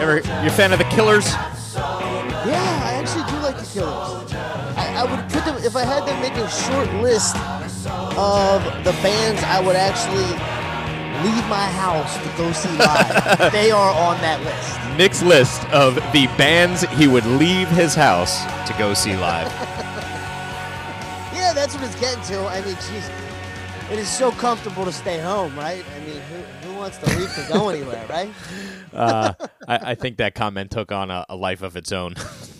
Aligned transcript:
Ever, 0.00 0.16
you 0.16 0.48
a 0.48 0.50
fan 0.50 0.72
of 0.72 0.78
the 0.78 0.84
Killers? 0.84 1.32
Yeah, 1.74 2.82
I 2.84 2.92
actually 3.00 3.24
do 3.30 3.38
like 3.38 3.56
the 3.56 3.66
Killers. 3.72 4.32
I, 4.76 5.02
I 5.02 5.04
would 5.10 5.32
put 5.32 5.44
them 5.44 5.56
if 5.64 5.74
I 5.74 5.84
had 5.84 6.04
to 6.06 6.14
make 6.20 6.34
a 6.34 6.50
short 6.50 6.92
list 7.02 7.34
of 8.16 8.62
the 8.84 8.92
bands 9.02 9.42
I 9.44 9.60
would 9.60 9.76
actually 9.76 10.28
leave 11.24 11.48
my 11.48 11.64
house 11.64 12.14
to 12.18 12.36
go 12.36 12.52
see 12.52 12.68
live. 12.76 13.52
they 13.52 13.70
are 13.70 13.90
on 13.90 14.20
that 14.20 14.42
list. 14.44 14.98
Nick's 14.98 15.22
list 15.22 15.64
of 15.70 15.94
the 16.12 16.26
bands 16.36 16.82
he 16.98 17.06
would 17.06 17.24
leave 17.24 17.68
his 17.68 17.94
house 17.94 18.44
to 18.68 18.74
go 18.78 18.92
see 18.92 19.16
live. 19.16 19.52
Yeah, 21.32 21.52
that's 21.52 21.74
what 21.76 21.84
it's 21.84 22.00
getting 22.00 22.24
to. 22.24 22.40
I 22.48 22.60
mean, 22.62 22.74
jeez, 22.74 23.08
it 23.90 23.98
is 23.98 24.08
so 24.08 24.32
comfortable 24.32 24.84
to 24.84 24.92
stay 24.92 25.20
home, 25.20 25.56
right? 25.56 25.84
I 25.94 26.00
mean, 26.00 26.20
who, 26.20 26.68
who 26.68 26.78
wants 26.78 26.98
to 26.98 27.06
leave 27.16 27.32
to 27.34 27.46
go 27.52 27.68
anywhere, 27.70 28.04
right? 28.08 28.30
Uh, 28.92 29.32
I, 29.68 29.92
I 29.92 29.94
think 29.94 30.16
that 30.16 30.34
comment 30.34 30.70
took 30.72 30.90
on 30.90 31.10
a, 31.10 31.24
a 31.28 31.36
life 31.36 31.62
of 31.62 31.76
its 31.76 31.92
own. 31.92 32.14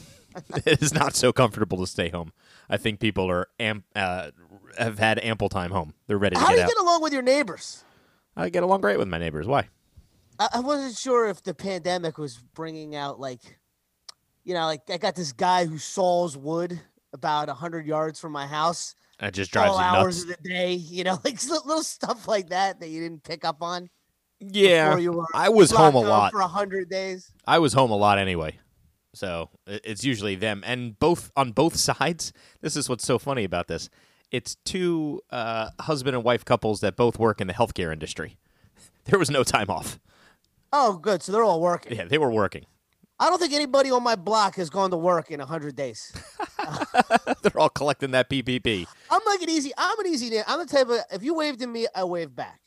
it 0.64 0.82
is 0.82 0.94
not 0.94 1.16
so 1.16 1.32
comfortable 1.32 1.78
to 1.78 1.86
stay 1.86 2.10
home. 2.10 2.32
I 2.70 2.76
think 2.76 3.00
people 3.00 3.28
are 3.30 3.48
am, 3.58 3.84
uh, 3.94 4.30
have 4.78 4.98
had 4.98 5.18
ample 5.18 5.48
time 5.48 5.72
home. 5.72 5.94
They're 6.06 6.18
ready 6.18 6.36
to 6.36 6.40
How 6.40 6.48
do 6.48 6.56
you 6.56 6.62
out. 6.62 6.68
get 6.68 6.78
along 6.78 7.02
with 7.02 7.12
your 7.12 7.22
neighbors? 7.22 7.84
I 8.36 8.48
get 8.48 8.62
along 8.62 8.82
great 8.82 8.98
with 8.98 9.08
my 9.08 9.18
neighbors. 9.18 9.46
Why? 9.46 9.68
I, 10.38 10.48
I 10.54 10.60
wasn't 10.60 10.96
sure 10.96 11.26
if 11.28 11.42
the 11.42 11.54
pandemic 11.54 12.18
was 12.18 12.36
bringing 12.54 12.94
out 12.94 13.18
like, 13.18 13.58
you 14.44 14.54
know, 14.54 14.66
like 14.66 14.82
I 14.88 14.98
got 14.98 15.16
this 15.16 15.32
guy 15.32 15.64
who 15.64 15.78
saws 15.78 16.36
wood 16.36 16.80
about 17.16 17.48
hundred 17.48 17.86
yards 17.86 18.20
from 18.20 18.30
my 18.32 18.46
house 18.46 18.94
It 19.20 19.32
just 19.32 19.50
drives 19.50 19.70
all 19.72 19.78
you 19.78 19.82
hours 19.84 20.24
nuts. 20.24 20.36
of 20.38 20.42
the 20.42 20.48
day. 20.48 20.72
You 20.74 21.02
know, 21.04 21.18
like 21.24 21.42
little 21.48 21.82
stuff 21.82 22.28
like 22.28 22.50
that 22.50 22.78
that 22.80 22.88
you 22.88 23.00
didn't 23.02 23.24
pick 23.24 23.44
up 23.44 23.62
on. 23.62 23.90
Yeah, 24.38 24.96
you 24.98 25.12
were 25.12 25.24
I 25.34 25.48
was 25.48 25.70
home 25.70 25.94
a 25.94 26.00
lot. 26.00 26.30
for 26.32 26.40
a 26.40 26.46
hundred 26.46 26.90
days. 26.90 27.32
I 27.46 27.58
was 27.58 27.72
home 27.72 27.90
a 27.90 27.96
lot 27.96 28.18
anyway. 28.18 28.58
So 29.14 29.48
it's 29.66 30.04
usually 30.04 30.34
them, 30.34 30.62
and 30.66 30.98
both 30.98 31.32
on 31.36 31.52
both 31.52 31.74
sides. 31.88 32.32
This 32.60 32.76
is 32.76 32.88
what's 32.88 33.04
so 33.04 33.18
funny 33.18 33.44
about 33.44 33.66
this. 33.66 33.88
It's 34.30 34.56
two 34.64 35.22
uh, 35.30 35.70
husband 35.80 36.14
and 36.16 36.22
wife 36.24 36.44
couples 36.44 36.80
that 36.80 36.96
both 36.96 37.18
work 37.18 37.40
in 37.40 37.46
the 37.46 37.54
healthcare 37.54 37.92
industry. 37.92 38.36
There 39.06 39.20
was 39.20 39.30
no 39.30 39.44
time 39.44 39.70
off. 39.70 40.00
Oh, 40.72 40.98
good. 40.98 41.22
So 41.22 41.30
they're 41.30 41.44
all 41.44 41.60
working. 41.60 41.96
Yeah, 41.96 42.06
they 42.06 42.18
were 42.18 42.30
working. 42.32 42.66
I 43.18 43.30
don't 43.30 43.38
think 43.38 43.52
anybody 43.54 43.90
on 43.90 44.02
my 44.02 44.14
block 44.16 44.56
has 44.56 44.68
gone 44.68 44.90
to 44.90 44.96
work 44.96 45.30
in 45.30 45.40
a 45.40 45.46
hundred 45.46 45.74
days. 45.76 46.12
They're 47.42 47.58
all 47.58 47.68
collecting 47.70 48.10
that 48.10 48.28
PPP. 48.28 48.86
I'm 49.10 49.20
like 49.26 49.40
an 49.42 49.48
easy. 49.50 49.72
I'm 49.76 49.98
an 50.00 50.06
easy. 50.06 50.38
I'm 50.46 50.58
the 50.58 50.66
type 50.66 50.88
of. 50.88 50.98
If 51.12 51.22
you 51.22 51.34
waved 51.34 51.62
at 51.62 51.68
me, 51.68 51.86
I 51.94 52.04
wave 52.04 52.34
back. 52.34 52.60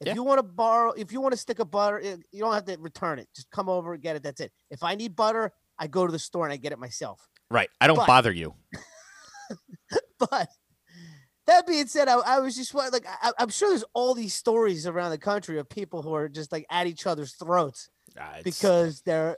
If 0.00 0.08
Yeah. 0.08 0.14
you 0.14 0.22
want 0.22 0.38
to 0.38 0.42
borrow, 0.42 0.92
if 0.92 1.10
you 1.10 1.20
want 1.20 1.32
to 1.32 1.38
stick 1.38 1.58
a 1.58 1.64
butter, 1.64 2.00
eh, 2.02 2.16
you 2.30 2.40
don't 2.40 2.52
have 2.52 2.66
to 2.66 2.76
return 2.78 3.18
it. 3.18 3.28
Just 3.34 3.50
come 3.50 3.68
over 3.68 3.94
and 3.94 4.02
get 4.02 4.14
it. 4.16 4.22
That's 4.22 4.40
it. 4.40 4.52
If 4.70 4.82
I 4.82 4.94
need 4.94 5.16
butter, 5.16 5.52
I 5.78 5.86
go 5.86 6.06
to 6.06 6.12
the 6.12 6.18
store 6.18 6.44
and 6.44 6.52
I 6.52 6.56
get 6.56 6.72
it 6.72 6.78
myself. 6.78 7.26
Right. 7.50 7.70
I 7.80 7.86
don't 7.86 7.96
But- 7.96 8.06
bother 8.06 8.32
you. 8.32 8.54
But 10.18 10.48
that 11.46 11.66
being 11.66 11.86
said, 11.86 12.08
I, 12.08 12.14
I 12.18 12.38
was 12.40 12.56
just 12.56 12.74
like, 12.74 13.06
I, 13.06 13.32
I'm 13.38 13.50
sure 13.50 13.68
there's 13.68 13.84
all 13.92 14.14
these 14.14 14.32
stories 14.34 14.86
around 14.86 15.10
the 15.10 15.18
country 15.18 15.58
of 15.58 15.68
people 15.68 16.00
who 16.02 16.14
are 16.14 16.28
just 16.28 16.50
like 16.52 16.64
at 16.70 16.86
each 16.86 17.06
other's 17.06 17.34
throats 17.34 17.90
Uh, 18.18 18.40
because 18.42 19.02
they're 19.02 19.36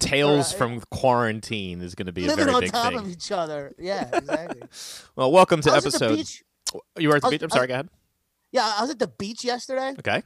tales 0.00 0.52
uh, 0.52 0.56
from 0.56 0.80
quarantine 0.90 1.80
is 1.80 1.94
going 1.94 2.06
to 2.06 2.12
be 2.12 2.24
a 2.24 2.28
living 2.28 2.44
very 2.44 2.54
on 2.54 2.60
big 2.62 2.72
top 2.72 2.88
thing. 2.90 2.98
of 2.98 3.08
each 3.08 3.30
other. 3.32 3.74
Yeah, 3.78 4.08
exactly. 4.12 4.62
Well, 5.16 5.30
welcome 5.32 5.60
to 5.62 5.70
I 5.70 5.76
was 5.76 5.86
at 5.86 6.02
episode. 6.02 6.28
You 6.98 7.08
were 7.08 7.16
at 7.16 7.22
the 7.22 7.26
was- 7.26 7.32
beach. 7.32 7.42
I'm 7.42 7.44
I 7.44 7.46
was- 7.46 7.52
sorry. 7.54 7.66
Go 7.68 7.74
ahead. 7.74 7.88
Yeah, 8.52 8.72
I 8.78 8.80
was 8.82 8.90
at 8.90 8.98
the 8.98 9.08
beach 9.08 9.44
yesterday. 9.44 9.94
Okay. 9.98 10.22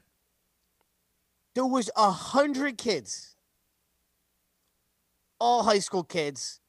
There 1.54 1.66
was 1.66 1.90
a 1.96 2.10
hundred 2.10 2.78
kids, 2.78 3.34
all 5.40 5.62
high 5.62 5.78
school 5.78 6.04
kids, 6.04 6.60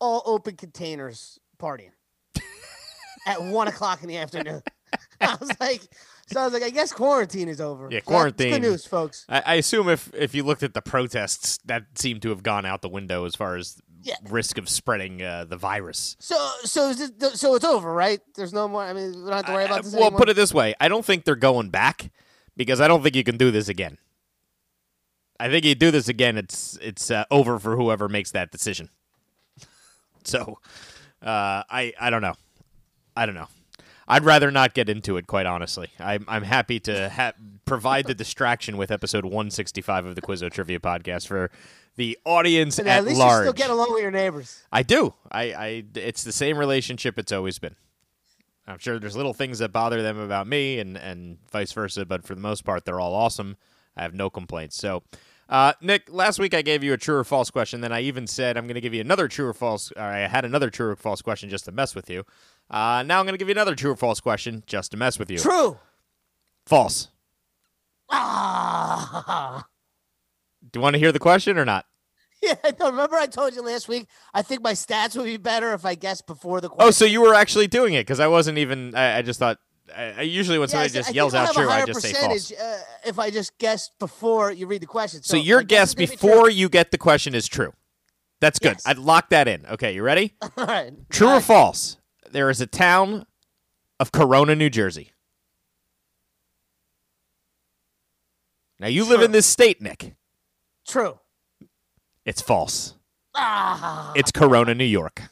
all 0.00 0.22
open 0.24 0.56
containers 0.56 1.38
partying 1.58 1.90
at 3.26 3.42
one 3.42 3.68
o'clock 3.68 4.02
in 4.02 4.08
the 4.08 4.16
afternoon. 4.18 4.62
I 5.20 5.36
was 5.40 5.50
like, 5.60 5.82
so 6.26 6.40
I 6.40 6.44
was 6.44 6.52
like, 6.52 6.62
I 6.62 6.70
guess 6.70 6.92
quarantine 6.92 7.48
is 7.48 7.60
over. 7.60 7.84
Yeah, 7.84 7.96
that's 7.98 8.06
quarantine. 8.06 8.52
Good 8.52 8.62
news, 8.62 8.86
folks. 8.86 9.24
I, 9.28 9.42
I 9.46 9.54
assume 9.54 9.88
if 9.88 10.12
if 10.14 10.34
you 10.34 10.42
looked 10.42 10.62
at 10.62 10.74
the 10.74 10.82
protests, 10.82 11.58
that 11.66 11.84
seemed 11.94 12.22
to 12.22 12.30
have 12.30 12.42
gone 12.42 12.66
out 12.66 12.82
the 12.82 12.88
window 12.88 13.24
as 13.24 13.34
far 13.34 13.56
as 13.56 13.80
Yeah. 14.02 14.14
risk 14.28 14.58
of 14.58 14.68
spreading 14.68 15.22
uh, 15.22 15.44
the 15.44 15.56
virus. 15.56 16.16
So, 16.20 16.36
so 16.64 16.92
this, 16.94 17.40
so 17.40 17.54
it's 17.54 17.64
over, 17.64 17.92
right? 17.92 18.20
There's 18.34 18.52
no 18.52 18.66
more. 18.68 18.82
I 18.82 18.92
mean, 18.92 19.12
we 19.12 19.22
don't 19.30 19.32
have 19.32 19.46
to 19.46 19.52
worry 19.52 19.64
about 19.64 19.82
this 19.84 19.92
anymore. 19.92 20.00
well, 20.00 20.06
anymore. 20.08 20.18
put 20.20 20.28
it 20.28 20.36
this 20.36 20.52
way: 20.54 20.74
I 20.80 20.88
don't 20.88 21.04
think 21.04 21.24
they're 21.24 21.36
going 21.36 21.70
back 21.70 22.10
because 22.56 22.80
I 22.80 22.88
don't 22.88 23.02
think 23.02 23.14
you 23.16 23.24
can 23.24 23.36
do 23.36 23.50
this 23.50 23.68
again. 23.68 23.98
I 25.38 25.50
think 25.50 25.64
you 25.66 25.74
do 25.74 25.90
this 25.90 26.08
again, 26.08 26.38
it's 26.38 26.78
it's 26.80 27.10
uh, 27.10 27.24
over 27.30 27.58
for 27.58 27.76
whoever 27.76 28.08
makes 28.08 28.30
that 28.30 28.50
decision. 28.50 28.88
so, 30.24 30.58
uh, 31.22 31.62
I 31.68 31.92
I 32.00 32.08
don't 32.10 32.22
know, 32.22 32.34
I 33.14 33.26
don't 33.26 33.34
know. 33.34 33.48
I'd 34.08 34.24
rather 34.24 34.50
not 34.50 34.74
get 34.74 34.88
into 34.88 35.16
it, 35.16 35.26
quite 35.26 35.46
honestly. 35.46 35.88
I'm 35.98 36.24
I'm 36.28 36.42
happy 36.44 36.78
to 36.80 37.08
ha- 37.08 37.32
provide 37.64 38.06
the 38.06 38.14
distraction 38.14 38.76
with 38.76 38.90
episode 38.90 39.24
165 39.24 40.06
of 40.06 40.14
the 40.14 40.22
Quizzo 40.22 40.50
Trivia 40.50 40.78
Podcast 40.78 41.26
for 41.26 41.50
the 41.96 42.16
audience 42.24 42.78
And 42.78 42.86
at, 42.88 42.98
at 42.98 43.04
least 43.04 43.18
large. 43.18 43.46
you 43.46 43.50
still 43.52 43.52
get 43.66 43.70
along 43.70 43.92
with 43.92 44.02
your 44.02 44.10
neighbors. 44.10 44.62
I 44.70 44.82
do. 44.82 45.14
I, 45.30 45.42
I 45.52 45.84
it's 45.94 46.22
the 46.24 46.32
same 46.32 46.56
relationship 46.58 47.18
it's 47.18 47.32
always 47.32 47.58
been. 47.58 47.74
I'm 48.68 48.78
sure 48.78 48.98
there's 48.98 49.16
little 49.16 49.34
things 49.34 49.60
that 49.60 49.72
bother 49.72 50.02
them 50.02 50.18
about 50.18 50.46
me 50.48 50.78
and, 50.80 50.96
and 50.96 51.38
vice 51.52 51.72
versa, 51.72 52.04
but 52.04 52.24
for 52.24 52.34
the 52.34 52.40
most 52.40 52.64
part 52.64 52.84
they're 52.84 53.00
all 53.00 53.14
awesome. 53.14 53.56
I 53.96 54.02
have 54.02 54.14
no 54.14 54.28
complaints. 54.30 54.76
So 54.76 55.02
uh, 55.48 55.72
Nick, 55.80 56.12
last 56.12 56.38
week 56.38 56.52
I 56.54 56.62
gave 56.62 56.82
you 56.84 56.92
a 56.92 56.96
true 56.96 57.16
or 57.16 57.24
false 57.24 57.50
question. 57.50 57.80
Then 57.80 57.92
I 57.92 58.00
even 58.02 58.26
said 58.26 58.56
I'm 58.56 58.66
going 58.66 58.74
to 58.74 58.80
give 58.80 58.92
you 58.94 59.00
another 59.00 59.28
true 59.28 59.46
or 59.46 59.54
false. 59.54 59.92
Or 59.96 60.02
I 60.02 60.26
had 60.26 60.44
another 60.44 60.70
true 60.70 60.90
or 60.90 60.96
false 60.96 61.22
question 61.22 61.48
just 61.48 61.64
to 61.66 61.72
mess 61.72 61.94
with 61.94 62.10
you. 62.10 62.24
Uh, 62.70 63.02
now 63.06 63.20
I'm 63.20 63.26
going 63.26 63.34
to 63.34 63.38
give 63.38 63.48
you 63.48 63.52
another 63.52 63.74
true 63.74 63.92
or 63.92 63.96
false 63.96 64.20
question 64.20 64.62
just 64.66 64.90
to 64.90 64.96
mess 64.96 65.18
with 65.18 65.30
you. 65.30 65.38
True. 65.38 65.78
False. 66.66 67.08
Ah. 68.10 69.66
Do 70.72 70.78
you 70.78 70.82
want 70.82 70.94
to 70.94 70.98
hear 70.98 71.12
the 71.12 71.18
question 71.18 71.58
or 71.58 71.64
not? 71.64 71.86
Yeah, 72.42 72.54
no, 72.78 72.90
remember 72.90 73.16
I 73.16 73.26
told 73.26 73.54
you 73.54 73.62
last 73.62 73.88
week. 73.88 74.06
I 74.34 74.42
think 74.42 74.62
my 74.62 74.72
stats 74.72 75.16
would 75.16 75.24
be 75.24 75.36
better 75.38 75.72
if 75.72 75.84
I 75.86 75.94
guessed 75.94 76.26
before 76.26 76.60
the 76.60 76.68
question. 76.68 76.86
Oh, 76.86 76.90
so 76.90 77.04
you 77.04 77.22
were 77.22 77.34
actually 77.34 77.66
doing 77.66 77.94
it 77.94 78.00
because 78.00 78.20
I 78.20 78.26
wasn't 78.26 78.58
even. 78.58 78.94
I, 78.94 79.18
I 79.18 79.22
just 79.22 79.38
thought. 79.38 79.58
I, 79.96 80.14
I 80.18 80.20
usually 80.22 80.58
when 80.58 80.68
Yeah, 80.68 80.72
somebody 80.72 80.88
said- 80.90 80.98
just 80.98 81.10
I 81.10 81.12
yells 81.12 81.34
out 81.34 81.54
true, 81.54 81.68
I 81.68 81.84
just 81.86 82.02
say 82.02 82.12
false. 82.12 82.52
Uh, 82.52 82.80
if 83.06 83.18
I 83.18 83.30
just 83.30 83.56
guessed 83.58 83.98
before 83.98 84.50
you 84.52 84.66
read 84.66 84.82
the 84.82 84.86
question. 84.86 85.22
So 85.22 85.36
So, 85.38 85.42
your 85.42 85.62
guess 85.62 85.94
guess 85.94 86.10
before 86.10 86.50
you 86.50 86.68
get 86.68 86.90
the 86.90 86.98
question 86.98 87.34
is 87.34 87.48
true. 87.48 87.72
That's 88.40 88.58
good. 88.58 88.72
Yes. 88.74 88.82
I'd 88.86 88.98
lock 88.98 89.30
that 89.30 89.48
in. 89.48 89.64
Okay, 89.66 89.94
you 89.94 90.02
ready? 90.02 90.34
All 90.58 90.66
right. 90.66 90.92
True 91.08 91.28
All 91.28 91.38
or 91.38 91.40
false? 91.40 91.96
There 92.36 92.50
is 92.50 92.60
a 92.60 92.66
town 92.66 93.24
of 93.98 94.12
Corona, 94.12 94.54
New 94.54 94.68
Jersey. 94.68 95.10
Now 98.78 98.88
you 98.88 99.06
live 99.06 99.22
in 99.22 99.32
this 99.32 99.46
state, 99.46 99.80
Nick. 99.80 100.16
True. 100.86 101.18
It's 102.26 102.42
false. 102.42 102.92
Ah. 103.34 104.12
It's 104.14 104.30
Corona, 104.30 104.74
New 104.74 104.84
York. 104.84 105.22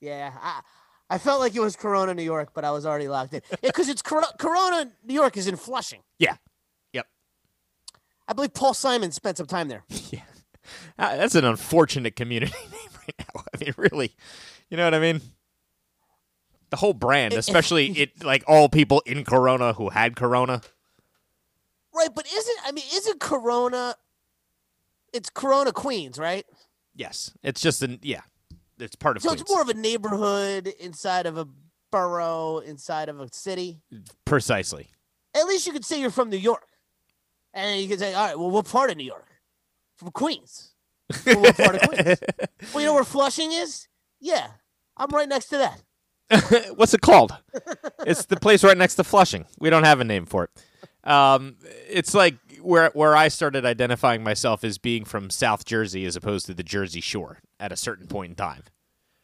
Yeah. 0.00 0.32
I, 0.42 0.62
I 1.08 1.18
felt 1.18 1.38
like 1.38 1.54
it 1.54 1.60
was 1.60 1.76
Corona, 1.76 2.12
New 2.14 2.24
York, 2.24 2.48
but 2.52 2.64
I 2.64 2.72
was 2.72 2.84
already 2.84 3.06
locked 3.06 3.32
in. 3.34 3.42
Because 3.62 3.88
it's 3.88 4.02
Cor- 4.02 4.24
Corona, 4.36 4.90
New 5.04 5.14
York 5.14 5.36
is 5.36 5.46
in 5.46 5.54
Flushing. 5.54 6.00
Yeah. 6.18 6.34
Yep. 6.94 7.06
I 8.26 8.32
believe 8.32 8.54
Paul 8.54 8.74
Simon 8.74 9.12
spent 9.12 9.36
some 9.36 9.46
time 9.46 9.68
there. 9.68 9.84
Yeah. 10.10 10.22
Uh, 10.98 11.16
that's 11.16 11.36
an 11.36 11.44
unfortunate 11.44 12.16
community 12.16 12.52
name 12.72 12.90
right 12.98 13.14
now. 13.20 13.42
I 13.54 13.64
mean, 13.64 13.74
really. 13.76 14.16
You 14.68 14.76
know 14.78 14.84
what 14.84 14.94
I 14.94 14.98
mean? 14.98 15.20
The 16.74 16.80
whole 16.80 16.92
brand, 16.92 17.34
especially 17.34 17.86
it 18.00 18.24
like 18.24 18.42
all 18.48 18.68
people 18.68 19.00
in 19.06 19.22
Corona 19.24 19.74
who 19.74 19.90
had 19.90 20.16
Corona. 20.16 20.60
Right, 21.94 22.08
but 22.12 22.26
isn't 22.26 22.56
I 22.66 22.72
mean, 22.72 22.82
isn't 22.92 23.20
Corona? 23.20 23.94
It's 25.12 25.30
Corona, 25.30 25.70
Queens, 25.70 26.18
right? 26.18 26.44
Yes. 26.96 27.30
It's 27.44 27.60
just 27.60 27.84
an 27.84 28.00
yeah. 28.02 28.22
It's 28.80 28.96
part 28.96 29.16
of 29.16 29.22
So 29.22 29.28
Queens. 29.28 29.42
it's 29.42 29.50
more 29.52 29.62
of 29.62 29.68
a 29.68 29.74
neighborhood 29.74 30.66
inside 30.80 31.26
of 31.26 31.38
a 31.38 31.46
borough, 31.92 32.58
inside 32.58 33.08
of 33.08 33.20
a 33.20 33.32
city. 33.32 33.80
Precisely. 34.24 34.88
At 35.32 35.46
least 35.46 35.68
you 35.68 35.72
could 35.72 35.84
say 35.84 36.00
you're 36.00 36.10
from 36.10 36.28
New 36.28 36.36
York, 36.36 36.66
and 37.52 37.80
you 37.80 37.86
could 37.86 38.00
say, 38.00 38.14
"All 38.14 38.26
right, 38.26 38.36
well, 38.36 38.50
what 38.50 38.66
part 38.66 38.90
of 38.90 38.96
New 38.96 39.04
York? 39.04 39.28
From 39.96 40.10
Queens." 40.10 40.72
Well, 41.24 41.40
what 41.40 41.56
part 41.56 41.76
of 41.76 41.82
Queens? 41.88 42.18
well, 42.74 42.80
you 42.80 42.88
know 42.88 42.94
where 42.94 43.04
Flushing 43.04 43.52
is? 43.52 43.86
Yeah, 44.18 44.48
I'm 44.96 45.10
right 45.10 45.28
next 45.28 45.50
to 45.50 45.58
that. 45.58 45.80
What's 46.74 46.94
it 46.94 47.00
called? 47.00 47.36
it's 48.06 48.26
the 48.26 48.36
place 48.36 48.64
right 48.64 48.76
next 48.76 48.96
to 48.96 49.04
Flushing. 49.04 49.44
We 49.58 49.70
don't 49.70 49.84
have 49.84 50.00
a 50.00 50.04
name 50.04 50.26
for 50.26 50.44
it. 50.44 50.50
Um, 51.08 51.56
it's 51.88 52.14
like 52.14 52.36
where 52.62 52.90
where 52.94 53.14
I 53.14 53.28
started 53.28 53.66
identifying 53.66 54.22
myself 54.24 54.64
as 54.64 54.78
being 54.78 55.04
from 55.04 55.28
South 55.28 55.64
Jersey 55.66 56.06
as 56.06 56.16
opposed 56.16 56.46
to 56.46 56.54
the 56.54 56.62
Jersey 56.62 57.00
Shore 57.00 57.40
at 57.60 57.72
a 57.72 57.76
certain 57.76 58.06
point 58.06 58.30
in 58.30 58.36
time. 58.36 58.62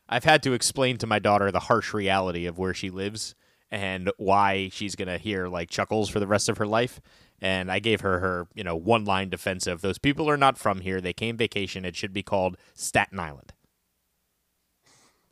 I've 0.09 0.25
had 0.25 0.43
to 0.43 0.53
explain 0.53 0.99
to 0.99 1.07
my 1.07 1.19
daughter 1.19 1.51
the 1.51 1.61
harsh 1.61 1.95
reality 1.95 2.45
of 2.47 2.59
where 2.59 2.75
she 2.75 2.91
lives 2.91 3.35
and 3.71 4.11
why 4.19 4.69
she's 4.73 4.95
gonna 4.95 5.19
hear 5.19 5.49
like 5.49 5.71
chuckles 5.71 6.11
for 6.11 6.21
the 6.21 6.27
rest 6.27 6.49
of 6.49 6.59
her 6.59 6.67
life. 6.67 7.01
And 7.41 7.73
I 7.73 7.79
gave 7.79 8.03
her 8.03 8.19
her 8.19 8.47
you 8.55 8.63
know 8.63 8.77
one 8.77 9.07
line 9.07 9.31
defense 9.31 9.67
of 9.67 9.81
those 9.81 9.97
people 9.97 10.29
are 10.29 10.37
not 10.37 10.59
from 10.59 10.83
here. 10.83 11.01
They 11.01 11.15
came 11.15 11.39
vacation. 11.39 11.87
It 11.87 11.97
should 11.97 12.13
be 12.13 12.23
called 12.23 12.59
Staten 12.75 13.19
Island. 13.19 13.55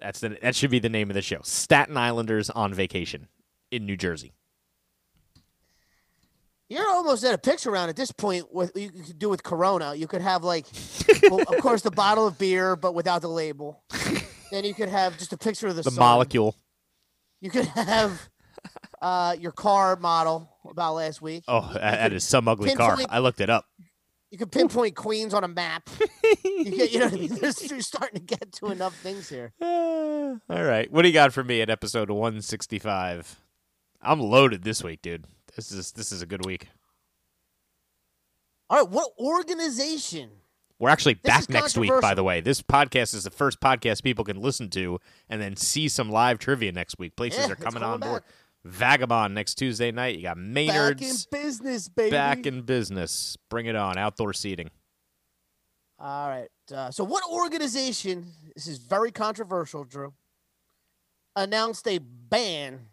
That's 0.00 0.20
the 0.20 0.38
that 0.42 0.54
should 0.54 0.70
be 0.70 0.78
the 0.78 0.88
name 0.88 1.10
of 1.10 1.14
the 1.14 1.22
show. 1.22 1.40
Staten 1.42 1.96
Islanders 1.96 2.50
on 2.50 2.72
vacation 2.72 3.28
in 3.70 3.84
New 3.86 3.96
Jersey. 3.96 4.32
You're 6.68 6.88
almost 6.88 7.24
at 7.24 7.32
a 7.34 7.38
picture 7.38 7.70
round 7.70 7.88
at 7.88 7.96
this 7.96 8.12
point. 8.12 8.46
What 8.52 8.76
you 8.76 8.90
could 8.90 9.18
do 9.18 9.28
with 9.30 9.42
Corona, 9.42 9.94
you 9.94 10.06
could 10.06 10.20
have 10.20 10.44
like, 10.44 10.66
well, 11.30 11.40
of 11.40 11.58
course, 11.62 11.80
the 11.80 11.90
bottle 11.90 12.26
of 12.26 12.38
beer, 12.38 12.76
but 12.76 12.94
without 12.94 13.22
the 13.22 13.28
label. 13.28 13.82
then 14.50 14.64
you 14.64 14.74
could 14.74 14.90
have 14.90 15.16
just 15.18 15.32
a 15.32 15.38
picture 15.38 15.66
of 15.68 15.76
the, 15.76 15.82
The 15.82 15.90
sun. 15.90 16.00
molecule. 16.00 16.54
You 17.40 17.50
could 17.50 17.64
have 17.66 18.28
uh, 19.00 19.34
your 19.40 19.52
car 19.52 19.96
model 19.96 20.50
about 20.68 20.94
last 20.94 21.22
week. 21.22 21.44
Oh, 21.48 21.70
that 21.72 21.80
that 21.80 22.12
is 22.12 22.24
some 22.24 22.48
ugly 22.48 22.74
car. 22.74 22.98
I 23.08 23.20
looked 23.20 23.40
it 23.40 23.48
up. 23.48 23.64
You 24.30 24.36
can 24.38 24.48
pinpoint 24.50 24.94
Queens 24.94 25.32
on 25.32 25.42
a 25.42 25.48
map. 25.48 25.88
you, 26.44 26.64
get, 26.70 26.92
you 26.92 26.98
know 26.98 27.06
what 27.06 27.14
I 27.14 27.16
mean? 27.16 27.34
There's- 27.36 27.70
You're 27.70 27.80
starting 27.80 28.20
to 28.20 28.36
get 28.36 28.52
to 28.54 28.66
enough 28.66 28.94
things 28.96 29.28
here. 29.28 29.52
Uh, 29.60 29.64
all 30.50 30.64
right. 30.64 30.90
What 30.92 31.02
do 31.02 31.08
you 31.08 31.14
got 31.14 31.32
for 31.32 31.42
me 31.42 31.62
at 31.62 31.70
episode 31.70 32.10
165? 32.10 33.40
I'm 34.02 34.20
loaded 34.20 34.62
this 34.64 34.84
week, 34.84 35.00
dude. 35.02 35.24
This 35.56 35.72
is 35.72 35.92
this 35.92 36.12
is 36.12 36.22
a 36.22 36.26
good 36.26 36.44
week. 36.46 36.68
All 38.70 38.80
right, 38.82 38.88
what 38.88 39.10
organization? 39.18 40.30
We're 40.78 40.90
actually 40.90 41.14
This 41.14 41.46
back 41.46 41.48
next 41.50 41.76
week, 41.76 41.90
by 42.00 42.14
the 42.14 42.22
way. 42.22 42.40
This 42.40 42.62
podcast 42.62 43.14
is 43.14 43.24
the 43.24 43.30
first 43.30 43.60
podcast 43.60 44.04
people 44.04 44.24
can 44.24 44.40
listen 44.40 44.68
to 44.70 45.00
and 45.28 45.40
then 45.40 45.56
see 45.56 45.88
some 45.88 46.10
live 46.10 46.38
trivia 46.38 46.70
next 46.70 46.98
week. 46.98 47.16
Places 47.16 47.46
Yeah, 47.46 47.52
are 47.52 47.56
coming 47.56 47.82
on 47.82 47.98
board. 47.98 48.22
back. 48.22 48.30
Vagabond 48.68 49.34
next 49.34 49.54
Tuesday 49.56 49.90
night. 49.90 50.16
You 50.16 50.22
got 50.22 50.38
Maynard's. 50.38 51.00
Back 51.00 51.40
in 51.40 51.42
business, 51.42 51.88
baby. 51.88 52.10
back 52.10 52.46
in 52.46 52.62
business. 52.62 53.36
Bring 53.50 53.66
it 53.66 53.76
on. 53.76 53.98
Outdoor 53.98 54.32
seating. 54.32 54.70
All 55.98 56.28
right. 56.28 56.48
Uh, 56.72 56.90
so, 56.90 57.04
what 57.04 57.24
organization? 57.28 58.26
This 58.54 58.66
is 58.66 58.78
very 58.78 59.10
controversial, 59.10 59.84
Drew. 59.84 60.14
Announced 61.34 61.86
a 61.88 61.98
ban 61.98 62.88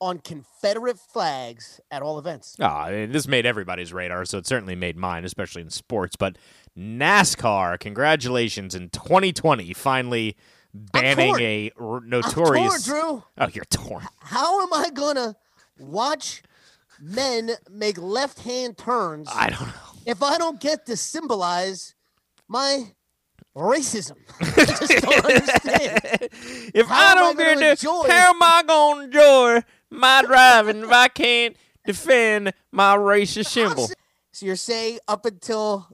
on 0.00 0.18
Confederate 0.18 0.98
flags 0.98 1.80
at 1.90 2.02
all 2.02 2.18
events. 2.18 2.56
Oh, 2.60 2.64
I 2.66 2.90
mean, 2.90 3.12
this 3.12 3.28
made 3.28 3.46
everybody's 3.46 3.92
radar, 3.92 4.24
so 4.24 4.38
it 4.38 4.46
certainly 4.46 4.74
made 4.74 4.96
mine, 4.96 5.24
especially 5.24 5.62
in 5.62 5.70
sports. 5.70 6.16
But 6.16 6.36
NASCAR, 6.76 7.78
congratulations 7.78 8.74
in 8.74 8.90
2020, 8.90 9.72
finally 9.72 10.36
banning 10.74 11.36
a 11.40 11.70
r- 11.78 11.96
I'm 11.96 12.00
torn, 12.00 12.08
notorious. 12.10 12.84
Drew. 12.84 13.22
Oh, 13.38 13.48
you're 13.52 13.64
torn. 13.66 14.04
How 14.20 14.62
am 14.62 14.72
I 14.72 14.90
gonna 14.90 15.36
watch 15.78 16.42
men 17.00 17.50
make 17.70 17.98
left-hand 17.98 18.76
turns 18.78 19.28
I 19.32 19.50
don't 19.50 19.60
know. 19.66 19.72
if 20.06 20.22
I 20.22 20.38
don't 20.38 20.60
get 20.60 20.86
to 20.86 20.96
symbolize 20.96 21.94
my 22.48 22.92
racism? 23.56 24.16
I 24.40 24.64
just 24.64 25.02
don't 25.02 25.24
understand. 25.24 26.00
if 26.74 26.86
How 26.86 27.12
I 27.12 27.14
don't 27.14 27.36
get 27.38 27.58
to, 27.58 27.70
enjoy- 27.70 28.08
how 28.08 28.30
am 28.30 28.42
I 28.42 28.62
going 28.66 28.98
to 28.98 29.04
enjoy 29.06 29.60
my 29.90 30.22
driving 30.26 30.82
if 30.84 30.90
I 30.90 31.08
can't 31.08 31.56
defend 31.86 32.52
my 32.72 32.96
racist 32.96 33.46
symbol? 33.46 33.88
So 34.32 34.46
you're 34.46 34.56
saying 34.56 34.98
up 35.06 35.24
until 35.26 35.88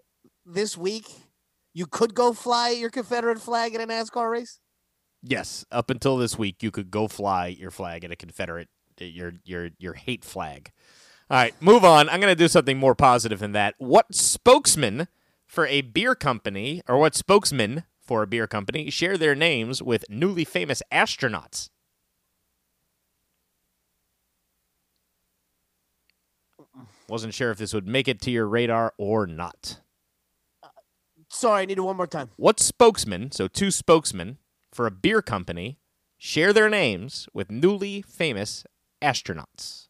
this 0.47 0.77
week, 0.77 1.07
you 1.75 1.87
could 1.87 2.15
go 2.15 2.33
fly 2.33 2.71
your 2.71 2.89
Confederate 2.91 3.41
flag 3.41 3.75
in 3.75 3.81
a 3.81 3.87
NASCAR 3.87 4.31
race? 4.31 4.59
Yes, 5.23 5.67
up 5.71 5.91
until 5.91 6.17
this 6.17 6.39
week, 6.39 6.63
you 6.63 6.71
could 6.71 6.91
go 6.91 7.07
fly 7.07 7.49
your 7.49 7.71
flag 7.71 8.05
at 8.05 8.11
a 8.11 8.17
Confederate, 8.17 8.69
uh, 9.01 9.05
your 9.05 9.35
your 9.45 9.71
your 9.79 9.95
hate 9.95 10.25
flag. 10.25 10.73
All 11.31 11.37
right, 11.37 11.55
move 11.61 11.85
on. 11.85 12.09
I'm 12.09 12.21
going 12.21 12.33
to 12.33 12.35
do 12.35 12.49
something 12.49 12.79
more 12.79 12.95
positive 12.95 13.39
than 13.39 13.53
that. 13.53 13.75
What 13.79 14.15
spokesman 14.15 15.09
for 15.47 15.67
a 15.67 15.83
beer 15.83 16.15
company, 16.15 16.83
or 16.89 16.99
what 16.99 17.15
spokesman 17.15 17.85
for 18.01 18.23
a 18.23 18.27
beer 18.27 18.47
company, 18.47 18.91
share 18.91 19.17
their 19.17 19.35
names 19.35 19.83
with 19.83 20.05
newly 20.09 20.45
famous 20.45 20.83
astronauts? 20.91 21.69
Wasn't 27.09 27.35
sure 27.35 27.51
if 27.51 27.59
this 27.59 27.75
would 27.75 27.87
make 27.87 28.09
it 28.09 28.21
to 28.23 28.31
your 28.31 28.47
radar 28.47 28.95
or 28.97 29.27
not. 29.27 29.81
Uh, 30.63 30.69
sorry, 31.29 31.63
I 31.63 31.65
need 31.67 31.79
it 31.79 31.83
one 31.83 31.97
more 31.97 32.07
time. 32.07 32.31
What 32.37 32.61
spokesman, 32.61 33.33
so 33.33 33.49
two 33.49 33.71
spokesmen 33.71 34.39
for 34.81 34.87
a 34.87 34.91
beer 34.91 35.21
company, 35.21 35.79
share 36.17 36.55
their 36.55 36.71
names 36.71 37.29
with 37.35 37.51
newly 37.51 38.01
famous 38.01 38.65
astronauts? 39.03 39.89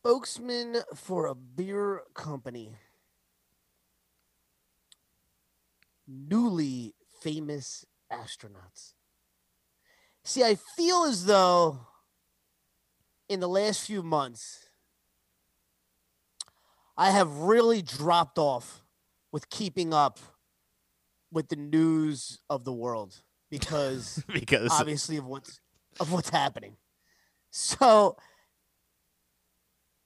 Spokesman 0.00 0.78
for 0.96 1.26
a 1.28 1.34
beer 1.36 2.02
company. 2.12 2.72
Newly 6.08 6.94
famous 7.22 7.86
astronauts. 8.12 8.94
See, 10.24 10.42
I 10.42 10.56
feel 10.76 11.04
as 11.04 11.26
though 11.26 11.86
in 13.28 13.38
the 13.38 13.48
last 13.48 13.86
few 13.86 14.02
months, 14.02 14.66
I 16.96 17.12
have 17.12 17.30
really 17.30 17.80
dropped 17.80 18.38
off 18.38 18.83
with 19.34 19.50
keeping 19.50 19.92
up 19.92 20.20
with 21.32 21.48
the 21.48 21.56
news 21.56 22.38
of 22.48 22.64
the 22.64 22.72
world 22.72 23.20
because 23.50 24.22
because 24.32 24.70
obviously 24.70 25.16
of 25.16 25.26
what's 25.26 25.58
of 25.98 26.12
what's 26.12 26.30
happening. 26.30 26.76
So 27.50 28.16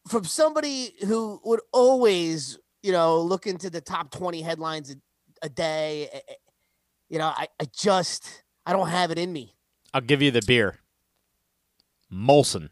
from 0.09 0.25
somebody 0.25 0.95
who 1.07 1.43
would 1.45 1.61
always, 1.75 2.59
you 2.83 2.91
know, 2.91 3.21
look 3.21 3.47
into 3.47 3.69
the 3.69 3.83
top 3.83 4.11
20 4.11 4.41
headlines 4.41 4.91
a, 4.91 4.97
a 5.45 5.51
day, 5.51 6.09
you 7.11 7.19
know, 7.19 7.27
I, 7.27 7.49
I 7.61 7.67
just 7.77 8.45
I 8.65 8.73
don't 8.73 8.89
have 8.89 9.11
it 9.11 9.19
in 9.19 9.31
me. 9.31 9.55
I'll 9.93 10.01
give 10.01 10.23
you 10.23 10.31
the 10.31 10.43
beer. 10.47 10.79
Molson. 12.11 12.71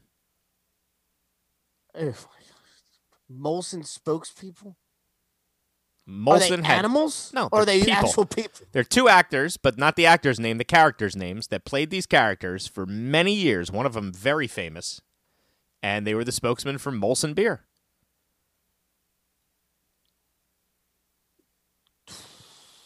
Ugh. 1.95 2.15
Molson 3.31 3.83
spokespeople? 3.83 4.75
Are 6.09 6.13
Molson 6.13 6.63
they 6.63 6.69
had 6.69 6.79
animals? 6.79 7.33
No, 7.35 7.49
or 7.51 7.63
are 7.63 7.65
they're 7.65 7.81
people. 7.81 7.93
actual 7.93 8.27
people? 8.27 8.67
They're 8.73 8.85
two 8.85 9.09
actors, 9.09 9.57
but 9.57 9.77
not 9.77 9.97
the 9.97 10.07
actors' 10.07 10.39
name, 10.39 10.59
the 10.59 10.65
characters' 10.65 11.17
names 11.17 11.49
that 11.49 11.65
played 11.65 11.91
these 11.91 12.07
characters 12.07 12.67
for 12.69 12.87
many 12.87 13.35
years. 13.35 13.73
One 13.73 13.87
of 13.87 13.95
them 13.95 14.13
very 14.13 14.47
famous, 14.47 15.01
and 15.83 16.07
they 16.07 16.15
were 16.15 16.25
the 16.25 16.33
spokesman 16.33 16.79
for 16.79 16.93
Molson 16.93 17.35
Beer. 17.35 17.65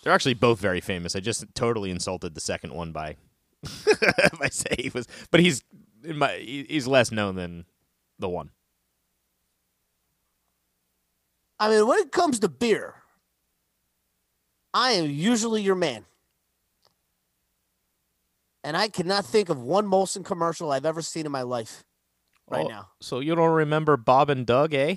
They're 0.03 0.15
actually 0.15 0.35
both 0.35 0.59
very 0.59 0.81
famous. 0.81 1.15
I 1.15 1.21
just 1.21 1.45
totally 1.55 1.91
insulted 1.91 2.35
the 2.35 2.41
second 2.41 2.73
one 2.73 2.91
by 2.91 3.17
by 4.39 4.49
saying 4.49 4.79
he 4.79 4.91
was, 4.95 5.07
but 5.31 5.41
he's 5.41 5.63
in 6.03 6.17
my 6.17 6.37
he's 6.37 6.87
less 6.87 7.13
known 7.13 7.37
than 7.37 7.67
the 8.19 8.31
one. 8.31 8.51
I 11.59 11.69
mean, 11.69 11.87
when 11.87 11.99
it 11.99 12.13
comes 12.13 12.41
to 12.41 12.49
beer, 12.49 12.95
I 14.73 14.93
am 14.93 15.11
usually 15.11 15.63
your 15.63 15.75
man. 15.75 16.05
And 18.63 18.77
I 18.77 18.89
cannot 18.89 19.25
think 19.25 19.49
of 19.49 19.61
one 19.63 19.87
Molson 19.87 20.25
commercial 20.25 20.71
I've 20.71 20.85
ever 20.85 21.01
seen 21.03 21.25
in 21.27 21.33
my 21.33 21.43
life 21.43 21.85
right 22.49 22.67
Oh, 22.67 22.69
now. 22.69 22.89
So 23.01 23.21
you 23.21 23.35
don't 23.35 23.53
remember 23.53 23.97
Bob 23.97 24.29
and 24.29 24.47
Doug, 24.47 24.75
eh? 24.75 24.97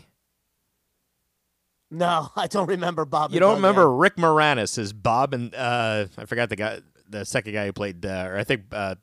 No, 1.89 2.29
I 2.35 2.47
don't 2.47 2.67
remember 2.67 3.05
Bob. 3.05 3.31
You 3.31 3.39
don't 3.39 3.51
Doug, 3.51 3.57
remember 3.57 3.87
man. 3.89 3.97
Rick 3.97 4.15
Moranis 4.17 4.77
as 4.77 4.91
Bob 4.93 5.33
and 5.33 5.53
uh, 5.55 6.05
I 6.17 6.25
forgot 6.25 6.49
the 6.49 6.55
guy, 6.57 6.79
the 7.07 7.23
second 7.25 7.53
guy 7.53 7.65
who 7.65 7.73
played, 7.73 8.05
uh, 8.05 8.25
or 8.27 8.37
I 8.37 8.43
think 8.43 8.63
uh, 8.73 8.95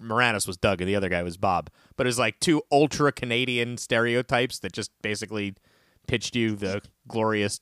Moranis 0.00 0.46
was 0.46 0.56
Doug 0.56 0.80
and 0.80 0.88
the 0.88 0.96
other 0.96 1.08
guy 1.10 1.22
was 1.22 1.36
Bob. 1.36 1.68
But 1.96 2.06
it 2.06 2.08
was 2.08 2.18
like 2.18 2.40
two 2.40 2.62
ultra 2.72 3.12
Canadian 3.12 3.76
stereotypes 3.76 4.60
that 4.60 4.72
just 4.72 4.90
basically 5.02 5.54
pitched 6.06 6.34
you 6.34 6.56
the 6.56 6.80
glorious 7.06 7.60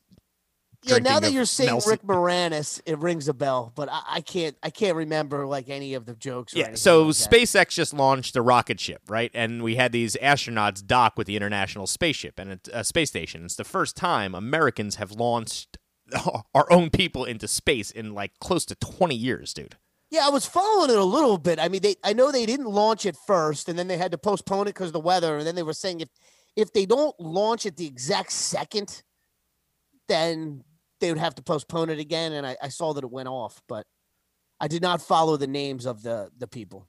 Yeah, 0.86 0.98
now 0.98 1.20
that 1.20 1.32
you're 1.32 1.44
saying 1.44 1.70
Nelson. 1.70 1.90
Rick 1.90 2.02
Moranis, 2.02 2.80
it 2.86 2.98
rings 2.98 3.28
a 3.28 3.34
bell, 3.34 3.72
but 3.74 3.88
I, 3.90 4.02
I 4.08 4.20
can't 4.20 4.56
I 4.62 4.70
can't 4.70 4.96
remember 4.96 5.46
like 5.46 5.68
any 5.68 5.94
of 5.94 6.06
the 6.06 6.14
jokes. 6.14 6.54
Yeah, 6.54 6.74
so 6.74 7.04
like. 7.04 7.14
SpaceX 7.14 7.70
just 7.70 7.92
launched 7.92 8.36
a 8.36 8.42
rocket 8.42 8.78
ship, 8.78 9.02
right? 9.08 9.30
And 9.34 9.62
we 9.62 9.76
had 9.76 9.92
these 9.92 10.16
astronauts 10.22 10.86
dock 10.86 11.14
with 11.16 11.26
the 11.26 11.36
International 11.36 11.86
Spaceship 11.86 12.38
and 12.38 12.52
it's 12.52 12.70
a 12.72 12.84
space 12.84 13.10
station. 13.10 13.44
It's 13.44 13.56
the 13.56 13.64
first 13.64 13.96
time 13.96 14.34
Americans 14.34 14.96
have 14.96 15.12
launched 15.12 15.78
our 16.54 16.70
own 16.70 16.90
people 16.90 17.24
into 17.24 17.48
space 17.48 17.90
in 17.90 18.14
like 18.14 18.32
close 18.40 18.64
to 18.66 18.74
20 18.76 19.14
years, 19.14 19.52
dude. 19.52 19.76
Yeah, 20.10 20.26
I 20.26 20.30
was 20.30 20.46
following 20.46 20.90
it 20.90 20.96
a 20.96 21.04
little 21.04 21.36
bit. 21.36 21.58
I 21.58 21.68
mean, 21.68 21.82
they 21.82 21.96
I 22.04 22.12
know 22.12 22.30
they 22.30 22.46
didn't 22.46 22.66
launch 22.66 23.06
it 23.06 23.16
first, 23.26 23.68
and 23.68 23.76
then 23.78 23.88
they 23.88 23.96
had 23.96 24.12
to 24.12 24.18
postpone 24.18 24.68
it 24.68 24.74
because 24.74 24.88
of 24.88 24.92
the 24.92 25.00
weather. 25.00 25.38
And 25.38 25.46
then 25.46 25.56
they 25.56 25.64
were 25.64 25.72
saying 25.72 26.00
if 26.00 26.08
if 26.54 26.72
they 26.72 26.86
don't 26.86 27.18
launch 27.18 27.66
it 27.66 27.76
the 27.76 27.86
exact 27.86 28.30
second, 28.32 29.02
then 30.08 30.62
they 31.00 31.10
would 31.10 31.18
have 31.18 31.34
to 31.36 31.42
postpone 31.42 31.90
it 31.90 31.98
again. 31.98 32.32
And 32.32 32.46
I, 32.46 32.56
I 32.62 32.68
saw 32.68 32.92
that 32.94 33.04
it 33.04 33.10
went 33.10 33.28
off, 33.28 33.60
but 33.68 33.86
I 34.60 34.68
did 34.68 34.82
not 34.82 35.02
follow 35.02 35.36
the 35.36 35.46
names 35.46 35.86
of 35.86 36.02
the 36.02 36.30
the 36.36 36.46
people. 36.46 36.88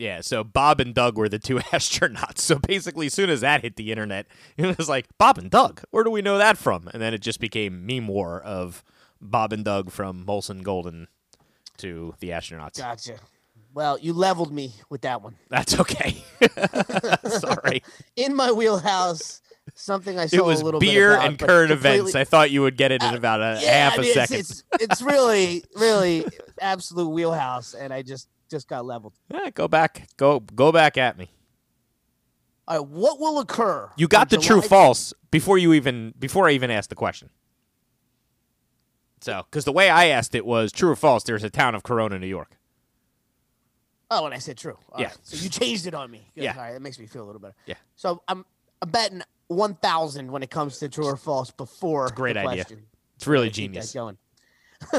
Yeah, 0.00 0.22
so 0.22 0.42
Bob 0.42 0.80
and 0.80 0.94
Doug 0.94 1.18
were 1.18 1.28
the 1.28 1.38
two 1.38 1.56
astronauts. 1.58 2.38
So 2.38 2.58
basically, 2.58 3.06
as 3.06 3.12
soon 3.12 3.28
as 3.28 3.42
that 3.42 3.60
hit 3.60 3.76
the 3.76 3.90
internet, 3.90 4.26
it 4.56 4.78
was 4.78 4.88
like, 4.88 5.06
Bob 5.18 5.36
and 5.36 5.50
Doug, 5.50 5.82
where 5.90 6.04
do 6.04 6.10
we 6.10 6.22
know 6.22 6.38
that 6.38 6.56
from? 6.56 6.88
And 6.94 7.02
then 7.02 7.12
it 7.12 7.20
just 7.20 7.38
became 7.38 7.84
meme 7.84 8.08
war 8.08 8.40
of 8.40 8.82
Bob 9.20 9.52
and 9.52 9.62
Doug 9.62 9.90
from 9.90 10.24
Molson 10.24 10.62
Golden 10.62 11.08
to 11.76 12.14
the 12.20 12.30
astronauts. 12.30 12.78
Gotcha. 12.78 13.16
Well, 13.74 13.98
you 13.98 14.14
leveled 14.14 14.52
me 14.52 14.72
with 14.88 15.02
that 15.02 15.20
one. 15.20 15.36
That's 15.50 15.78
okay. 15.78 16.24
Sorry. 17.28 17.82
In 18.16 18.34
my 18.34 18.52
wheelhouse, 18.52 19.42
something 19.80 20.18
I 20.18 20.26
saw 20.26 20.36
It 20.36 20.44
was 20.44 20.60
a 20.60 20.64
little 20.64 20.80
beer 20.80 21.10
bit 21.10 21.14
about, 21.16 21.26
and 21.28 21.38
current 21.38 21.70
events. 21.72 22.14
I 22.14 22.24
thought 22.24 22.50
you 22.50 22.62
would 22.62 22.76
get 22.76 22.92
it 22.92 23.02
in 23.02 23.14
uh, 23.14 23.16
about 23.16 23.40
a 23.40 23.58
yeah, 23.62 23.88
half 23.90 23.98
I 23.98 24.02
mean, 24.02 24.06
a 24.06 24.10
it's- 24.10 24.28
second. 24.28 24.40
It's, 24.40 24.64
it's 24.80 25.02
really, 25.02 25.64
really 25.76 26.26
absolute 26.60 27.08
wheelhouse, 27.08 27.74
and 27.74 27.92
I 27.92 28.02
just 28.02 28.28
just 28.50 28.68
got 28.68 28.84
leveled. 28.84 29.14
Yeah, 29.32 29.50
go 29.50 29.68
back. 29.68 30.08
Go 30.16 30.40
go 30.40 30.72
back 30.72 30.96
at 30.98 31.16
me. 31.18 31.30
All 32.68 32.78
right, 32.78 32.86
what 32.88 33.18
will 33.18 33.38
occur? 33.40 33.90
You 33.96 34.06
got 34.08 34.30
the 34.30 34.36
true 34.38 34.60
false 34.62 35.12
before 35.30 35.58
you 35.58 35.72
even 35.72 36.14
before 36.18 36.48
I 36.48 36.52
even 36.52 36.70
asked 36.70 36.90
the 36.90 36.96
question. 36.96 37.30
So, 39.22 39.44
because 39.50 39.64
the 39.64 39.72
way 39.72 39.90
I 39.90 40.06
asked 40.06 40.34
it 40.34 40.46
was 40.46 40.72
true 40.72 40.90
or 40.90 40.96
false. 40.96 41.24
There's 41.24 41.44
a 41.44 41.50
town 41.50 41.74
of 41.74 41.82
Corona, 41.82 42.18
New 42.18 42.26
York. 42.26 42.56
Oh, 44.10 44.24
and 44.24 44.34
I 44.34 44.38
said 44.38 44.56
true. 44.56 44.78
All 44.92 45.00
Yeah. 45.00 45.08
right, 45.08 45.16
So 45.22 45.36
you 45.36 45.50
changed 45.50 45.86
it 45.86 45.94
on 45.94 46.10
me. 46.10 46.26
Good. 46.34 46.44
Yeah. 46.44 46.52
All 46.54 46.62
right, 46.62 46.72
that 46.72 46.80
makes 46.82 46.98
me 46.98 47.06
feel 47.06 47.22
a 47.22 47.26
little 47.26 47.40
better. 47.40 47.54
Yeah. 47.66 47.74
So 47.96 48.22
I'm 48.28 48.44
I'm 48.82 48.88
betting 48.90 49.22
one 49.50 49.74
thousand 49.74 50.30
when 50.30 50.42
it 50.42 50.50
comes 50.50 50.78
to 50.78 50.88
true 50.88 51.06
or 51.06 51.16
false 51.16 51.50
before 51.50 52.06
a 52.06 52.10
great 52.10 52.34
the 52.34 52.40
idea. 52.40 52.64
question. 52.64 52.82
It's 53.16 53.26
really 53.26 53.50
genius. 53.50 53.92
going. 53.92 54.16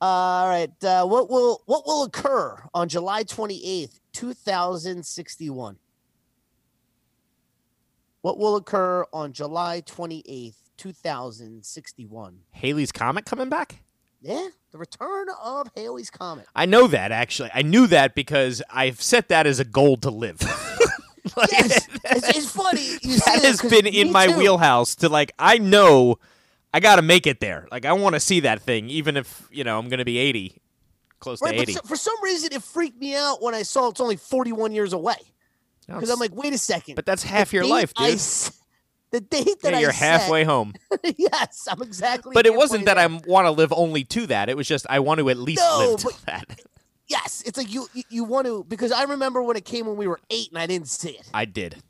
All 0.00 0.48
right. 0.48 0.72
Uh, 0.82 1.06
what 1.06 1.28
will 1.30 1.62
what 1.66 1.86
will 1.86 2.04
occur 2.04 2.56
on 2.72 2.88
July 2.88 3.22
twenty 3.22 3.64
eighth, 3.64 4.00
two 4.12 4.32
thousand 4.32 5.04
sixty 5.04 5.50
one? 5.50 5.76
What 8.22 8.38
will 8.38 8.56
occur 8.56 9.04
on 9.12 9.32
July 9.32 9.80
twenty 9.80 10.22
eighth, 10.26 10.70
two 10.78 10.92
thousand 10.92 11.64
sixty 11.64 12.06
one? 12.06 12.38
Halley's 12.52 12.92
comet 12.92 13.26
coming 13.26 13.50
back. 13.50 13.82
Yeah, 14.22 14.48
the 14.72 14.78
return 14.78 15.26
of 15.42 15.68
Halley's 15.76 16.08
comet. 16.08 16.46
I 16.56 16.64
know 16.64 16.86
that 16.86 17.12
actually. 17.12 17.50
I 17.52 17.60
knew 17.60 17.86
that 17.88 18.14
because 18.14 18.62
I've 18.70 19.02
set 19.02 19.28
that 19.28 19.46
as 19.46 19.60
a 19.60 19.64
goal 19.66 19.98
to 19.98 20.10
live. 20.10 20.38
Like, 21.36 21.50
Yes, 21.52 21.88
it's, 22.04 22.28
it's 22.36 22.50
funny. 22.50 22.82
You 23.02 23.16
that 23.20 23.40
has 23.42 23.62
been 23.62 23.86
in 23.86 24.12
my 24.12 24.26
too. 24.26 24.36
wheelhouse 24.38 24.94
to 24.96 25.08
like 25.08 25.32
I 25.38 25.58
know 25.58 26.18
I 26.72 26.80
got 26.80 26.96
to 26.96 27.02
make 27.02 27.26
it 27.26 27.40
there. 27.40 27.66
Like 27.70 27.86
I 27.86 27.92
want 27.94 28.14
to 28.14 28.20
see 28.20 28.40
that 28.40 28.60
thing 28.62 28.90
even 28.90 29.16
if, 29.16 29.48
you 29.50 29.64
know, 29.64 29.78
I'm 29.78 29.88
going 29.88 29.98
to 30.00 30.04
be 30.04 30.18
80 30.18 30.60
close 31.20 31.40
Right, 31.40 31.52
to 31.52 31.56
but 31.56 31.62
80. 31.62 31.72
so, 31.72 31.80
for 31.86 31.96
some 31.96 32.14
reason 32.22 32.50
it 32.52 32.62
freaked 32.62 32.98
me 33.00 33.14
out 33.14 33.42
when 33.42 33.54
I 33.54 33.62
saw 33.62 33.88
it's 33.88 34.00
only 34.00 34.16
41 34.16 34.72
years 34.72 34.92
away. 34.92 35.14
Oh, 35.88 35.94
because 35.94 36.10
I'm 36.10 36.18
like, 36.18 36.34
wait 36.34 36.52
a 36.52 36.58
second. 36.58 36.94
but 36.96 37.06
that's 37.06 37.22
half 37.22 37.50
The 37.50 37.56
your 37.58 37.66
life, 37.66 37.94
dude. 37.94 38.14
s- 38.14 38.52
the 39.10 39.20
date 39.20 39.60
that 39.62 39.72
Yeah, 39.72 39.78
I 39.78 39.80
you're 39.80 39.92
set- 39.92 40.20
halfway 40.20 40.44
home. 40.44 40.74
yes, 41.16 41.66
I'm 41.70 41.80
exactly. 41.82 42.32
But 42.34 42.44
it 42.46 42.54
wasn't 42.54 42.84
that 42.86 42.94
there. 42.96 43.08
I 43.08 43.20
want 43.26 43.46
to 43.46 43.50
live 43.50 43.72
only 43.74 44.04
to 44.04 44.26
that. 44.26 44.48
It 44.50 44.56
was 44.56 44.66
just 44.68 44.86
I 44.90 45.00
want 45.00 45.20
to 45.20 45.30
at 45.30 45.38
least 45.38 45.62
No, 45.62 45.78
live 45.90 46.00
to 46.00 46.26
that. 46.26 46.60
Yes, 47.06 47.42
it's 47.46 47.58
like 47.58 47.72
you, 47.72 47.86
you 47.92 48.02
you 48.08 48.24
want 48.24 48.46
to 48.46 48.64
because 48.66 48.90
I 48.90 49.02
remember 49.02 49.42
when 49.42 49.56
it 49.58 49.64
came 49.66 49.86
when 49.86 49.96
we 49.96 50.06
were 50.06 50.20
eight 50.30 50.48
and 50.50 50.58
I 50.58 50.66
didn't 50.66 50.88
see 50.88 51.10
it. 51.10 51.28
I 51.34 51.44
did. 51.44 51.82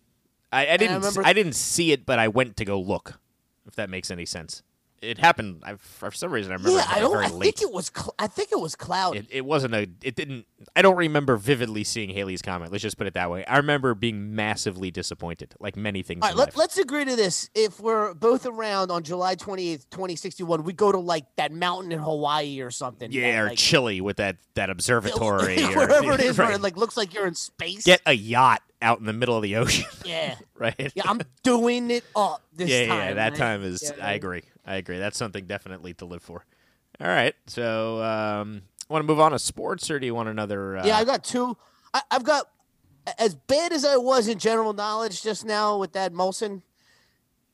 I, 0.50 0.66
I 0.66 0.76
didn't. 0.76 0.97
remember- 0.97 1.23
I 1.25 1.33
didn't 1.33 1.54
see 1.54 1.92
it, 1.92 2.04
but 2.04 2.18
I 2.18 2.26
went 2.28 2.56
to 2.56 2.64
go 2.64 2.80
look. 2.80 3.21
If 3.66 3.76
that 3.76 3.88
makes 3.88 4.11
any 4.11 4.26
sense. 4.26 4.62
It 5.04 5.18
happened. 5.18 5.62
I, 5.64 5.75
for 5.76 6.11
some 6.11 6.32
reason, 6.32 6.52
I 6.52 6.56
remember 6.56 6.78
yeah, 6.78 6.84
it 6.84 6.96
I 6.96 7.00
don't. 7.00 7.16
I 7.16 7.28
think 7.28 7.62
it 7.62 7.73
was. 7.73 7.90
Cl- 7.94 8.14
I 8.18 8.26
think 8.26 8.52
it 8.52 8.61
was 8.61 8.75
cloudy. 8.75 9.20
It, 9.20 9.26
it 9.30 9.44
wasn't 9.44 9.75
a. 9.75 9.88
It 10.02 10.16
didn't. 10.16 10.46
I 10.75 10.82
don't 10.82 10.96
remember 10.96 11.37
vividly 11.37 11.84
seeing 11.84 12.11
Halley's 12.11 12.42
comet. 12.42 12.73
Let's 12.73 12.82
just 12.82 12.96
put 12.96 13.06
it 13.06 13.14
that 13.14 13.30
way. 13.30 13.44
I 13.44 13.58
remember 13.58 13.94
being 13.94 14.34
massively 14.34 14.90
disappointed, 14.90 15.54
like 15.61 15.76
many 15.76 16.02
things. 16.02 16.20
All 16.23 16.30
right, 16.30 16.37
let, 16.37 16.56
let's 16.56 16.78
agree 16.78 17.04
to 17.04 17.16
this. 17.16 17.50
If 17.54 17.80
we're 17.80 18.14
both 18.14 18.46
around 18.46 18.90
on 18.90 19.02
July 19.02 19.37
28th, 19.37 19.90
2061, 19.90 20.64
we 20.64 20.73
go 20.73 20.90
to 20.90 20.99
like 20.99 21.26
that 21.37 21.52
mountain 21.52 21.92
in 21.92 21.99
Hawaii 21.99 22.61
or 22.61 22.70
something. 22.70 23.11
that, 23.11 23.16
yeah, 23.16 23.40
or 23.40 23.49
like, 23.49 23.58
Chile 23.58 24.00
with 24.00 24.16
that 24.16 24.37
that 24.54 24.70
observatory, 24.75 25.62
or, 25.62 25.76
wherever 25.76 26.12
it 26.12 26.20
is, 26.20 26.38
where 26.38 26.52
it 26.54 26.61
like 26.61 26.76
looks 26.76 26.96
like 26.96 27.14
you're 27.14 27.26
in 27.26 27.34
space. 27.34 27.84
Get 27.84 28.00
a 28.06 28.12
yacht 28.12 28.62
out 28.82 28.99
in 28.99 29.06
the 29.06 29.12
middle 29.12 29.37
of 29.37 29.42
the 29.42 29.56
ocean, 29.56 29.87
yeah, 30.04 30.37
right? 30.58 30.92
yeah, 30.94 31.02
I'm 31.06 31.20
doing 31.42 31.90
it 31.90 32.04
up 32.14 32.42
this 32.52 32.68
yeah, 32.68 32.87
time. 32.87 32.99
yeah, 32.99 33.14
that 33.14 33.30
right? 33.30 33.38
time 33.38 33.62
is. 33.62 33.92
Yeah, 33.96 34.06
I 34.06 34.12
agree. 34.12 34.42
I 34.66 34.76
agree. 34.76 34.99
That's 34.99 35.18
something 35.18 35.47
definitely 35.47 35.94
to 35.94 36.04
live 36.04 36.23
for. 36.23 36.44
All 37.00 37.09
right, 37.09 37.35
so 37.47 38.02
um, 38.02 38.62
want 38.88 39.02
to 39.02 39.06
move 39.06 39.18
on 39.21 39.33
to 39.33 39.38
sports, 39.38 39.90
or 39.90 39.99
do 39.99 40.06
you 40.06 40.14
want 40.14 40.28
another? 40.28 40.78
Uh, 40.78 40.87
Yeah, 40.87 40.97
I've 40.97 41.06
got 41.06 41.25
two. 41.25 41.56
I, 41.92 42.02
I've 42.11 42.25
got 42.25 42.47
as 43.18 43.35
bad 43.35 43.73
as 43.73 43.85
I 43.85 43.97
was 43.97 44.28
in 44.28 44.38
general 44.38 44.73
knowledge 44.73 45.23
just 45.23 45.44
now 45.44 45.78
with 45.78 45.92
that 45.92 46.12
Molson. 46.12 46.62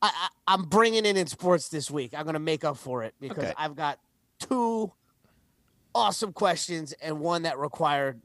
I, 0.01 0.07
I 0.13 0.27
I'm 0.53 0.63
bringing 0.63 1.05
it 1.05 1.17
in 1.17 1.27
sports 1.27 1.69
this 1.69 1.89
week. 1.89 2.13
I'm 2.15 2.25
gonna 2.25 2.39
make 2.39 2.63
up 2.63 2.77
for 2.77 3.03
it 3.03 3.13
because 3.19 3.45
Okay. 3.45 3.53
I've 3.57 3.75
got 3.75 3.99
two 4.39 4.91
awesome 5.93 6.33
questions 6.33 6.93
and 7.01 7.19
one 7.19 7.43
that 7.43 7.57
required 7.59 8.21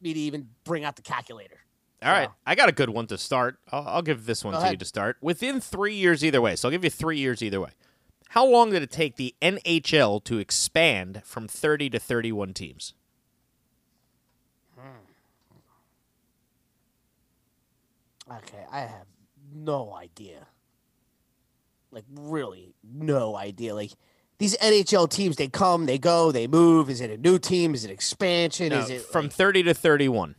me 0.00 0.12
to 0.14 0.20
even 0.20 0.48
bring 0.64 0.84
out 0.84 0.96
the 0.96 1.02
calculator. 1.02 1.58
All 2.02 2.10
right, 2.10 2.28
I 2.46 2.54
got 2.54 2.68
a 2.68 2.72
good 2.72 2.90
one 2.90 3.06
to 3.06 3.16
start. 3.16 3.58
I'll, 3.72 3.86
I'll 3.88 4.02
give 4.02 4.26
this 4.26 4.44
one 4.44 4.52
Go 4.52 4.62
to 4.62 4.70
you 4.72 4.76
to 4.76 4.84
start. 4.84 5.16
Within 5.22 5.58
three 5.60 5.94
years, 5.94 6.22
either 6.22 6.40
way. 6.42 6.54
So 6.56 6.68
I'll 6.68 6.72
give 6.72 6.84
you 6.84 6.90
three 6.90 7.18
years 7.18 7.42
either 7.42 7.60
way. 7.60 7.70
How 8.30 8.44
long 8.44 8.70
did 8.70 8.82
it 8.82 8.90
take 8.90 9.16
the 9.16 9.34
NHL 9.40 10.22
to 10.24 10.38
expand 10.38 11.22
from 11.24 11.46
30 11.46 11.90
to 11.90 11.98
31 12.00 12.52
teams? 12.54 12.94
Hmm. 14.78 14.90
Okay, 18.36 18.64
I 18.72 18.80
have 18.80 19.06
no 19.54 19.94
idea. 19.94 20.46
Like 21.90 22.04
really, 22.12 22.74
no 22.82 23.36
idea. 23.36 23.74
Like 23.74 23.92
these 24.38 24.56
NHL 24.58 25.08
teams, 25.08 25.36
they 25.36 25.46
come, 25.48 25.86
they 25.86 25.98
go, 25.98 26.32
they 26.32 26.46
move. 26.48 26.90
Is 26.90 27.00
it 27.00 27.10
a 27.10 27.16
new 27.16 27.38
team? 27.38 27.72
Is 27.74 27.84
it 27.84 27.90
expansion? 27.90 28.70
No, 28.70 28.80
is 28.80 28.90
it 28.90 29.02
from 29.02 29.26
like- 29.26 29.32
30 29.32 29.62
to 29.64 29.74
31. 29.74 30.34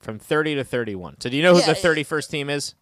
From 0.00 0.18
30 0.18 0.54
to 0.56 0.64
31. 0.64 1.20
So 1.20 1.28
do 1.30 1.36
you 1.36 1.42
know 1.42 1.52
who 1.54 1.60
Yeah, 1.60 1.72
the 1.74 1.74
31st 1.74 2.30
team 2.30 2.50
is? 2.50 2.74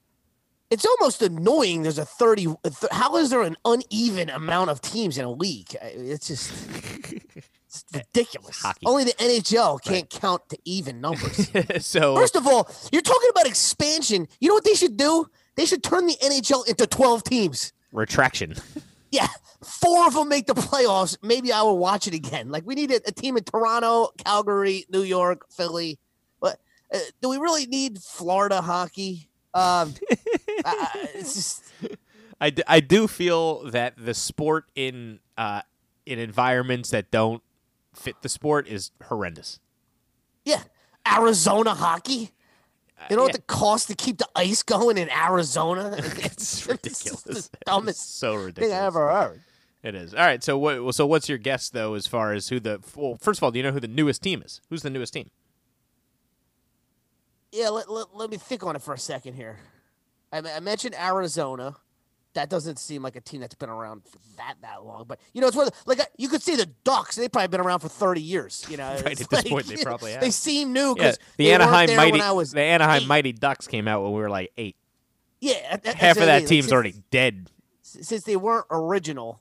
It's 0.71 0.85
almost 0.85 1.23
annoying. 1.23 1.83
There's 1.83 1.99
a 1.99 2.05
thirty. 2.05 2.47
How 2.91 3.17
is 3.17 3.31
there 3.31 3.43
an 3.43 3.57
uneven 3.65 4.31
amount 4.31 4.71
of 4.71 4.81
teams 4.81 5.19
in 5.19 5.25
a 5.25 5.31
league? 5.31 5.75
It's 5.83 6.29
just 6.29 6.53
it's 7.67 7.85
ridiculous. 7.93 8.61
hockey. 8.61 8.87
Only 8.87 9.05
the 9.05 9.13
NHL 9.15 9.83
can't 9.83 10.09
count 10.11 10.43
to 10.51 10.59
even 10.65 11.01
numbers. 11.01 11.51
so 11.87 12.15
First 12.17 12.37
of 12.37 12.47
all, 12.47 12.69
you're 12.93 13.03
talking 13.03 13.29
about 13.31 13.47
expansion. 13.47 14.29
You 14.41 14.49
know 14.49 14.55
what 14.55 14.65
they 14.65 14.75
should 14.75 14.97
do? 14.97 15.27
They 15.57 15.65
should 15.67 15.83
turn 15.83 16.07
the 16.07 16.15
NHL 16.23 16.69
into 16.69 16.87
12 16.87 17.25
teams. 17.25 17.73
retraction. 17.93 18.55
Yeah, 19.11 19.27
four 19.63 20.07
of 20.07 20.13
them 20.13 20.29
make 20.29 20.45
the 20.47 20.53
playoffs. 20.55 21.17
Maybe 21.23 21.51
I 21.51 21.63
will 21.63 21.79
watch 21.79 22.07
it 22.07 22.13
again. 22.13 22.51
Like 22.51 22.67
we 22.67 22.75
need 22.75 22.91
a, 22.91 22.97
a 23.07 23.11
team 23.11 23.39
in 23.39 23.45
Toronto, 23.45 24.11
Calgary, 24.23 24.85
New 24.91 25.01
York, 25.01 25.47
Philly. 25.51 25.99
But 26.43 26.61
uh, 26.93 26.99
do 27.23 27.31
we 27.31 27.39
really 27.39 27.65
need 27.65 28.01
Florida 28.03 28.61
hockey? 28.61 29.31
Um, 29.55 29.95
I, 30.65 31.09
it's 31.15 31.35
just 31.35 31.65
I, 32.41 32.50
d- 32.50 32.62
I 32.67 32.81
do 32.81 33.09
feel 33.09 33.71
that 33.71 33.95
the 33.97 34.15
sport 34.15 34.67
in 34.75 35.21
uh, 35.37 35.62
in 36.07 36.19
environments 36.19 36.91
that 36.91 37.11
don't 37.11 37.43
fit 37.95 38.17
the 38.23 38.29
sport 38.29 38.69
is 38.69 38.91
horrendous. 39.05 39.61
yeah, 40.45 40.62
Arizona 41.11 41.75
hockey. 41.75 42.31
You 43.11 43.17
know 43.17 43.23
yeah. 43.23 43.27
what 43.27 43.33
the 43.35 43.43
cost 43.43 43.87
to 43.88 43.95
keep 43.95 44.19
the 44.19 44.29
ice 44.35 44.62
going 44.65 44.99
in 44.99 45.09
Arizona? 45.11 45.97
It's 46.17 46.67
ridiculous. 46.67 47.23
the 47.23 47.30
It's 47.30 47.50
dumbest 47.65 48.19
so 48.19 48.37
thing 48.37 48.45
ridiculous. 48.47 48.75
I 48.76 48.87
ever 48.87 49.11
heard. 49.11 49.41
It 49.85 49.95
is. 49.95 50.13
All 50.15 50.21
right. 50.21 50.43
So 50.43 50.59
what? 50.59 50.93
So 50.95 51.06
what's 51.06 51.28
your 51.28 51.39
guess 51.39 51.71
though, 51.71 51.95
as 51.95 52.09
far 52.09 52.32
as 52.32 52.49
who 52.49 52.59
the? 52.59 52.80
Well, 52.97 53.17
first 53.21 53.39
of 53.39 53.45
all, 53.45 53.52
do 53.52 53.59
you 53.59 53.63
know 53.63 53.71
who 53.71 53.78
the 53.80 53.87
newest 53.87 54.23
team 54.23 54.43
is? 54.45 54.61
Who's 54.69 54.82
the 54.82 54.91
newest 54.91 55.13
team? 55.13 55.30
Yeah, 57.52 57.69
let, 57.71 57.91
let, 57.91 58.15
let 58.15 58.30
me 58.30 58.37
think 58.37 58.63
on 58.65 58.76
it 58.76 58.82
for 58.82 58.93
a 58.95 58.99
second 58.99 59.35
here. 59.35 59.59
I, 60.32 60.38
I 60.38 60.60
mentioned 60.60 60.95
Arizona. 60.95 61.76
that 62.34 62.50
doesn't 62.50 62.78
seem 62.78 63.02
like 63.02 63.17
a 63.17 63.21
team 63.21 63.41
that's 63.41 63.54
been 63.54 63.71
around 63.71 64.02
for 64.04 64.19
that 64.36 64.54
that 64.62 64.84
long. 64.84 65.04
But 65.08 65.19
you 65.32 65.41
know, 65.41 65.47
it's 65.49 65.56
one 65.56 65.67
of 65.67 65.73
the, 65.73 65.78
like 65.86 66.00
uh, 66.00 66.04
you 66.17 66.28
could 66.28 66.43
see 66.43 66.56
the 66.56 66.67
Ducks. 66.84 67.17
They've 67.17 67.32
probably 67.32 67.49
been 67.49 67.60
around 67.60 67.80
for 67.80 67.88
thirty 67.88 68.21
years. 68.23 68.64
You 68.71 68.76
know, 68.76 68.88
Right, 69.04 69.12
at 69.12 69.17
this 69.19 69.32
like, 69.32 69.47
point, 69.47 69.67
they 69.67 69.76
probably 69.82 70.12
have. 70.12 70.21
They 70.21 70.30
seem 70.30 70.73
new 70.73 70.88
Yeah, 70.91 70.95
because 70.95 71.19
the 71.36 71.52
Anaheim 71.52 71.97
Mighty 71.97 72.12
when 72.12 72.21
I 72.21 72.32
was 72.32 72.52
the 72.52 72.60
Anaheim 72.60 73.02
eight. 73.02 73.08
Mighty 73.08 73.32
Ducks 73.32 73.67
came 73.67 73.88
out 73.88 74.02
when 74.02 74.12
we 74.12 74.21
were 74.21 74.30
like 74.30 74.52
eight. 74.56 74.76
Yeah, 75.41 75.76
that- 75.76 75.95
Half 75.95 76.17
of 76.19 76.26
that 76.26 76.41
like, 76.43 76.49
team's 76.49 76.64
since- 76.67 76.73
already 76.73 76.95
dead. 77.10 77.49
since 77.82 78.25
they 78.25 78.36
weren't 78.36 78.67
original. 78.71 79.41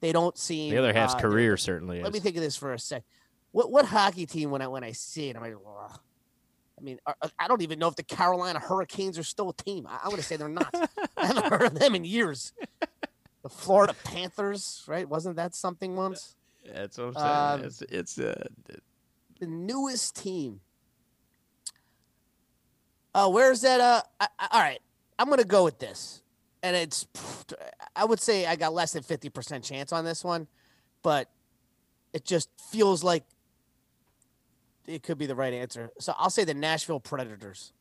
They 0.00 0.12
don't 0.12 0.38
seem 0.38 0.70
The 0.70 0.78
other 0.78 0.92
half's 0.92 1.14
uh, 1.14 1.18
career 1.18 1.56
certainly 1.56 2.00
Let 2.02 2.12
me 2.12 2.20
think 2.20 2.36
of 2.36 2.42
this 2.42 2.54
for 2.54 2.72
a 2.72 2.78
sec. 2.78 3.02
What 3.50 3.72
what 3.72 3.86
hockey 3.86 4.26
team 4.26 4.50
when 4.50 4.62
I 4.62 4.68
when 4.68 4.84
I 4.84 4.92
see 4.92 5.28
it, 5.30 5.36
I'm 5.36 5.42
like, 5.42 5.54
Ugh. 5.54 5.98
I 6.78 6.82
mean, 6.84 6.98
I 7.38 7.48
don't 7.48 7.62
even 7.62 7.78
know 7.78 7.88
if 7.88 7.96
the 7.96 8.02
Carolina 8.02 8.58
Hurricanes 8.60 9.18
are 9.18 9.22
still 9.24 9.50
a 9.50 9.54
team. 9.54 9.86
I, 9.88 10.08
to 10.10 10.22
say 10.22 10.36
they're 10.36 10.48
not. 10.48 10.72
I 11.16 11.26
haven't 11.26 11.46
heard 11.46 11.62
of 11.62 11.74
them 11.78 11.94
in 11.94 12.04
years. 12.04 12.52
The 13.42 13.48
Florida 13.48 13.94
Panthers, 14.04 14.84
right? 14.86 15.08
Wasn't 15.08 15.36
that 15.36 15.54
something 15.54 15.96
once? 15.96 16.36
That's 16.64 16.98
what 16.98 17.16
I'm 17.16 17.60
Um, 17.60 17.66
It's, 17.66 17.82
it's 17.82 18.18
uh, 18.18 18.44
The 19.40 19.46
newest 19.46 20.16
team. 20.16 20.60
Oh, 23.14 23.30
where's 23.30 23.62
that? 23.62 23.80
Uh, 23.80 24.02
I, 24.20 24.28
I- 24.38 24.48
all 24.52 24.60
right, 24.60 24.80
I'm 25.18 25.26
going 25.26 25.38
to 25.40 25.46
go 25.46 25.64
with 25.64 25.78
this, 25.78 26.22
and 26.62 26.76
it's. 26.76 27.06
I 27.96 28.04
would 28.04 28.20
say 28.20 28.46
I 28.46 28.56
got 28.56 28.72
less 28.74 28.92
than 28.92 29.02
fifty 29.02 29.28
percent 29.30 29.64
chance 29.64 29.92
on 29.92 30.04
this 30.04 30.22
one, 30.22 30.46
but 31.02 31.28
it 32.12 32.24
just 32.24 32.48
feels 32.70 33.02
like 33.02 33.24
it 34.88 35.02
could 35.02 35.18
be 35.18 35.26
the 35.26 35.34
right 35.34 35.52
answer. 35.52 35.90
So 36.00 36.14
I'll 36.18 36.30
say 36.30 36.44
the 36.44 36.54
Nashville 36.54 37.00
Predators. 37.00 37.72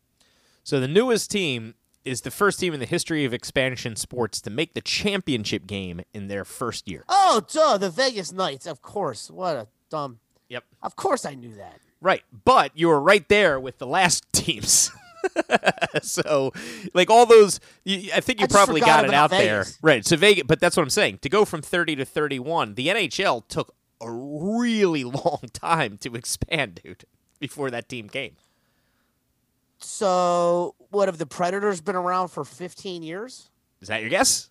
So 0.64 0.80
the 0.80 0.88
newest 0.88 1.32
team 1.32 1.76
is 2.04 2.22
the 2.22 2.32
first 2.32 2.60
team 2.60 2.74
in 2.74 2.80
the 2.80 2.86
history 2.86 3.26
of 3.26 3.34
expansion 3.34 3.96
sports 3.96 4.42
to 4.42 4.50
make 4.50 4.74
the 4.74 4.82
championship 4.82 5.68
game 5.68 6.02
in 6.14 6.28
their 6.28 6.46
first 6.46 6.88
year. 6.88 7.04
Oh, 7.10 7.42
duh, 7.52 7.78
the 7.78 7.90
Vegas 7.90 8.32
Knights, 8.32 8.66
of 8.66 8.82
course. 8.82 9.30
What 9.30 9.56
a 9.56 9.68
dumb. 9.90 10.20
Yep. 10.50 10.64
Of 10.84 10.96
course, 10.96 11.26
I 11.26 11.36
knew 11.36 11.56
that. 11.56 11.80
Right, 12.00 12.24
but 12.46 12.72
you 12.76 12.88
were 12.88 13.00
right 13.00 13.28
there 13.28 13.60
with 13.60 13.80
the 13.80 13.88
last 13.88 14.26
teams. 14.32 14.92
so, 16.02 16.54
like 16.94 17.10
all 17.10 17.26
those, 17.26 17.60
you, 17.84 18.12
I 18.14 18.22
think 18.22 18.40
you 18.40 18.46
I 18.46 18.48
probably 18.48 18.82
got 18.82 19.04
it 19.04 19.14
out 19.14 19.30
there, 19.30 19.66
right? 19.82 20.06
So 20.06 20.16
Vegas, 20.16 20.44
but 20.48 20.60
that's 20.60 20.78
what 20.78 20.84
I'm 20.84 20.90
saying. 20.90 21.20
To 21.24 21.30
go 21.30 21.44
from 21.44 21.62
30 21.62 21.98
to 21.98 22.06
31, 22.06 22.76
the 22.76 22.88
NHL 22.88 23.48
took 23.48 23.74
a 24.02 24.12
really 24.12 25.04
long 25.04 25.42
time 25.54 25.98
to 26.00 26.16
expand, 26.16 26.82
dude. 26.84 27.06
Before 27.40 27.70
that 27.70 27.88
team 27.88 28.10
came, 28.10 28.36
So, 29.78 30.74
what 30.90 31.08
have 31.08 31.18
the 31.20 31.26
Predators 31.28 31.82
been 31.82 31.96
around 31.96 32.30
for 32.30 32.44
15 32.44 33.04
years? 33.04 33.50
is 33.80 33.90
that 33.90 34.02
your 34.02 34.10
guess? 34.10 34.50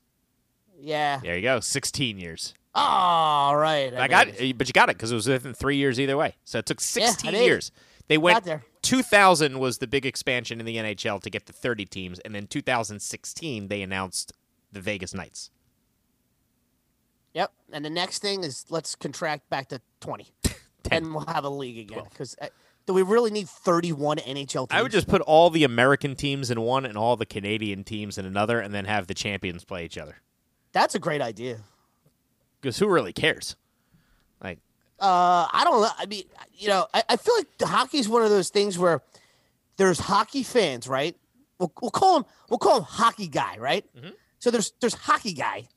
Yeah. 0.78 1.18
There 1.22 1.34
you 1.34 1.42
go, 1.42 1.58
16 1.60 2.18
years. 2.18 2.54
Oh, 2.74 2.80
all 2.80 3.56
right. 3.56 3.92
I 3.94 4.06
got 4.06 4.28
it, 4.28 4.56
but 4.58 4.68
you 4.68 4.72
got 4.72 4.88
it 4.88 4.96
because 4.96 5.10
it 5.10 5.14
was 5.16 5.26
within 5.26 5.54
three 5.54 5.76
years 5.76 5.98
either 5.98 6.16
way. 6.16 6.36
So 6.44 6.58
it 6.58 6.66
took 6.66 6.80
16 6.80 7.32
did. 7.32 7.42
years. 7.42 7.72
They 8.06 8.18
went 8.18 8.44
there. 8.44 8.62
2000 8.82 9.58
was 9.58 9.78
the 9.78 9.86
big 9.88 10.06
expansion 10.06 10.60
in 10.60 10.66
the 10.66 10.76
NHL 10.76 11.20
to 11.22 11.30
get 11.30 11.46
to 11.46 11.52
30 11.52 11.86
teams, 11.86 12.18
and 12.20 12.34
then 12.34 12.46
2016 12.46 13.66
they 13.68 13.82
announced 13.82 14.32
the 14.70 14.80
Vegas 14.80 15.12
Knights. 15.12 15.50
Yep. 17.36 17.52
And 17.70 17.84
the 17.84 17.90
next 17.90 18.20
thing 18.22 18.42
is 18.44 18.64
let's 18.70 18.94
contract 18.94 19.50
back 19.50 19.68
to 19.68 19.80
20. 20.00 20.32
and 20.90 21.14
we'll 21.14 21.26
have 21.26 21.44
a 21.44 21.50
league 21.50 21.78
again. 21.78 22.04
Because 22.08 22.34
do 22.86 22.94
we 22.94 23.02
really 23.02 23.30
need 23.30 23.46
31 23.46 24.16
NHL 24.16 24.48
teams? 24.48 24.68
I 24.70 24.80
would 24.82 24.90
just 24.90 25.06
put 25.06 25.20
all 25.20 25.50
the 25.50 25.62
American 25.62 26.16
teams 26.16 26.50
in 26.50 26.58
one 26.62 26.86
and 26.86 26.96
all 26.96 27.14
the 27.14 27.26
Canadian 27.26 27.84
teams 27.84 28.16
in 28.16 28.24
another, 28.24 28.58
and 28.58 28.74
then 28.74 28.86
have 28.86 29.06
the 29.06 29.12
champions 29.12 29.64
play 29.64 29.84
each 29.84 29.98
other. 29.98 30.16
That's 30.72 30.94
a 30.94 30.98
great 30.98 31.20
idea. 31.20 31.58
Because 32.60 32.78
who 32.78 32.88
really 32.88 33.12
cares? 33.12 33.54
Like, 34.42 34.58
Uh, 34.98 35.46
I 35.52 35.60
don't 35.64 35.82
know. 35.82 35.90
I 35.98 36.06
mean, 36.06 36.24
you 36.54 36.68
know, 36.68 36.86
I, 36.94 37.02
I 37.10 37.16
feel 37.16 37.34
like 37.36 37.48
hockey 37.60 37.98
is 37.98 38.08
one 38.08 38.22
of 38.22 38.30
those 38.30 38.48
things 38.48 38.78
where 38.78 39.02
there's 39.76 39.98
hockey 39.98 40.42
fans, 40.42 40.88
right? 40.88 41.14
We'll, 41.58 41.70
we'll 41.82 41.90
call 41.90 42.16
him 42.18 42.24
we'll 42.48 42.58
call 42.58 42.78
him 42.78 42.84
hockey 42.84 43.28
guy, 43.28 43.56
right? 43.58 43.84
Mhm. 43.94 44.14
So 44.38 44.50
there's 44.50 44.72
there's 44.80 44.94
hockey 44.94 45.32
guy, 45.34 45.68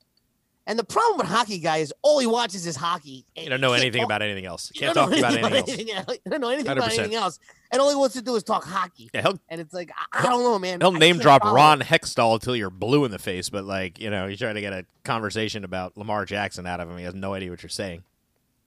and 0.70 0.78
the 0.78 0.84
problem 0.84 1.18
with 1.18 1.26
hockey 1.26 1.58
guy 1.58 1.78
is 1.78 1.92
all 2.04 2.20
he 2.20 2.28
watches 2.28 2.68
is 2.68 2.76
hockey. 2.76 3.26
you 3.36 3.50
don't 3.50 3.60
know 3.60 3.74
anything 3.74 4.02
talk- 4.02 4.08
about 4.08 4.22
anything 4.22 4.46
else. 4.46 4.72
Can't 4.76 4.94
talk 4.94 5.12
about 5.12 5.34
anything 5.34 5.56
else. 5.58 5.68
anything 5.68 5.92
else. 5.96 6.18
You 6.24 6.32
don't 6.32 6.42
know 6.42 6.50
anything 6.50 6.72
about 6.72 6.92
100%. 6.92 7.00
anything 7.00 7.16
else, 7.16 7.40
and 7.72 7.82
all 7.82 7.90
he 7.90 7.96
wants 7.96 8.14
to 8.16 8.22
do 8.22 8.36
is 8.36 8.44
talk 8.44 8.66
hockey. 8.66 9.10
Yeah, 9.12 9.32
And 9.50 9.60
it's 9.60 9.74
like 9.74 9.92
I, 10.14 10.20
I 10.20 10.30
don't 10.30 10.44
know, 10.44 10.60
man. 10.60 10.80
he'll 10.80 10.96
I 10.96 11.00
name 11.00 11.18
drop 11.18 11.42
follow 11.42 11.56
Ron. 11.56 11.82
Hextall 11.82 12.36
until 12.36 12.56
you're 12.56 12.70
blue 12.70 13.04
in 13.04 13.10
the 13.10 13.18
face, 13.18 13.50
but 13.50 13.66
like 13.66 14.00
you 14.00 14.12
know, 14.12 14.28
you 14.28 14.38
try 14.38 14.54
to 14.54 14.62
get 14.62 14.72
a 14.72 14.86
conversation 15.04 15.64
about 15.64 15.98
Lamar 15.98 16.26
Jackson 16.26 16.68
out 16.68 16.80
of 16.80 16.88
him. 16.88 17.00
He 17.00 17.04
has 17.04 17.16
no 17.16 17.34
idea 17.34 17.50
what 17.50 17.64
you're 17.64 17.70
saying. 17.72 18.04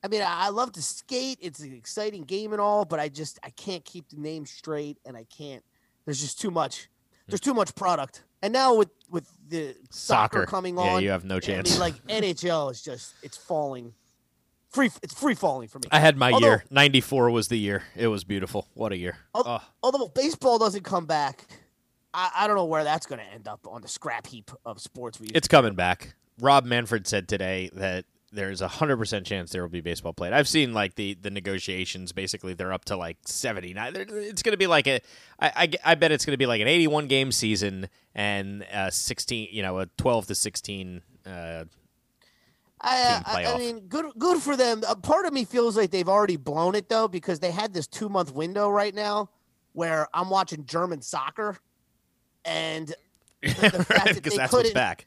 I 0.03 0.09
mean, 0.09 0.23
I 0.23 0.47
I 0.47 0.49
love 0.49 0.73
to 0.73 0.83
skate. 0.83 1.39
It's 1.41 1.61
an 1.61 1.73
exciting 1.73 2.25
game 2.25 2.51
and 2.51 2.61
all, 2.61 2.85
but 2.85 2.99
I 2.99 3.11
just 3.11 3.39
I 3.45 3.51
can't 3.51 3.85
keep 3.85 4.09
the 4.09 4.17
name 4.17 4.45
straight, 4.45 4.99
and 5.07 5.17
I 5.17 5.25
can't. 5.25 5.63
There's 6.05 6.21
just 6.21 6.41
too 6.41 6.51
much. 6.51 6.89
There's 7.29 7.39
hmm. 7.39 7.51
too 7.51 7.55
much 7.55 7.77
product. 7.77 8.25
And 8.43 8.53
now 8.53 8.75
with 8.75 8.91
with 9.11 9.31
the 9.49 9.77
soccer, 9.91 10.39
Soccer 10.41 10.47
coming 10.47 10.77
Yeah, 10.77 10.83
on, 10.95 11.03
you 11.03 11.11
have 11.11 11.25
no 11.25 11.37
I 11.37 11.41
chance. 11.41 11.71
mean, 11.73 11.81
like 11.81 11.95
NHL 12.07 12.71
is 12.73 12.83
just 12.83 13.15
it's 13.23 13.37
falling, 13.37 13.95
free. 14.71 14.91
It's 15.03 15.15
free 15.15 15.35
falling 15.35 15.69
for 15.69 15.79
me. 15.79 15.85
I 15.91 16.01
had 16.01 16.17
my 16.17 16.33
Although- 16.33 16.47
year. 16.47 16.65
94 16.71 17.31
was 17.31 17.49
the 17.49 17.59
year. 17.59 17.83
It 17.97 18.09
was 18.09 18.25
beautiful. 18.25 18.67
What 18.75 18.93
a 18.93 18.97
year. 18.97 19.17
Al- 19.35 19.43
Oh, 19.47 19.61
Although 19.83 20.09
baseball 20.09 20.59
doesn't 20.59 20.83
come 20.85 21.07
back, 21.07 21.47
I, 22.15 22.31
I 22.35 22.47
don't 22.47 22.57
know 22.57 22.65
where 22.65 22.85
that's 22.85 23.07
going 23.07 23.21
to 23.21 23.27
end 23.33 23.47
up 23.49 23.67
on 23.69 23.81
the 23.83 23.89
scrap 23.89 24.27
heap 24.27 24.51
of 24.65 24.81
sports. 24.81 25.21
We 25.21 25.29
it's 25.29 25.49
coming 25.49 25.75
back. 25.75 26.15
Rob 26.41 26.65
Manfred 26.65 27.07
said 27.07 27.29
today 27.29 27.71
that 27.75 28.07
there's 28.33 28.63
a 28.63 28.69
100% 28.69 29.25
chance 29.27 29.51
there 29.53 29.61
will 29.63 29.69
be 29.69 29.81
baseball 29.83 30.13
played. 30.13 30.33
I've 30.33 30.49
seen 30.49 30.73
like 30.73 30.95
the, 30.95 31.15
the 31.21 31.31
negotiations. 31.31 32.13
Basically, 32.13 32.55
they're 32.55 32.73
up 32.73 32.85
to 32.87 32.97
like 32.97 33.19
79. 33.27 33.95
It's 33.97 34.43
going 34.43 34.53
to 34.53 34.57
be 34.57 34.67
like 34.67 34.87
a, 34.87 35.01
I, 35.39 35.53
I, 35.85 35.93
I 35.93 35.95
bet 35.95 36.13
it's 36.13 36.25
going 36.25 36.33
to 36.33 36.39
be 36.39 36.47
like 36.47 36.61
an 36.63 36.69
81 36.69 37.07
game 37.09 37.31
season 37.31 37.89
and 38.15 38.65
uh 38.73 38.91
16, 38.91 39.49
you 39.53 39.63
know, 39.63 39.79
a 39.81 39.87
12 39.99 40.27
to 40.29 40.35
16. 40.35 41.03
Uh, 41.27 41.65
I, 42.85 43.23
I, 43.25 43.45
I 43.55 43.59
mean, 43.59 43.81
good 43.87 44.07
good 44.19 44.43
for 44.43 44.57
them. 44.57 44.83
A 44.89 44.97
part 44.97 45.25
of 45.27 45.33
me 45.33 45.45
feels 45.45 45.77
like 45.77 45.91
they've 45.93 46.09
already 46.09 46.37
blown 46.37 46.75
it 46.75 46.89
though, 46.89 47.07
because 47.07 47.39
they 47.39 47.53
had 47.53 47.73
this 47.73 47.87
two 47.87 48.09
month 48.09 48.35
window 48.35 48.69
right 48.69 48.93
now 48.95 49.31
where 49.73 50.09
I'm 50.13 50.29
watching 50.31 50.67
German 50.67 51.01
soccer, 51.01 51.57
and 52.45 52.93
the 53.41 53.49
fact 53.55 53.87
that 53.87 54.15
because 54.17 54.33
they 54.33 54.37
that's 54.37 54.53
what's 54.53 54.63
couldn't- 54.71 54.75
back. 54.75 55.07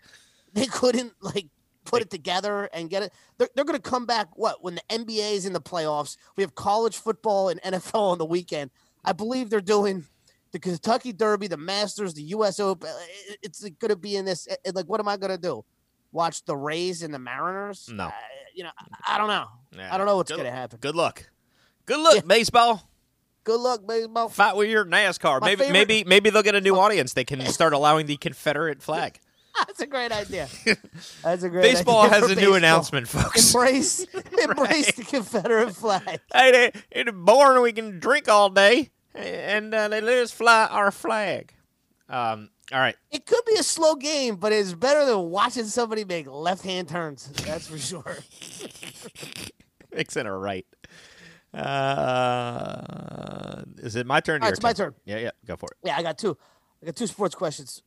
they 0.53 0.67
couldn't 0.67 1.13
like 1.21 1.47
put 1.85 2.01
it 2.01 2.09
together 2.09 2.69
and 2.73 2.89
get 2.89 3.03
it. 3.03 3.13
They're, 3.37 3.49
they're 3.55 3.65
going 3.65 3.79
to 3.79 3.89
come 3.89 4.05
back. 4.05 4.27
What 4.35 4.63
when 4.63 4.75
the 4.75 4.81
NBA 4.89 5.33
is 5.33 5.45
in 5.45 5.53
the 5.53 5.61
playoffs? 5.61 6.17
We 6.35 6.43
have 6.43 6.55
college 6.55 6.97
football 6.97 7.49
and 7.49 7.61
NFL 7.61 7.99
on 8.11 8.17
the 8.17 8.25
weekend. 8.25 8.71
I 9.03 9.13
believe 9.13 9.49
they're 9.49 9.61
doing 9.61 10.05
the 10.51 10.59
Kentucky 10.59 11.13
Derby, 11.13 11.47
the 11.47 11.57
Masters, 11.57 12.13
the 12.13 12.23
U.S. 12.23 12.59
Open. 12.59 12.89
It's 13.41 13.61
going 13.61 13.89
to 13.89 13.95
be 13.95 14.15
in 14.15 14.25
this. 14.25 14.47
it- 14.63 14.75
like, 14.75 14.85
what 14.87 14.99
am 14.99 15.07
I 15.07 15.17
going 15.17 15.31
to 15.31 15.37
do? 15.41 15.63
Watch 16.11 16.43
the 16.45 16.55
Rays 16.55 17.03
and 17.03 17.13
the 17.13 17.19
Mariners? 17.19 17.89
No. 17.91 18.11
You 18.53 18.63
know, 18.63 18.69
I- 19.03 19.15
I 19.15 19.17
don't 19.17 19.27
know. 19.27 19.45
Yeah. 19.77 19.93
I 19.93 19.97
don't 19.97 20.07
know 20.07 20.15
what's 20.17 20.31
going 20.31 20.43
to 20.45 20.51
happen. 20.51 20.79
Good 20.81 20.95
luck. 20.95 21.29
Good 21.85 21.99
luck, 21.99 22.15
Yeah. 22.15 22.21
baseball. 22.25 22.89
Good 23.43 23.59
luck, 23.59 23.85
baseball. 23.85 24.29
Fight 24.29 24.55
with 24.55 24.69
your 24.69 24.85
NASCAR. 24.85 25.39
My 25.41 25.47
maybe 25.47 25.59
favorite- 25.65 25.73
maybe 25.73 26.03
maybe 26.05 26.29
they'll 26.31 26.41
get 26.41 26.55
a 26.55 26.61
new 26.61 26.79
audience. 26.79 27.13
They 27.13 27.25
can 27.25 27.41
start 27.47 27.73
allowing 27.73 28.07
the 28.07 28.17
Confederate 28.17 28.81
flag. 28.81 29.19
That's 29.57 29.81
a 29.81 29.87
great 29.87 30.11
idea. 30.11 30.47
That's 31.23 31.43
a 31.43 31.49
great. 31.49 31.61
Baseball 31.61 32.03
idea 32.03 32.15
has 32.15 32.25
for 32.25 32.33
a 32.33 32.41
new 32.41 32.53
announcement, 32.55 33.07
folks. 33.07 33.53
Embrace, 33.53 34.03
embrace 34.43 34.91
the 34.93 35.03
Confederate 35.03 35.75
flag. 35.75 36.19
hey, 36.33 36.51
they, 36.51 36.71
in 36.91 37.05
the 37.07 37.13
barn 37.13 37.61
we 37.61 37.73
can 37.73 37.99
drink 37.99 38.27
all 38.27 38.49
day, 38.49 38.91
and 39.13 39.73
uh, 39.73 39.87
they 39.87 40.01
let 40.01 40.19
us 40.19 40.31
fly 40.31 40.67
our 40.69 40.91
flag. 40.91 41.53
Um, 42.09 42.49
all 42.71 42.79
right, 42.79 42.95
It 43.11 43.25
could 43.25 43.43
be 43.45 43.55
a 43.59 43.63
slow 43.63 43.95
game, 43.95 44.37
but 44.37 44.51
it's 44.51 44.73
better 44.73 45.05
than 45.05 45.29
watching 45.29 45.65
somebody 45.65 46.03
make 46.03 46.27
left-hand 46.27 46.87
turns. 46.87 47.27
That's 47.27 47.67
for 47.67 47.77
sure. 47.77 48.17
mix 49.91 50.17
in 50.17 50.25
a 50.25 50.35
right. 50.35 50.65
Uh, 51.53 53.61
is 53.77 53.95
it 53.95 54.05
my 54.05 54.19
turn? 54.19 54.35
or 54.35 54.35
All 54.35 54.39
right, 54.41 54.47
your 54.47 54.53
it's 54.53 54.63
my 54.63 54.73
turn. 54.73 54.95
Yeah, 55.05 55.19
yeah, 55.19 55.31
go 55.45 55.55
for 55.55 55.69
it. 55.71 55.87
Yeah, 55.87 55.95
I 55.95 56.03
got 56.03 56.17
two. 56.17 56.37
I 56.81 56.87
got 56.87 56.95
two 56.95 57.07
sports 57.07 57.35
questions. 57.35 57.81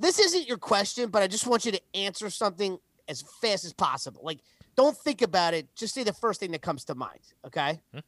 This 0.00 0.18
isn't 0.18 0.48
your 0.48 0.56
question, 0.58 1.10
but 1.10 1.22
I 1.22 1.26
just 1.26 1.46
want 1.46 1.64
you 1.66 1.72
to 1.72 1.80
answer 1.94 2.30
something 2.30 2.78
as 3.06 3.22
fast 3.40 3.64
as 3.64 3.72
possible. 3.72 4.22
Like, 4.24 4.38
don't 4.76 4.96
think 4.96 5.20
about 5.22 5.52
it. 5.54 5.68
Just 5.76 5.94
say 5.94 6.02
the 6.04 6.12
first 6.12 6.40
thing 6.40 6.52
that 6.52 6.62
comes 6.62 6.84
to 6.86 6.94
mind. 6.94 7.20
Okay. 7.46 7.78
Hmm. 7.92 7.98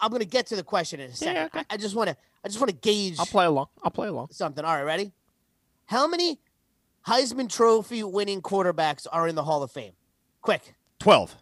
I'm 0.00 0.12
gonna 0.12 0.26
get 0.26 0.46
to 0.48 0.56
the 0.56 0.62
question 0.62 1.00
in 1.00 1.10
a 1.10 1.14
second. 1.14 1.44
okay. 1.46 1.60
I, 1.60 1.64
I 1.70 1.76
just 1.78 1.94
want 1.96 2.10
to. 2.10 2.16
I 2.44 2.48
just 2.48 2.60
want 2.60 2.70
to 2.70 2.76
gauge 2.76 3.18
I'll 3.18 3.24
play 3.26 3.46
along. 3.46 3.68
I'll 3.82 3.90
play 3.90 4.08
along. 4.08 4.28
something. 4.30 4.62
All 4.62 4.74
right, 4.74 4.82
ready? 4.82 5.10
How 5.86 6.06
many 6.06 6.38
Heisman 7.06 7.48
Trophy 7.48 8.02
winning 8.02 8.42
quarterbacks 8.42 9.06
are 9.10 9.26
in 9.26 9.34
the 9.34 9.42
Hall 9.42 9.62
of 9.62 9.70
Fame? 9.72 9.92
Quick, 10.42 10.74
Twelve. 11.00 11.34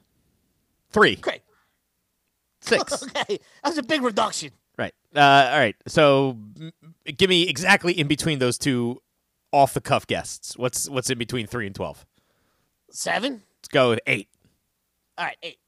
Three. 0.91 1.17
quick. 1.17 1.43
Six. 2.61 3.03
Okay, 3.03 3.39
that 3.63 3.69
was 3.71 3.79
a 3.79 3.83
big 3.83 4.03
reduction. 4.03 4.53
Uh, 5.15 5.49
all 5.53 5.59
right. 5.59 5.77
So, 5.87 6.39
m- 6.61 6.73
give 7.17 7.31
me 7.31 7.49
exactly 7.49 7.93
in 7.99 8.09
between 8.09 8.39
those 8.39 8.59
two 8.59 9.01
off 9.53 9.75
the 9.75 9.81
cuff 9.81 10.07
guests. 10.07 10.57
What's 10.59 10.89
what's 10.89 11.11
in 11.11 11.19
between 11.19 11.47
three 11.47 11.67
and 11.67 11.75
twelve? 11.75 12.05
Seven. 12.91 13.43
Let's 13.59 13.69
go 13.69 13.91
with 13.91 14.01
eight. 14.07 14.29
All 15.17 15.25
right, 15.27 15.37
eight. 15.43 15.59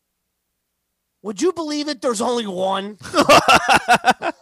Would 1.22 1.40
you 1.42 1.52
believe 1.52 1.88
it? 1.88 2.02
There's 2.02 2.20
only 2.20 2.46
one. 2.46 2.98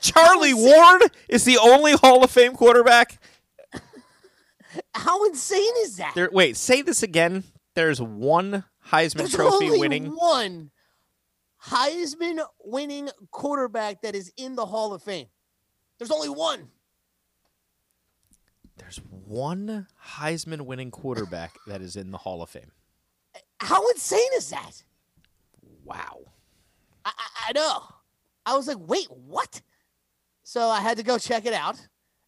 Charlie 0.00 0.54
Ward 0.54 1.02
is 1.28 1.44
the 1.44 1.58
only 1.58 1.92
Hall 1.92 2.22
of 2.24 2.30
Fame 2.30 2.54
quarterback. 2.54 3.18
How 4.94 5.24
insane 5.26 5.72
is 5.82 5.96
that? 5.96 6.12
There, 6.14 6.28
wait, 6.32 6.56
say 6.56 6.82
this 6.82 7.02
again. 7.02 7.44
There's 7.74 8.00
one 8.00 8.64
Heisman 8.90 9.16
There's 9.18 9.34
Trophy 9.34 9.66
only 9.66 9.78
winning. 9.80 10.06
one 10.06 10.70
Heisman 11.68 12.44
winning 12.64 13.10
quarterback 13.30 14.02
that 14.02 14.14
is 14.14 14.32
in 14.36 14.54
the 14.54 14.66
Hall 14.66 14.94
of 14.94 15.02
Fame. 15.02 15.26
There's 15.98 16.10
only 16.10 16.28
one. 16.28 16.68
There's 18.76 18.98
one 18.98 19.86
Heisman 20.04 20.62
winning 20.62 20.90
quarterback 20.90 21.54
that 21.66 21.80
is 21.80 21.96
in 21.96 22.10
the 22.10 22.18
Hall 22.18 22.42
of 22.42 22.50
Fame. 22.50 22.70
How 23.58 23.88
insane 23.88 24.30
is 24.36 24.50
that? 24.50 24.82
Wow. 25.84 26.20
I, 27.04 27.12
I, 27.16 27.48
I 27.48 27.52
know. 27.52 27.82
I 28.44 28.56
was 28.56 28.68
like, 28.68 28.78
wait, 28.80 29.08
what? 29.10 29.60
So 30.44 30.68
I 30.68 30.80
had 30.80 30.98
to 30.98 31.02
go 31.02 31.18
check 31.18 31.46
it 31.46 31.54
out. 31.54 31.80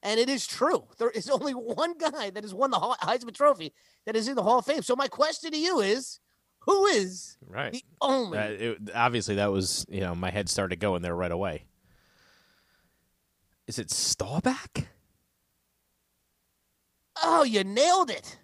And 0.02 0.18
it 0.18 0.28
is 0.28 0.46
true. 0.46 0.84
There 0.98 1.10
is 1.10 1.28
only 1.28 1.52
one 1.54 1.96
guy 1.98 2.30
that 2.30 2.42
has 2.42 2.54
won 2.54 2.70
the 2.70 2.78
Heisman 2.78 3.34
Trophy 3.34 3.72
that 4.06 4.16
is 4.16 4.28
in 4.28 4.36
the 4.36 4.42
Hall 4.42 4.58
of 4.58 4.66
Fame. 4.66 4.82
So 4.82 4.96
my 4.96 5.08
question 5.08 5.52
to 5.52 5.58
you 5.58 5.80
is, 5.80 6.20
who 6.68 6.86
is 6.86 7.36
Right. 7.46 7.72
the 7.72 7.82
only? 8.00 8.38
Uh, 8.38 8.42
it, 8.42 8.78
obviously, 8.94 9.36
that 9.36 9.50
was 9.50 9.84
you 9.88 10.00
know 10.00 10.14
my 10.14 10.30
head 10.30 10.48
started 10.48 10.80
going 10.80 11.02
there 11.02 11.14
right 11.14 11.32
away. 11.32 11.64
Is 13.66 13.78
it 13.78 13.90
Staubach? 13.90 14.86
oh, 17.22 17.42
you 17.42 17.64
nailed 17.64 18.10
it. 18.10 18.38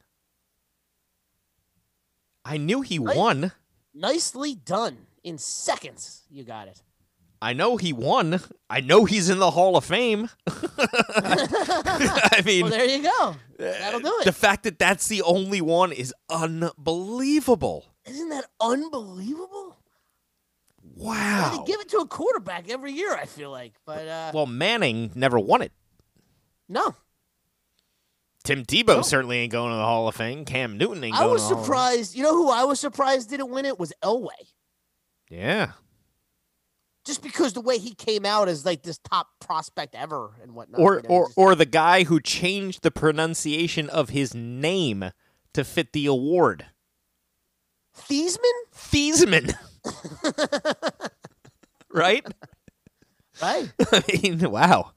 I 2.44 2.56
knew 2.56 2.80
he 2.82 2.98
Right. 2.98 3.16
won. 3.16 3.52
Nicely 3.94 4.54
done. 4.54 5.06
In 5.22 5.38
seconds, 5.38 6.24
you 6.28 6.44
got 6.44 6.68
it. 6.68 6.82
I 7.40 7.52
know 7.54 7.76
he 7.78 7.92
won. 7.92 8.40
I 8.68 8.80
know 8.80 9.04
he's 9.06 9.30
in 9.30 9.38
the 9.38 9.50
Hall 9.52 9.76
of 9.76 9.84
Fame. 9.84 10.28
I 10.48 12.42
mean, 12.44 12.62
Well, 12.62 12.70
there 12.70 12.84
you 12.84 13.02
go. 13.02 13.36
That'll 13.58 14.00
do 14.00 14.12
it. 14.20 14.24
the 14.24 14.32
fact 14.32 14.64
that 14.64 14.78
that's 14.78 15.06
the 15.08 15.22
only 15.22 15.60
one 15.62 15.92
is 15.92 16.12
unbelievable. 16.28 17.93
Isn't 18.06 18.28
that 18.30 18.44
unbelievable? 18.60 19.76
Wow. 20.96 21.56
They 21.58 21.72
give 21.72 21.80
it 21.80 21.88
to 21.90 21.98
a 21.98 22.06
quarterback 22.06 22.68
every 22.70 22.92
year. 22.92 23.14
I 23.14 23.24
feel 23.26 23.50
like, 23.50 23.74
but 23.86 24.06
uh, 24.06 24.30
Well, 24.34 24.46
Manning 24.46 25.10
never 25.14 25.38
won 25.38 25.62
it. 25.62 25.72
no. 26.68 26.94
Tim 28.44 28.62
Tebow 28.66 28.96
No. 28.96 29.02
certainly 29.02 29.38
ain't 29.38 29.52
going 29.52 29.70
to 29.70 29.76
the 29.78 29.84
Hall 29.84 30.06
of 30.06 30.16
Fame. 30.16 30.44
Cam 30.44 30.76
Newton 30.76 31.02
ain't 31.02 31.16
I 31.16 31.20
going 31.20 31.30
was 31.32 31.44
to 31.44 31.48
the 31.48 31.54
Hall 31.54 31.60
of 31.60 31.64
surprised. 31.66 32.14
You 32.14 32.24
know 32.24 32.34
who 32.36 32.50
I 32.50 32.64
was 32.64 32.78
surprised 32.78 33.30
didn't 33.30 33.48
win 33.48 33.64
it 33.64 33.78
was 33.78 33.90
Elway. 34.02 34.28
Yeah. 35.30 35.72
just 37.06 37.22
because 37.22 37.54
the 37.54 37.62
way 37.62 37.78
he 37.78 37.94
came 37.94 38.26
out 38.26 38.48
as 38.48 38.66
like 38.66 38.82
this 38.82 38.98
top 38.98 39.28
prospect 39.40 39.94
ever 39.94 40.32
and 40.42 40.54
whatnot. 40.54 40.78
Or 40.80 40.96
you 40.96 41.02
know, 41.02 41.08
or 41.08 41.26
just- 41.28 41.38
or 41.38 41.54
the 41.54 41.64
guy 41.64 42.04
who 42.04 42.20
changed 42.20 42.82
the 42.82 42.90
pronunciation 42.90 43.88
of 43.88 44.10
his 44.10 44.34
name 44.34 45.10
to 45.54 45.64
fit 45.64 45.92
the 45.94 46.04
award. 46.04 46.66
Theismann, 47.96 48.38
Theismann. 48.74 49.54
right? 51.92 52.26
right? 53.42 53.72
I 53.92 54.02
mean, 54.22 54.50
wow. 54.50 54.92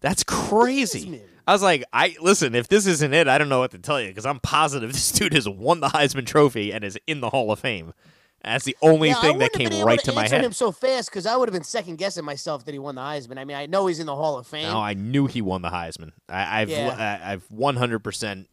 That's 0.00 0.24
crazy. 0.24 1.06
Theismann. 1.06 1.20
I 1.46 1.52
was 1.52 1.62
like, 1.62 1.84
I 1.92 2.16
listen, 2.22 2.54
if 2.54 2.68
this 2.68 2.86
isn't 2.86 3.12
it, 3.12 3.28
I 3.28 3.36
don't 3.36 3.50
know 3.50 3.58
what 3.58 3.72
to 3.72 3.78
tell 3.78 4.00
you 4.00 4.08
because 4.08 4.24
I'm 4.26 4.40
positive 4.40 4.92
this 4.94 5.12
dude 5.12 5.34
has 5.34 5.48
won 5.48 5.80
the 5.80 5.88
Heisman 5.88 6.26
Trophy 6.26 6.72
and 6.72 6.82
is 6.84 6.98
in 7.06 7.20
the 7.20 7.30
Hall 7.30 7.50
of 7.50 7.58
Fame. 7.58 7.92
That's 8.42 8.64
the 8.66 8.76
only 8.82 9.08
Yeah, 9.08 9.20
thing 9.22 9.38
that 9.38 9.52
came 9.54 9.70
right 9.84 9.98
to, 10.00 10.06
to 10.10 10.12
my 10.12 10.28
head. 10.28 10.44
him 10.44 10.52
so 10.52 10.70
fast 10.70 11.08
because 11.10 11.24
I 11.24 11.34
would 11.34 11.48
have 11.48 11.54
been 11.54 11.64
second 11.64 11.96
guessing 11.96 12.26
myself 12.26 12.66
that 12.66 12.72
he 12.72 12.78
won 12.78 12.94
the 12.94 13.00
Heisman. 13.00 13.38
I 13.38 13.44
mean, 13.46 13.56
I 13.56 13.64
know 13.64 13.86
he's 13.86 14.00
in 14.00 14.06
the 14.06 14.14
Hall 14.14 14.36
of 14.38 14.46
Fame. 14.46 14.64
No, 14.70 14.80
I 14.80 14.92
knew 14.92 15.26
he 15.26 15.40
won 15.40 15.62
the 15.62 15.70
Heisman. 15.70 16.12
I, 16.28 16.60
I've 16.62 16.68
Yeah. 16.68 17.20
I, 17.24 17.32
I've 17.32 17.48
100% 17.48 18.46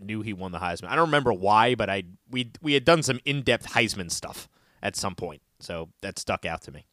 knew 0.00 0.22
he 0.22 0.32
won 0.32 0.52
the 0.52 0.58
Heisman. 0.58 0.88
I 0.88 0.96
don't 0.96 1.06
remember 1.06 1.32
why, 1.32 1.74
but 1.74 1.88
I 1.90 2.04
we 2.30 2.52
we 2.60 2.74
had 2.74 2.84
done 2.84 3.02
some 3.02 3.20
in-depth 3.24 3.72
Heisman 3.72 4.10
stuff 4.10 4.48
at 4.82 4.96
some 4.96 5.14
point, 5.14 5.42
so 5.60 5.90
that 6.02 6.18
stuck 6.18 6.44
out 6.44 6.62
to 6.62 6.72
me. 6.72 6.86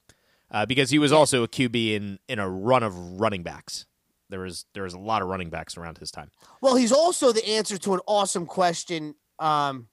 Uh, 0.50 0.66
because 0.66 0.90
he 0.90 1.00
was 1.00 1.12
also 1.12 1.44
a 1.44 1.48
QB 1.48 1.94
in 1.94 2.20
in 2.28 2.40
a 2.40 2.50
run 2.50 2.84
of 2.84 2.96
running 3.20 3.44
backs. 3.44 3.86
There 4.30 4.42
was 4.42 4.66
there 4.74 4.84
was 4.84 4.94
a 4.94 5.00
lot 5.00 5.22
of 5.22 5.28
running 5.28 5.50
backs 5.50 5.78
around 5.78 5.98
his 5.98 6.12
time. 6.12 6.32
Well, 6.62 6.76
he's 6.76 6.92
also 6.92 7.32
the 7.32 7.48
answer 7.48 7.78
to 7.78 7.94
an 7.94 8.00
awesome 8.08 8.46
question 8.46 9.16
um, 9.40 9.88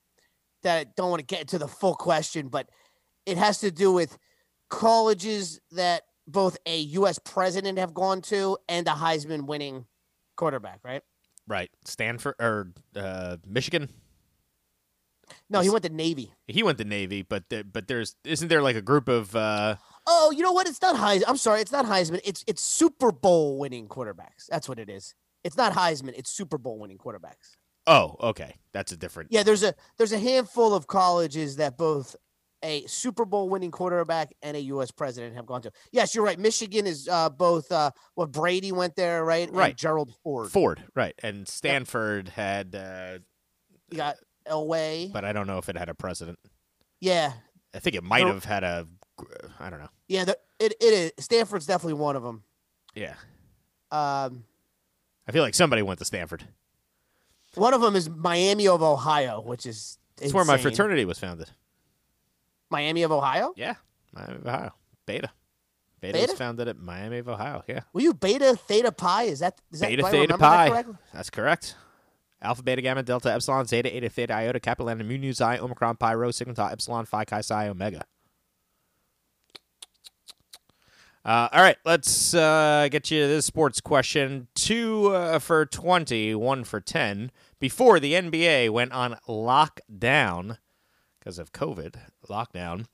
that 0.62 0.79
I 0.81 0.90
don't 0.97 1.11
want 1.11 1.21
to 1.21 1.27
get 1.27 1.40
into 1.42 1.59
the 1.59 1.68
full 1.68 1.94
question, 1.94 2.49
but 2.49 2.68
it 3.27 3.37
has 3.37 3.61
to 3.61 3.71
do 3.71 3.92
with 3.92 4.18
colleges 4.68 5.61
that 5.73 6.03
both 6.27 6.59
a 6.66 6.79
U.S. 6.79 7.18
president 7.18 7.79
have 7.79 7.94
gone 7.94 8.21
to 8.23 8.59
and 8.68 8.87
a 8.87 8.92
Heisman 8.92 9.47
winning 9.47 9.87
quarterback, 10.37 10.81
right? 10.85 11.03
Right, 11.48 11.70
Stanford 11.84 12.34
or 12.38 12.72
uh, 12.94 13.38
Michigan. 13.46 13.88
No, 15.50 15.61
he 15.61 15.70
went 15.70 15.82
to 15.84 15.90
Navy. 15.90 16.32
He 16.46 16.62
went 16.62 16.78
to 16.78 16.84
Navy, 16.84 17.22
but 17.22 17.48
there, 17.48 17.64
but 17.64 17.88
there's 17.88 18.14
isn't 18.24 18.48
there 18.48 18.62
like 18.62 18.76
a 18.76 18.82
group 18.82 19.08
of 19.08 19.34
uh, 19.34 19.76
Oh, 20.06 20.30
you 20.30 20.42
know 20.42 20.52
what? 20.52 20.66
It's 20.68 20.80
not 20.80 20.96
Heisman. 20.96 21.24
I'm 21.26 21.37
sorry, 21.37 21.61
it's 21.61 21.72
not 21.72 21.87
Heisman. 21.87 22.20
It's 22.24 22.44
it's 22.46 22.62
Super 22.62 23.11
Bowl 23.12 23.58
winning 23.58 23.88
quarterbacks. 23.88 24.46
That's 24.48 24.68
what 24.68 24.78
it 24.78 24.88
is. 24.88 25.14
It's 25.44 25.56
not 25.56 25.72
Heisman. 25.72 26.14
It's 26.16 26.30
Super 26.30 26.58
Bowl 26.58 26.78
winning 26.78 26.98
quarterbacks. 26.98 27.56
oh 27.87 28.16
okay 28.20 28.54
that's 28.72 28.92
a 28.92 28.96
different 28.96 29.32
Yeah, 29.32 29.42
there's 29.42 29.62
a 29.62 29.74
there's 29.96 30.12
a 30.12 30.18
handful 30.18 30.74
of 30.74 30.87
colleges 30.87 31.56
that 31.56 31.78
both 31.78 32.16
a 32.62 32.85
Super 32.87 33.25
Bowl 33.25 33.49
winning 33.49 33.71
quarterback 33.71 34.35
and 34.42 34.57
a 34.57 34.61
U.S. 34.61 34.90
president 34.90 35.37
have 35.37 35.47
gone 35.47 35.62
to. 35.62 35.71
Yes, 35.92 36.14
you're 36.14 36.25
right. 36.25 36.38
Michigan 36.38 36.87
is 36.87 37.09
uh, 37.09 37.29
both. 37.31 37.71
Uh, 37.71 37.90
what 38.14 38.33
Brady 38.33 38.73
went 38.73 38.97
there, 38.97 39.25
right? 39.25 39.47
And 39.49 39.57
Right. 39.57 39.77
Gerald 39.77 40.12
Ford. 40.25 40.51
Ford 40.51 40.83
right 40.94 41.14
and 41.23 41.47
Stanford 41.47 42.29
had 42.31 42.75
uh, 42.75 43.18
You 43.90 43.97
got 43.99 44.16
Elway. 44.47 45.12
but 45.12 45.25
I 45.25 45.33
don't 45.33 45.47
know 45.47 45.59
if 45.59 45.68
it 45.68 45.77
had 45.77 45.88
a 45.88 45.94
president. 45.94 46.38
yeah, 47.01 47.33
I 47.75 47.79
think 47.79 47.94
it 47.94 48.03
might 48.03 48.25
No. 48.25 48.33
have 48.33 48.44
had 48.44 48.64
a. 48.64 48.87
I 49.61 49.71
don't 49.71 49.81
know. 49.81 49.88
yeah. 50.09 50.25
The, 50.25 50.38
it 50.59 50.75
it 50.81 51.14
is. 51.18 51.25
Stanford's 51.25 51.66
definitely 51.66 51.94
one 52.01 52.16
of 52.16 52.23
them. 52.25 52.42
Yeah, 52.94 53.14
Um, 53.92 54.44
I 55.29 55.33
feel 55.33 55.42
like 55.44 55.55
somebody 55.55 55.83
went 55.83 55.99
to 56.01 56.05
Stanford. 56.05 56.44
one 57.55 57.73
of 57.75 57.81
them 57.81 57.94
is 57.94 58.09
Miami 58.11 58.66
of 58.66 58.83
Ohio, 58.83 59.40
which 59.40 59.66
is 59.66 59.99
It's 60.21 60.33
where 60.35 60.44
my 60.44 60.57
fraternity 60.59 61.05
was 61.05 61.18
founded. 61.18 61.51
Miami 62.70 63.02
of 63.02 63.12
Ohio. 63.12 63.52
Yeah, 63.57 63.74
Miami 64.12 64.37
of 64.37 64.46
Ohio. 64.46 64.74
Beta. 65.07 65.31
Beta, 66.00 66.12
Beta? 66.12 66.31
was 66.31 66.38
founded 66.38 66.68
at 66.68 66.78
Miami 66.78 67.18
of 67.18 67.28
Ohio. 67.28 67.64
Yeah, 67.66 67.81
Were 67.92 68.00
you 68.00 68.14
Beta 68.14 68.57
Theta 68.57 68.92
Pi? 68.92 69.24
Is 69.24 69.40
that 69.40 69.61
is 69.72 69.81
that 69.81 69.88
Beta 69.88 70.07
I 70.07 70.11
Theta 70.11 70.35
remember 70.35 70.38
that 70.38 70.87
Pi. 70.87 70.92
That's 71.12 71.31
correct. 71.31 71.74
Alpha, 72.40 72.62
Beta, 72.62 72.81
Gamma, 72.81 73.02
Delta, 73.02 73.33
Epsilon, 73.33 73.66
Zeta, 73.66 73.94
Eta, 73.94 74.09
Theta, 74.09 74.33
Iota, 74.33 74.61
Kappa, 74.61 74.85
Lambda, 74.85 75.02
Mu, 75.02 75.18
Nu, 75.18 75.33
Xi, 75.33 75.59
Omicron, 75.59 75.96
Pi, 75.96 76.14
Rho, 76.14 76.31
Sigma, 76.31 76.54
Tau, 76.54 76.68
Epsilon, 76.68 77.04
Phi, 77.04 77.24
Chi, 77.24 77.40
Psi, 77.40 77.68
Omega. 77.68 78.04
Uh, 81.24 81.48
all 81.52 81.62
right, 81.62 81.76
let's 81.85 82.33
uh, 82.33 82.88
get 82.90 83.11
you 83.11 83.26
this 83.26 83.44
sports 83.44 83.81
question. 83.81 84.46
Two 84.54 85.09
uh, 85.09 85.40
for 85.40 85.66
20, 85.66 86.35
one 86.37 86.64
for 86.64 86.81
10. 86.81 87.33
Before 87.59 87.98
the 87.98 88.12
NBA 88.14 88.70
went 88.70 88.92
on 88.92 89.16
lockdown 89.28 90.59
because 91.29 91.38
of 91.38 91.53
COVID, 91.53 91.97
lockdown, 92.27 92.87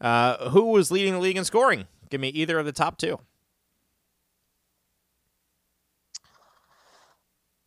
uh, 0.00 0.48
who 0.48 0.64
was 0.70 0.90
leading 0.90 1.12
the 1.12 1.18
league 1.18 1.36
in 1.36 1.44
scoring? 1.44 1.86
Give 2.08 2.22
me 2.22 2.28
either 2.30 2.58
of 2.58 2.64
the 2.64 2.72
top 2.72 2.96
two. 2.96 3.18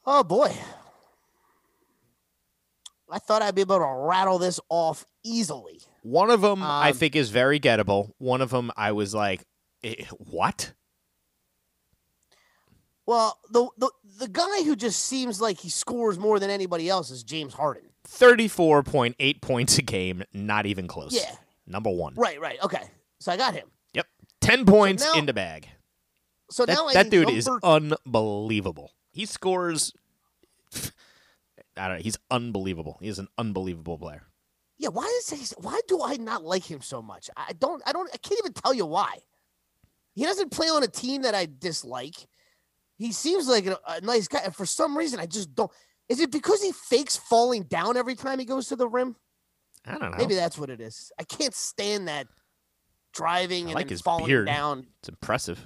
Oh 0.03 0.23
boy. 0.23 0.51
I 3.07 3.19
thought 3.19 3.43
I'd 3.43 3.53
be 3.53 3.61
able 3.61 3.77
to 3.77 3.85
rattle 3.85 4.39
this 4.39 4.59
off 4.67 5.05
easily. 5.23 5.81
One 6.01 6.31
of 6.31 6.41
them 6.41 6.63
I 6.63 6.89
Um, 6.89 6.95
think 6.97 7.15
is 7.15 7.29
very 7.29 7.59
gettable. 7.59 8.09
One 8.17 8.41
of 8.41 8.49
them 8.49 8.71
I 8.75 8.93
was 8.93 9.13
like, 9.13 9.43
eh, 9.83 10.05
what? 10.17 10.73
Well, 13.05 13.37
the, 13.51 13.67
the 13.77 13.91
the 14.17 14.27
guy 14.27 14.63
who 14.63 14.75
just 14.75 15.05
seems 15.05 15.39
like 15.39 15.59
he 15.59 15.69
scores 15.69 16.17
more 16.17 16.39
than 16.39 16.49
anybody 16.49 16.89
else 16.89 17.11
is 17.11 17.23
James 17.23 17.53
Harden. 17.53 17.83
34.8 18.05 19.41
points 19.41 19.77
a 19.77 19.81
game, 19.81 20.23
not 20.33 20.65
even 20.65 20.87
close. 20.87 21.13
Yeah. 21.13 21.35
Number 21.67 21.89
one. 21.89 22.13
Right, 22.15 22.39
right. 22.39 22.61
Okay. 22.63 22.83
So 23.19 23.31
I 23.31 23.37
got 23.37 23.53
him. 23.53 23.67
Yep. 23.93 24.07
10 24.41 24.65
points 24.65 25.03
now- 25.03 25.19
in 25.19 25.25
the 25.25 25.33
bag. 25.33 25.67
So 26.51 26.65
That, 26.65 26.73
now 26.73 26.87
I 26.87 26.93
that 26.93 27.09
dude 27.09 27.31
is 27.31 27.49
unbelievable. 27.63 28.91
He 29.11 29.25
scores. 29.25 29.93
I 31.75 31.87
don't 31.87 31.97
know. 31.97 32.03
He's 32.03 32.17
unbelievable. 32.29 32.97
He 33.01 33.07
is 33.07 33.17
an 33.17 33.27
unbelievable 33.37 33.97
player. 33.97 34.23
Yeah, 34.77 34.89
why 34.89 35.05
is 35.19 35.29
he, 35.29 35.55
why 35.57 35.79
do 35.87 36.03
I 36.03 36.17
not 36.17 36.43
like 36.43 36.69
him 36.69 36.81
so 36.81 37.01
much? 37.01 37.29
I 37.35 37.53
don't 37.53 37.81
I 37.85 37.93
don't 37.93 38.09
I 38.13 38.17
can't 38.17 38.39
even 38.39 38.53
tell 38.53 38.73
you 38.73 38.85
why. 38.85 39.19
He 40.13 40.23
doesn't 40.23 40.51
play 40.51 40.67
on 40.67 40.83
a 40.83 40.87
team 40.87 41.23
that 41.23 41.33
I 41.33 41.47
dislike. 41.59 42.15
he 42.97 43.11
seems 43.11 43.47
like 43.47 43.65
a, 43.65 43.79
a 43.87 44.01
nice 44.01 44.27
guy. 44.27 44.41
And 44.45 44.55
for 44.55 44.65
some 44.65 44.97
reason, 44.97 45.19
I 45.19 45.25
just 45.25 45.55
don't. 45.55 45.71
Is 46.09 46.19
it 46.19 46.31
because 46.31 46.61
he 46.61 46.71
fakes 46.71 47.17
falling 47.17 47.63
down 47.63 47.97
every 47.97 48.15
time 48.15 48.39
he 48.39 48.45
goes 48.45 48.67
to 48.67 48.75
the 48.75 48.87
rim? 48.87 49.15
I 49.85 49.97
don't 49.97 50.11
know. 50.11 50.17
Maybe 50.17 50.35
that's 50.35 50.57
what 50.57 50.69
it 50.69 50.79
is. 50.81 51.11
I 51.19 51.23
can't 51.23 51.53
stand 51.53 52.07
that 52.07 52.27
driving 53.13 53.65
I 53.65 53.69
and 53.69 53.75
like 53.75 53.89
his 53.89 54.01
falling 54.01 54.25
beard. 54.27 54.45
down. 54.47 54.87
It's 54.99 55.09
impressive. 55.09 55.59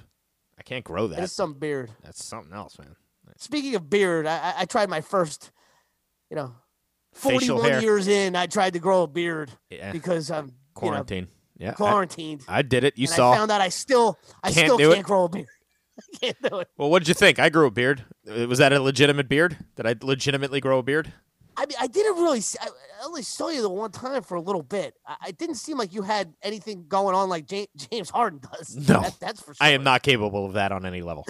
I 0.58 0.62
can't 0.62 0.84
grow 0.84 1.06
that. 1.08 1.18
It's 1.22 1.32
some 1.32 1.54
beard. 1.54 1.90
That's 2.02 2.24
something 2.24 2.52
else, 2.52 2.78
man. 2.78 2.94
Speaking 3.38 3.74
of 3.76 3.88
beard, 3.88 4.26
I, 4.26 4.36
I- 4.36 4.54
I 4.58 4.64
tried 4.66 4.90
my 4.90 5.00
first, 5.00 5.50
you 6.30 6.36
know, 6.36 6.54
Facial 7.14 7.58
41 7.58 7.70
hair. 7.70 7.80
years 7.82 8.08
in, 8.08 8.36
I 8.36 8.46
tried 8.46 8.74
to 8.74 8.78
grow 8.78 9.02
a 9.04 9.06
beard 9.06 9.50
Yeah. 9.70 9.92
because 9.92 10.30
I'm 10.30 10.52
you 10.82 10.90
know, 10.90 11.04
yeah. 11.58 11.72
Quarantined. 11.74 12.42
I, 12.48 12.62
did 12.62 12.84
it. 12.84 12.96
You 12.96 13.04
and 13.04 13.10
saw. 13.10 13.32
I 13.32 13.36
found 13.36 13.50
out 13.50 13.60
I 13.60 13.68
still, 13.68 14.18
I 14.42 14.50
Can't 14.52 14.66
still 14.66 14.78
do 14.78 14.92
it? 14.92 14.94
can't 14.96 15.06
grow 15.06 15.24
a 15.24 15.28
beard. 15.28 15.46
I 16.14 16.18
can't 16.18 16.36
do 16.42 16.58
it. 16.60 16.68
well, 16.76 16.90
what 16.90 17.00
did 17.00 17.08
you 17.08 17.14
think? 17.14 17.38
I 17.38 17.48
grew 17.48 17.66
a 17.66 17.70
beard. 17.70 18.04
Was 18.26 18.58
that 18.58 18.72
a 18.72 18.80
legitimate 18.80 19.28
beard? 19.28 19.56
Did 19.76 19.86
I 19.86 19.94
legitimately 20.00 20.60
grow 20.60 20.78
a 20.78 20.82
beard? 20.82 21.12
I 21.56 21.66
mean, 21.66 21.76
I 21.80 21.88
didn't 21.88 22.14
really. 22.14 22.40
See, 22.40 22.58
I 22.60 22.68
only 23.04 23.22
saw 23.22 23.48
you 23.48 23.60
the 23.60 23.68
one 23.68 23.90
time 23.90 24.22
for 24.22 24.36
a 24.36 24.40
little 24.40 24.62
bit. 24.62 24.94
I, 25.06 25.16
I 25.26 25.30
didn't 25.32 25.56
seem 25.56 25.76
like 25.76 25.92
you 25.92 26.02
had 26.02 26.32
anything 26.42 26.86
going 26.88 27.14
on 27.14 27.28
like 27.28 27.46
James, 27.46 27.68
James 27.90 28.08
Harden 28.10 28.40
does. 28.40 28.76
No. 28.88 29.00
That- 29.02 29.20
that's 29.20 29.40
for 29.40 29.54
sure. 29.54 29.66
I 29.66 29.70
am 29.70 29.84
not 29.84 30.02
capable 30.02 30.46
of 30.46 30.54
that 30.54 30.72
on 30.72 30.86
any 30.86 31.02
level. 31.02 31.26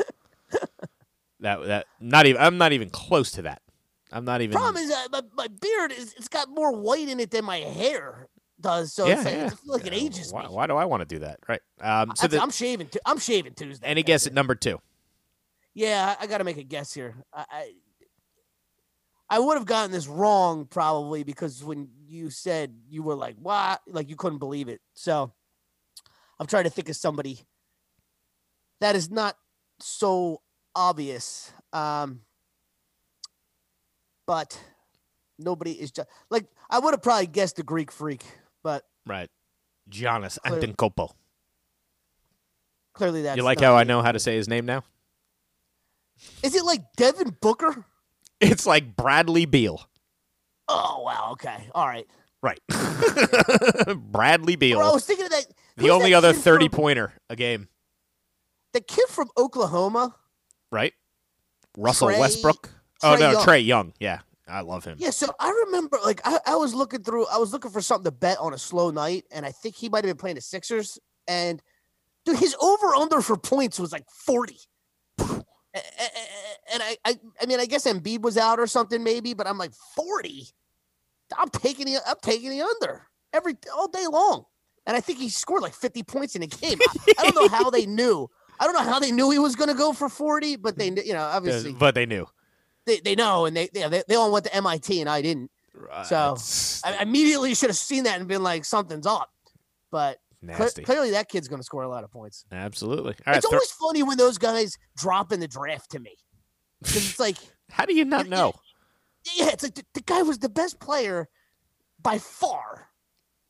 that 1.41 1.65
that 1.67 1.87
not 2.01 2.27
even. 2.27 2.41
I'm 2.41 2.59
not 2.59 2.73
even 2.73 2.91
close 2.91 3.33
to 3.33 3.43
that. 3.43 3.63
I'm 4.13 4.25
not 4.25 4.41
even. 4.43 4.57
Problem 4.57 4.83
is, 4.83 4.91
uh, 4.91 5.07
my, 5.13 5.23
my 5.35 5.47
beard 5.49 5.93
is 5.93 6.15
it's 6.17 6.29
got 6.29 6.49
more 6.49 6.73
white 6.73 7.09
in 7.09 7.19
it 7.21 7.31
than 7.31 7.45
my 7.45 7.59
hair 7.59 8.29
does. 8.61 8.93
So 8.93 9.07
yeah, 9.07 9.15
it's 9.15 9.25
like, 9.25 9.35
yeah. 9.35 9.47
I 9.47 9.49
feel 9.51 9.75
like 9.75 9.87
it 9.87 9.93
ages 9.93 10.33
why, 10.33 10.43
me. 10.43 10.49
why 10.49 10.67
do 10.67 10.77
I 10.77 10.85
want 10.85 11.01
to 11.01 11.07
do 11.07 11.21
that? 11.21 11.41
Right. 11.49 11.61
Um. 11.81 12.13
So 12.15 12.27
the, 12.27 12.41
I'm 12.41 12.51
shaving. 12.51 12.89
Tu- 12.89 13.01
I'm 13.05 13.19
shaving 13.19 13.55
Tuesday. 13.55 13.87
any 13.87 14.03
guess 14.03 14.27
at 14.27 14.35
number 14.35 14.55
two? 14.55 14.81
Yeah, 15.75 16.15
I, 16.19 16.25
I 16.25 16.27
got 16.27 16.39
to 16.39 16.45
make 16.45 16.57
a 16.57 16.65
guess 16.65 16.93
here. 16.93 17.15
I, 17.33 17.45
I, 17.51 17.73
I 19.31 19.39
would 19.39 19.57
have 19.57 19.67
gotten 19.67 19.93
this 19.93 20.09
wrong 20.09 20.67
probably 20.67 21.23
because 21.23 21.63
when 21.63 21.89
you 22.07 22.31
said 22.31 22.75
you 22.89 23.03
were 23.03 23.15
like, 23.15 23.37
"What?" 23.41 23.81
like 23.87 24.09
you 24.09 24.17
couldn't 24.17 24.39
believe 24.39 24.69
it. 24.69 24.81
So 24.95 25.33
I'm 26.39 26.47
trying 26.47 26.65
to 26.65 26.71
think 26.71 26.89
of 26.89 26.97
somebody 26.97 27.41
that 28.81 28.97
is 28.97 29.11
not 29.11 29.37
so 29.79 30.43
obvious. 30.75 31.53
Um, 31.73 32.23
but 34.27 34.61
nobody 35.39 35.73
is 35.73 35.91
just 35.91 36.09
like 36.31 36.47
I 36.69 36.79
would 36.79 36.95
have 36.95 37.03
probably 37.03 37.27
guessed 37.27 37.57
the 37.57 37.63
Greek 37.63 37.91
freak, 37.91 38.23
but 38.63 38.85
Right. 39.07 39.29
Giannis 39.91 40.39
Clear- 40.45 40.61
Antetokounmpo. 40.61 41.11
clearly 42.95 43.23
that's 43.23 43.37
You 43.37 43.43
like 43.43 43.61
how 43.61 43.75
I 43.75 43.85
know 43.85 44.03
how 44.03 44.13
to 44.13 44.19
say 44.19 44.37
his 44.37 44.49
name 44.49 44.67
now? 44.67 44.85
Is 46.43 46.55
it 46.55 46.65
like 46.65 46.83
Devin 46.97 47.37
Booker? 47.41 47.85
It's 48.41 48.65
like 48.67 48.97
Bradley 48.97 49.45
Beal. 49.45 49.87
Oh 50.67 51.03
wow, 51.05 51.31
okay, 51.33 51.69
all 51.75 51.87
right. 51.87 52.07
Right. 52.43 52.59
Bradley 54.11 54.57
Beal. 54.57 54.79
Bro, 54.79 54.89
I 54.89 54.93
was 54.93 55.05
thinking 55.05 55.27
of 55.27 55.31
that. 55.33 55.45
the 55.77 55.91
only 55.91 56.13
that 56.13 56.17
other 56.19 56.33
kid 56.33 56.43
30 56.43 56.69
from- 56.69 56.77
pointer 56.77 57.13
a 57.29 57.37
game, 57.37 57.69
the 58.73 58.81
kid 58.81 59.09
from 59.09 59.29
Oklahoma. 59.37 60.15
right? 60.73 60.95
Russell 61.77 62.09
Trae- 62.09 62.19
Westbrook. 62.21 62.71
Oh 63.03 63.15
Trae 63.15 63.21
no, 63.21 63.31
Young. 63.33 63.43
Trae 63.45 63.67
Young. 63.67 63.93
Yeah. 64.01 64.21
I 64.51 64.61
love 64.61 64.85
him. 64.85 64.97
Yeah, 64.99 65.11
so 65.11 65.29
I 65.39 65.51
remember 65.67 65.99
like 66.05 66.21
I, 66.25 66.39
I 66.47 66.57
was 66.57 66.75
looking 66.75 67.03
through 67.03 67.27
I 67.29 67.39
was 67.39 67.53
looking 67.53 67.71
for 67.71 67.81
something 67.81 68.05
to 68.05 68.11
bet 68.11 68.39
on 68.39 68.53
a 68.55 68.59
slow 68.59 68.91
night, 68.91 69.25
and 69.31 69.47
I 69.47 69.53
think 69.53 69.77
he 69.77 69.89
might 69.89 70.05
have 70.05 70.11
been 70.11 70.17
playing 70.21 70.37
the 70.37 70.43
Sixers. 70.43 70.99
And 71.29 71.63
dude, 72.25 72.39
his 72.39 72.57
over 72.61 72.95
under 72.95 73.21
for 73.23 73.37
points 73.37 73.79
was 73.79 73.93
like 73.93 74.05
40. 74.11 74.57
A- 75.21 75.25
a- 75.79 75.79
a- 75.79 76.73
And 76.75 76.83
I, 76.83 76.97
I 77.05 77.19
I 77.43 77.47
mean 77.47 77.61
I 77.61 77.67
guess 77.67 77.87
Embiid 77.87 78.23
was 78.23 78.37
out 78.37 78.59
or 78.59 78.67
something 78.67 79.03
maybe, 79.05 79.35
but 79.35 79.47
I'm 79.47 79.59
like 79.59 79.73
40. 79.97 80.47
I'm 81.39 81.49
taking 81.49 81.87
the 81.87 81.99
I'm 82.07 82.17
taking 82.23 82.51
the 82.51 82.63
under 82.63 83.07
every 83.33 83.55
all 83.77 83.89
day 83.89 84.07
long. 84.07 84.45
And 84.87 84.97
I 84.97 85.01
think 85.01 85.19
he 85.19 85.29
scored 85.29 85.63
like 85.63 85.75
50 85.75 86.03
points 86.03 86.35
in 86.35 86.43
a 86.43 86.47
game. 86.47 86.79
I, 86.81 87.13
I 87.21 87.31
don't 87.31 87.35
know 87.35 87.49
how 87.57 87.71
they 87.71 87.87
knew. 87.87 88.29
I 88.59 88.65
don't 88.65 88.73
know 88.75 88.83
how 88.83 88.99
they 88.99 89.13
knew 89.13 89.31
he 89.31 89.39
was 89.39 89.55
going 89.55 89.69
to 89.69 89.75
go 89.77 89.93
for 89.93 90.09
40, 90.09 90.57
but 90.57 90.77
they 90.77 90.89
you 90.89 91.13
know 91.13 91.23
obviously 91.23 91.73
but 91.79 91.95
they 91.95 92.07
knew. 92.07 92.27
They, 92.91 93.01
they 93.01 93.15
know 93.15 93.47
and 93.47 93.57
they, 93.57 93.69
they 93.73 94.03
they 94.07 94.15
all 94.15 94.31
went 94.33 94.45
to 94.47 94.55
MIT 94.55 95.01
and 95.01 95.09
I 95.09 95.23
didn't. 95.23 95.51
Right. 95.75 96.07
So, 96.07 96.37
I 96.85 97.03
immediately 97.03 97.55
should 97.55 97.71
have 97.71 97.77
seen 97.77 98.05
that 98.05 98.19
and 98.19 98.29
been 98.29 98.43
like, 98.43 98.65
something's 98.65 99.07
up. 99.07 99.31
But 99.91 100.19
nasty. 100.43 100.83
clearly, 100.83 101.13
that 101.13 101.29
kid's 101.29 101.49
going 101.49 101.61
to 101.61 101.65
score 101.65 101.83
a 101.83 101.89
lot 101.89 102.05
of 102.05 102.11
points. 102.13 102.45
Absolutely. 102.53 103.15
All 103.27 103.33
right. 103.33 103.37
it's 103.37 103.49
thir- 103.49 103.57
always 103.57 103.71
funny 103.73 104.03
when 104.03 104.19
those 104.19 104.39
guys 104.39 104.77
drop 104.97 105.33
in 105.33 105.41
the 105.41 105.49
draft 105.49 105.93
to 105.93 105.99
me 106.01 106.17
because 106.81 106.97
it's 106.97 107.21
like, 107.21 107.37
how 107.71 107.87
do 107.87 107.95
you 107.95 108.05
not 108.05 108.25
you- 108.27 108.31
know? 108.31 108.53
yeah, 109.37 109.49
it's 109.49 109.63
like 109.63 109.75
the, 109.75 109.85
the 109.95 110.01
guy 110.03 110.23
was 110.23 110.39
the 110.39 110.49
best 110.49 110.81
player 110.81 111.29
by 112.03 112.19
far 112.19 112.89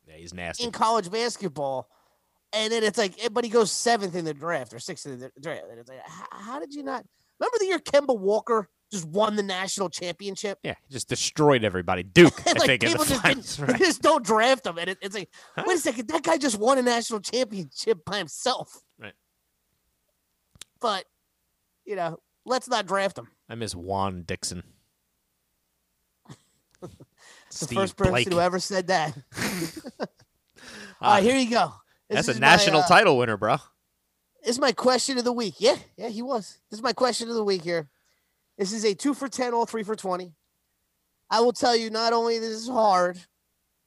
Yeah, 0.08 0.16
he's 0.16 0.34
nasty. 0.34 0.64
in 0.64 0.72
college 0.72 1.10
basketball. 1.10 1.88
And 2.52 2.72
then 2.72 2.82
it's 2.82 2.98
like, 2.98 3.22
eh, 3.24 3.28
but 3.30 3.44
he 3.44 3.50
goes 3.50 3.70
seventh 3.70 4.16
in 4.16 4.24
the 4.24 4.34
draft 4.34 4.74
or 4.74 4.80
sixth 4.80 5.06
in 5.06 5.20
the 5.20 5.30
draft. 5.40 5.66
And 5.70 5.78
it's 5.78 5.88
like, 5.88 6.00
how, 6.04 6.26
how 6.32 6.58
did 6.60 6.74
you 6.74 6.82
not? 6.82 7.04
Remember 7.38 7.56
the 7.60 7.66
year 7.66 7.78
Kemba 7.78 8.18
Walker 8.18 8.68
just 8.90 9.06
won 9.06 9.36
the 9.36 9.42
national 9.42 9.88
championship? 9.90 10.58
yeah, 10.62 10.74
just 10.90 11.08
destroyed 11.08 11.64
everybody. 11.64 12.02
Duke, 12.02 12.40
I 12.46 12.52
like 12.52 12.62
think, 12.62 12.82
in 12.84 12.88
people 12.90 13.04
just, 13.04 13.22
finals. 13.22 13.60
Right. 13.60 13.78
just 13.78 14.02
don't 14.02 14.24
draft 14.24 14.66
him, 14.66 14.78
and 14.78 14.90
it, 14.90 14.98
it's 15.00 15.14
like, 15.14 15.28
Huh? 15.56 15.64
wait 15.66 15.76
a 15.76 15.80
second, 15.80 16.08
that 16.08 16.22
guy 16.22 16.36
just 16.38 16.58
won 16.58 16.78
a 16.78 16.82
national 16.82 17.20
championship 17.20 18.04
by 18.04 18.18
himself. 18.18 18.82
Right. 18.98 19.14
But 20.80 21.04
you 21.84 21.96
know, 21.96 22.18
let's 22.44 22.68
not 22.68 22.86
draft 22.86 23.18
him. 23.18 23.28
I 23.48 23.54
miss 23.54 23.74
Juan 23.74 24.22
Dixon. 24.22 24.62
The 27.58 27.66
first 27.66 27.96
person 27.96 28.12
Blake. 28.12 28.32
who 28.32 28.38
ever 28.38 28.60
said 28.60 28.86
that. 28.86 29.12
All 30.00 30.06
Ah, 31.00 31.20
here 31.20 31.36
you 31.36 31.50
go. 31.50 31.72
This 32.08 32.16
That's 32.16 32.28
a 32.28 32.30
is 32.32 32.40
my, 32.40 32.46
national 32.46 32.80
uh, 32.82 32.86
title 32.88 33.18
winner, 33.18 33.36
bro. 33.36 33.56
This 34.42 34.50
is 34.52 34.58
my 34.60 34.72
question 34.72 35.18
of 35.18 35.24
the 35.24 35.32
week. 35.32 35.54
Yeah, 35.58 35.76
yeah, 35.96 36.08
he 36.08 36.22
was. 36.22 36.58
This 36.70 36.78
is 36.78 36.82
my 36.82 36.92
question 36.92 37.28
of 37.28 37.34
the 37.34 37.42
week 37.44 37.62
here. 37.62 37.88
This 38.60 38.74
is 38.74 38.84
a 38.84 38.94
two 38.94 39.14
for 39.14 39.26
ten, 39.26 39.54
all 39.54 39.64
three 39.64 39.82
for 39.82 39.96
twenty. 39.96 40.34
I 41.30 41.40
will 41.40 41.54
tell 41.54 41.74
you, 41.74 41.88
not 41.88 42.12
only 42.12 42.38
this 42.38 42.50
is 42.50 42.68
hard, 42.68 43.18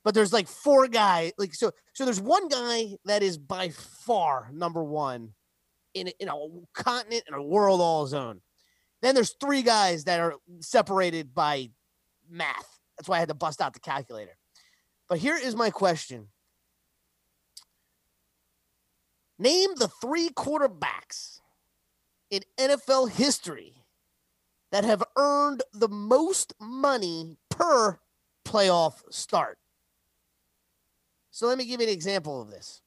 but 0.03 0.15
there's 0.15 0.33
like 0.33 0.47
four 0.47 0.87
guys. 0.87 1.31
Like 1.37 1.53
so, 1.53 1.71
so 1.93 2.05
there's 2.05 2.19
one 2.19 2.47
guy 2.47 2.97
that 3.05 3.21
is 3.21 3.37
by 3.37 3.69
far 3.69 4.49
number 4.51 4.83
one 4.83 5.33
in 5.93 6.07
in 6.19 6.27
a 6.27 6.33
continent 6.73 7.23
and 7.27 7.35
a 7.35 7.41
world 7.43 7.81
all 7.81 8.03
his 8.03 8.15
own. 8.15 8.41
Then 9.03 9.13
there's 9.13 9.35
three 9.39 9.61
guys 9.61 10.05
that 10.05 10.19
are 10.19 10.37
separated 10.59 11.35
by 11.35 11.69
math. 12.27 12.79
That's 12.97 13.07
why 13.07 13.17
I 13.17 13.19
had 13.19 13.27
to 13.27 13.35
bust 13.35 13.61
out 13.61 13.75
the 13.75 13.79
calculator. 13.79 14.35
But 15.07 15.19
here 15.19 15.37
is 15.37 15.55
my 15.55 15.69
question. 15.69 16.29
Name 19.37 19.69
the 19.75 19.89
three 20.01 20.29
quarterbacks 20.29 21.41
in 22.31 22.41
NFL 22.57 23.11
history 23.11 23.82
that 24.73 24.83
have 24.83 25.03
earned 25.15 25.61
the 25.71 25.87
most 25.87 26.55
money 26.59 27.37
per 27.51 27.99
playoff 28.43 29.03
start. 29.11 29.59
So 31.29 31.45
let 31.45 31.59
me 31.59 31.65
give 31.65 31.79
you 31.79 31.87
an 31.87 31.93
example 31.93 32.41
of 32.41 32.49
this. 32.49 32.81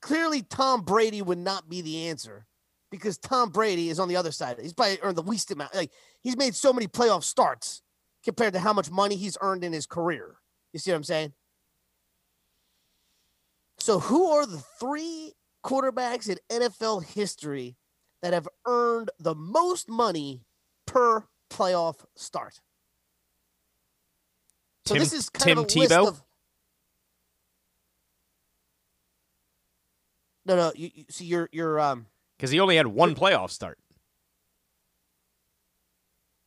Clearly, 0.00 0.40
Tom 0.40 0.80
Brady 0.80 1.20
would 1.20 1.38
not 1.38 1.68
be 1.68 1.82
the 1.82 2.08
answer 2.08 2.46
because 2.90 3.18
Tom 3.18 3.50
Brady 3.50 3.90
is 3.90 4.00
on 4.00 4.08
the 4.08 4.16
other 4.16 4.32
side. 4.32 4.56
He's 4.58 4.72
probably 4.72 4.98
earned 5.02 5.18
the 5.18 5.22
least 5.22 5.50
amount. 5.50 5.74
Like 5.74 5.92
he's 6.22 6.36
made 6.38 6.54
so 6.54 6.72
many 6.72 6.88
playoff 6.88 7.24
starts 7.24 7.82
compared 8.24 8.54
to 8.54 8.58
how 8.58 8.72
much 8.72 8.90
money 8.90 9.16
he's 9.16 9.36
earned 9.42 9.64
in 9.64 9.72
his 9.74 9.86
career. 9.86 10.36
You 10.72 10.80
see 10.80 10.92
what 10.92 10.96
I'm 10.96 11.04
saying? 11.04 11.34
So, 13.80 13.98
who 13.98 14.30
are 14.30 14.46
the 14.46 14.62
three 14.80 15.34
quarterbacks 15.62 16.30
in 16.30 16.38
NFL 16.50 17.04
history 17.04 17.76
that 18.22 18.32
have 18.32 18.48
earned 18.66 19.10
the 19.18 19.34
most 19.34 19.90
money 19.90 20.46
per 20.86 21.24
playoff 21.50 22.04
start? 22.16 22.60
So 24.84 24.94
Tim, 24.94 25.02
this 25.02 25.12
is 25.12 25.28
kind 25.28 25.44
Tim 25.44 25.58
of 25.58 25.64
a 25.64 25.78
list 25.78 25.92
Tebow. 25.92 26.08
of. 26.08 26.22
No, 30.44 30.56
no. 30.56 30.72
You, 30.74 30.90
you 30.94 31.04
see, 31.08 31.24
you're 31.24 31.48
you're 31.52 31.78
um. 31.80 32.06
Because 32.36 32.50
he 32.50 32.58
only 32.58 32.76
had 32.76 32.88
one 32.88 33.14
playoff 33.14 33.50
start. 33.50 33.78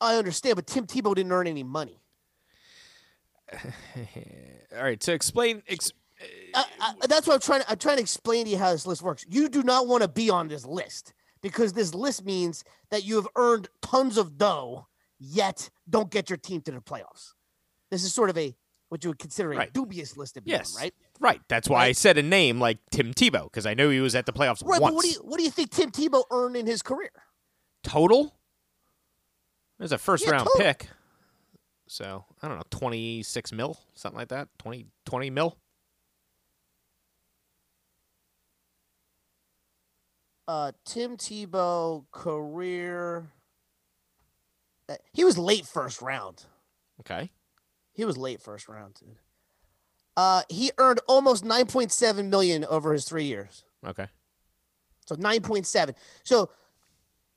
I 0.02 0.16
understand, 0.18 0.58
but 0.58 0.68
Tim 0.68 0.86
Tebow 0.86 1.16
didn't 1.16 1.32
earn 1.32 1.48
any 1.48 1.64
money. 1.64 2.02
All 4.76 4.84
right. 4.84 5.02
So 5.02 5.14
explain. 5.14 5.64
Ex- 5.68 5.92
I, 6.54 6.66
I, 6.80 6.94
that's 7.08 7.28
what 7.28 7.36
I'm 7.36 7.40
trying. 7.40 7.62
To, 7.62 7.72
I'm 7.72 7.78
trying 7.78 7.98
to 7.98 8.02
explain 8.02 8.46
to 8.46 8.52
you 8.52 8.58
how 8.58 8.72
this 8.72 8.86
list 8.86 9.02
works. 9.02 9.26
You 9.30 9.48
do 9.50 9.64
not 9.64 9.88
want 9.88 10.04
to 10.04 10.10
be 10.10 10.30
on 10.30 10.48
this 10.48 10.66
list 10.66 11.14
because 11.46 11.74
this 11.74 11.94
list 11.94 12.26
means 12.26 12.64
that 12.90 13.04
you 13.04 13.18
have 13.18 13.28
earned 13.36 13.68
tons 13.84 14.18
of 14.18 14.36
dough, 14.36 14.88
yet 15.20 15.70
don't 15.88 16.10
get 16.10 16.28
your 16.28 16.38
team 16.38 16.60
to 16.62 16.72
the 16.72 16.80
playoffs. 16.80 17.34
This 17.92 18.04
is 18.04 18.12
sort 18.12 18.32
of 18.32 18.38
a 18.40 18.56
what 18.90 19.04
you 19.04 19.12
would 19.12 19.20
consider 19.20 19.54
a 19.54 19.58
Right. 19.58 19.72
dubious 19.74 20.18
list 20.18 20.34
to 20.36 20.42
be 20.42 20.50
yes. 20.50 20.76
right? 20.76 20.92
Right. 21.20 21.40
That's 21.48 21.70
why 21.70 21.86
I 21.86 21.92
said 21.92 22.18
a 22.18 22.24
name 22.24 22.60
like 22.60 22.80
Tim 22.90 23.14
Tebow 23.14 23.44
because 23.44 23.68
I 23.68 23.76
know 23.76 23.92
he 23.92 24.00
was 24.00 24.16
at 24.16 24.26
the 24.26 24.34
playoffs 24.34 24.64
Right. 24.66 24.82
once. 24.82 24.92
But 24.92 24.94
what 24.96 25.04
do 25.06 25.10
you 25.12 25.20
what 25.20 25.38
do 25.38 25.44
you 25.44 25.52
think 25.52 25.70
Tim 25.70 25.92
Tebow 25.92 26.24
earned 26.32 26.56
in 26.58 26.66
his 26.66 26.82
career? 26.82 27.12
Total 27.84 28.36
There's 29.78 29.92
a 29.92 29.98
first 30.00 30.24
Yeah, 30.26 30.32
round 30.32 30.48
totally. 30.48 30.64
pick. 30.64 30.90
So, 31.88 32.26
I 32.42 32.48
don't 32.48 32.58
know, 32.58 32.64
26 32.72 33.52
mil, 33.52 33.78
something 33.94 34.18
like 34.18 34.30
that. 34.30 34.48
20, 34.58 34.88
20 35.06 35.30
mil. 35.30 35.58
Uh, 40.48 40.72
Tim 40.86 41.18
Tebow 41.18 42.06
career. 42.12 43.28
uh, 44.90 44.96
He 45.14 45.24
was 45.24 45.38
late 45.38 45.66
first 45.66 46.02
round. 46.02 46.46
Okay. 47.00 47.32
He 47.94 48.06
was 48.06 48.18
late 48.18 48.42
first 48.42 48.68
round, 48.70 48.96
dude. 48.96 49.18
Uh, 50.18 50.44
he 50.50 50.72
earned 50.78 51.00
almost 51.08 51.44
9.7 51.44 52.30
million 52.30 52.64
over 52.66 52.94
his 52.94 53.06
three 53.06 53.26
years. 53.26 53.64
Okay. 53.86 54.08
So 55.08 55.16
9.7. 55.16 55.94
So, 56.24 56.50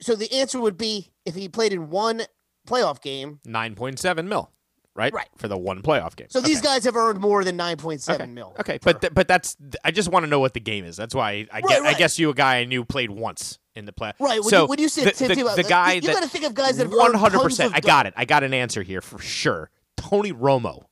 so 0.01 0.15
the 0.15 0.33
answer 0.33 0.61
would 0.61 0.77
be 0.79 1.11
if 1.25 1.35
he 1.35 1.49
played 1.49 1.73
in 1.73 1.91
one 1.91 2.23
playoff 2.67 3.01
game. 3.03 3.41
9.7 3.47 4.27
mil, 4.29 4.51
right? 4.99 5.13
Right. 5.13 5.29
For 5.37 5.49
the 5.49 5.57
one 5.57 5.81
playoff 5.81 6.17
game. 6.17 6.27
So 6.29 6.41
these 6.41 6.61
guys 6.61 6.85
have 6.85 6.97
earned 6.97 7.21
more 7.21 7.45
than 7.45 7.57
9.7 7.57 8.15
okay. 8.15 8.27
mil. 8.27 8.55
Okay, 8.61 8.79
but 8.83 9.01
th- 9.01 9.15
but 9.15 9.29
that's 9.29 9.57
I 9.85 9.93
just 9.93 10.11
want 10.11 10.25
to 10.25 10.27
know 10.29 10.41
what 10.41 10.55
the 10.55 10.61
game 10.61 10.85
is. 10.85 10.97
That's 10.97 11.15
why 11.15 11.47
I, 11.53 11.59
I 11.59 11.61
right. 11.61 11.97
guess 11.97 12.19
you 12.19 12.29
a 12.31 12.35
guy 12.35 12.57
I 12.57 12.65
knew 12.65 12.85
played 12.85 13.11
once 13.11 13.59
in 13.75 13.87
the 13.87 13.93
play. 13.93 14.13
Right. 14.19 14.41
When 14.41 14.51
so 14.51 14.63
you, 14.63 14.69
when 14.69 14.79
you 14.81 14.89
say 14.89 15.05
the, 15.05 15.29
the, 15.29 15.63
the 15.63 15.63
guy 15.63 15.93
you, 15.95 16.03
you 16.03 16.09
got 16.13 16.23
to 16.23 16.29
think 16.29 16.45
of 16.45 16.55
guys 16.55 16.77
that 16.77 16.85
have 16.85 16.93
one 16.93 17.15
hundred 17.15 17.41
percent. 17.41 17.73
I 17.75 17.81
got 17.81 18.07
it. 18.07 18.15
I 18.17 18.25
got 18.25 18.43
an 18.43 18.53
answer 18.53 18.83
here 18.83 19.01
for 19.01 19.19
sure. 19.19 19.71
Tony 19.97 20.33
Romo. 20.33 20.85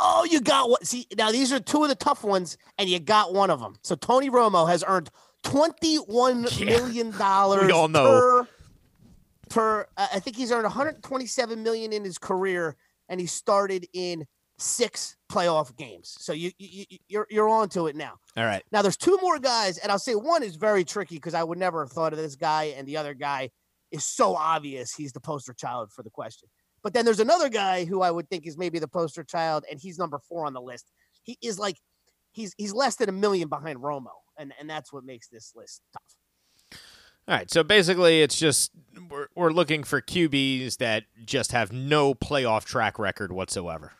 Oh, 0.00 0.26
you 0.30 0.40
got 0.40 0.70
what? 0.70 0.86
See, 0.86 1.06
now 1.16 1.30
these 1.32 1.52
are 1.52 1.58
two 1.60 1.82
of 1.82 1.88
the 1.88 1.94
tough 1.94 2.22
ones, 2.22 2.56
and 2.78 2.88
you 2.88 2.98
got 3.00 3.34
one 3.34 3.50
of 3.50 3.60
them. 3.60 3.76
So 3.82 3.94
Tony 3.96 4.30
Romo 4.30 4.68
has 4.68 4.84
earned 4.86 5.10
twenty-one 5.42 6.46
Yeah. 6.52 6.66
million 6.66 7.10
dollars. 7.18 7.66
We 7.66 7.72
all 7.72 7.88
know. 7.88 8.04
Per, 8.04 8.48
per 9.48 9.86
uh, 9.96 10.06
I 10.14 10.20
think 10.20 10.36
he's 10.36 10.52
earned 10.52 10.64
one 10.64 10.72
hundred 10.72 11.02
twenty-seven 11.02 11.62
million 11.62 11.92
in 11.92 12.04
his 12.04 12.16
career, 12.16 12.76
and 13.08 13.20
he 13.20 13.26
started 13.26 13.86
in 13.92 14.24
six 14.58 15.16
playoff 15.30 15.76
games. 15.76 16.16
So 16.18 16.32
you, 16.32 16.50
you 16.58 16.84
you- 16.90 16.98
you're 17.08 17.26
you're 17.30 17.48
on 17.48 17.68
to 17.70 17.86
it 17.86 17.94
now. 17.96 18.14
All 18.36 18.44
right. 18.44 18.62
Now 18.72 18.82
there's 18.82 18.96
two 18.96 19.18
more 19.22 19.38
guys, 19.38 19.78
and 19.78 19.92
I'll 19.92 19.98
say 19.98 20.14
one 20.14 20.42
is 20.42 20.56
very 20.56 20.84
tricky 20.84 21.14
because 21.16 21.34
I 21.34 21.44
would 21.44 21.58
never 21.58 21.84
have 21.84 21.92
thought 21.92 22.12
of 22.12 22.18
this 22.18 22.34
guy, 22.36 22.74
and 22.76 22.86
the 22.86 22.96
other 22.96 23.14
guy 23.14 23.50
is 23.90 24.04
so 24.04 24.34
obvious 24.34 24.92
he's 24.94 25.12
the 25.12 25.20
poster 25.20 25.54
child 25.54 25.92
for 25.92 26.02
the 26.02 26.10
question. 26.10 26.48
But 26.82 26.92
then 26.92 27.04
there's 27.04 27.20
another 27.20 27.48
guy 27.48 27.84
who 27.84 28.02
I 28.02 28.10
would 28.10 28.28
think 28.28 28.46
is 28.46 28.58
maybe 28.58 28.78
the 28.78 28.88
poster 28.88 29.24
child, 29.24 29.64
and 29.70 29.80
he's 29.80 29.98
number 29.98 30.18
four 30.28 30.44
on 30.46 30.52
the 30.52 30.60
list. 30.60 30.86
He 31.22 31.38
is 31.42 31.58
like 31.58 31.76
he's 32.32 32.52
he's 32.58 32.74
less 32.74 32.96
than 32.96 33.08
a 33.08 33.12
million 33.12 33.48
behind 33.48 33.78
Romo, 33.78 34.10
and 34.36 34.52
and 34.58 34.68
that's 34.68 34.92
what 34.92 35.04
makes 35.04 35.28
this 35.28 35.52
list 35.54 35.82
tough. 35.92 36.02
All 37.28 37.34
right. 37.34 37.50
So 37.50 37.62
basically, 37.62 38.22
it's 38.22 38.38
just 38.38 38.72
we're 39.10 39.28
we're 39.34 39.50
looking 39.50 39.84
for 39.84 40.00
QBs 40.00 40.78
that 40.78 41.04
just 41.24 41.52
have 41.52 41.72
no 41.72 42.14
playoff 42.14 42.64
track 42.64 42.98
record 42.98 43.32
whatsoever. 43.32 43.92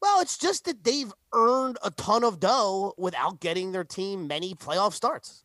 Well, 0.00 0.22
it's 0.22 0.38
just 0.38 0.64
that 0.64 0.82
they've 0.82 1.12
earned 1.34 1.76
a 1.84 1.90
ton 1.90 2.24
of 2.24 2.40
dough 2.40 2.94
without 2.96 3.40
getting 3.40 3.72
their 3.72 3.84
team 3.84 4.26
many 4.26 4.54
playoff 4.54 4.94
starts. 4.94 5.44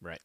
Right. 0.00 0.20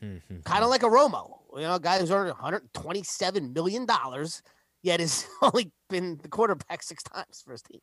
kind 0.00 0.64
of 0.64 0.70
like 0.70 0.82
a 0.82 0.86
Romo, 0.86 1.40
you 1.54 1.60
know, 1.62 1.74
a 1.74 1.80
guy 1.80 1.98
who's 1.98 2.10
earned 2.10 2.30
127 2.30 3.52
million 3.52 3.84
dollars, 3.84 4.42
yet 4.82 5.00
has 5.00 5.26
only 5.42 5.70
been 5.90 6.18
the 6.22 6.28
quarterback 6.28 6.82
six 6.82 7.02
times 7.02 7.42
for 7.44 7.52
his 7.52 7.60
team. 7.60 7.80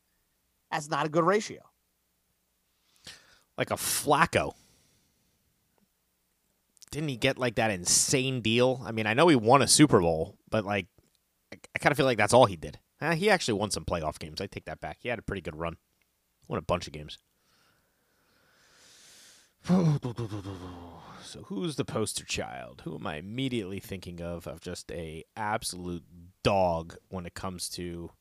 That's 0.71 0.89
not 0.89 1.05
a 1.05 1.09
good 1.09 1.23
ratio. 1.23 1.59
like 3.59 3.69
a 3.69 3.75
Flacco. 3.75 4.55
Didn't 6.91 7.09
he 7.09 7.17
get 7.17 7.38
like 7.38 7.55
that 7.55 7.71
insane 7.71 8.41
deal? 8.41 8.81
I 8.85 8.91
mean, 8.91 9.07
I 9.07 9.13
know 9.13 9.27
he 9.27 9.35
won 9.35 9.61
a 9.61 9.67
Super 9.67 9.99
Bowl, 9.99 10.38
but 10.49 10.65
like, 10.65 10.88
I, 11.53 11.57
I 11.75 11.79
kind 11.79 11.91
of 11.91 11.97
feel 11.97 12.05
like 12.05 12.17
that's 12.17 12.33
all 12.33 12.45
he 12.45 12.55
did. 12.55 12.79
Eh, 13.01 13.15
he 13.15 13.29
actually 13.29 13.59
won 13.59 13.71
some 13.71 13.85
playoff 13.85 14.19
games. 14.19 14.41
I 14.41 14.47
take 14.47 14.65
that 14.65 14.79
back. 14.79 14.97
He 15.01 15.09
had 15.09 15.19
a 15.19 15.23
pretty 15.23 15.41
good 15.41 15.55
run. 15.55 15.77
Won 16.47 16.57
a 16.57 16.61
bunch 16.61 16.88
of 16.88 16.93
games. 16.93 17.17
So 21.23 21.41
who's 21.47 21.75
the 21.75 21.83
poster 21.83 22.23
child? 22.23 22.83
Who 22.85 22.95
am 22.95 23.05
I 23.05 23.17
immediately 23.17 23.81
thinking 23.81 24.21
of 24.21 24.47
of 24.47 24.61
just 24.61 24.89
a 24.93 25.25
absolute 25.35 26.05
dog 26.41 26.95
when 27.09 27.25
it 27.25 27.33
comes 27.33 27.67
to 27.71 28.11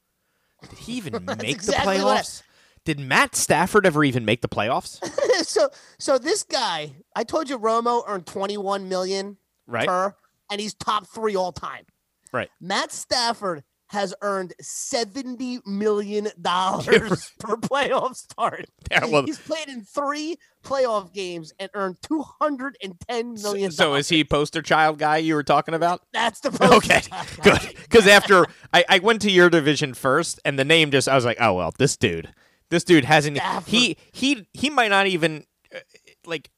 Did 0.68 0.78
he 0.80 0.94
even 0.94 1.24
make 1.38 1.50
exactly 1.50 1.98
the 1.98 2.02
playoffs? 2.02 2.42
Did 2.86 3.00
Matt 3.00 3.34
Stafford 3.34 3.84
ever 3.84 4.04
even 4.04 4.24
make 4.24 4.42
the 4.42 4.48
playoffs? 4.48 5.04
so, 5.44 5.68
so 5.98 6.18
this 6.18 6.44
guy, 6.44 6.92
I 7.16 7.24
told 7.24 7.50
you, 7.50 7.58
Romo 7.58 8.02
earned 8.06 8.26
21 8.26 8.88
million 8.88 9.36
Right? 9.66 9.88
per, 9.88 10.14
and 10.50 10.60
he's 10.60 10.72
top 10.72 11.06
three 11.08 11.34
all 11.34 11.50
time. 11.50 11.84
Right. 12.32 12.48
Matt 12.60 12.92
Stafford 12.92 13.64
has 13.88 14.14
earned 14.22 14.54
70 14.60 15.60
million 15.66 16.28
dollars 16.40 17.32
per 17.40 17.56
playoff 17.56 18.14
start. 18.14 18.66
Yeah, 18.90 19.04
he's 19.24 19.38
played 19.38 19.68
in 19.68 19.82
three 19.82 20.36
playoff 20.64 21.12
games 21.12 21.52
and 21.58 21.70
earned 21.74 21.96
210 22.02 23.34
million. 23.34 23.70
So 23.72 23.94
is 23.94 24.08
he 24.08 24.22
poster 24.24 24.62
child 24.62 24.98
guy 24.98 25.16
you 25.18 25.34
were 25.34 25.44
talking 25.44 25.74
about? 25.74 26.02
That's 26.12 26.40
the 26.40 26.50
poster 26.52 26.76
Okay, 26.76 27.00
good. 27.42 27.74
Because 27.82 28.06
after 28.06 28.46
I, 28.72 28.84
I 28.88 28.98
went 29.00 29.22
to 29.22 29.30
your 29.30 29.50
division 29.50 29.94
first, 29.94 30.40
and 30.44 30.56
the 30.56 30.64
name 30.64 30.90
just 30.92 31.08
I 31.08 31.14
was 31.16 31.24
like, 31.24 31.38
oh 31.40 31.54
well, 31.54 31.72
this 31.78 31.96
dude, 31.96 32.32
this 32.70 32.84
dude 32.84 33.04
hasn't. 33.04 33.36
Stafford. 33.38 33.68
He 33.72 33.96
he 34.12 34.46
he 34.52 34.70
might 34.70 34.88
not 34.90 35.06
even 35.06 35.44
uh, 35.74 35.78
like. 36.24 36.50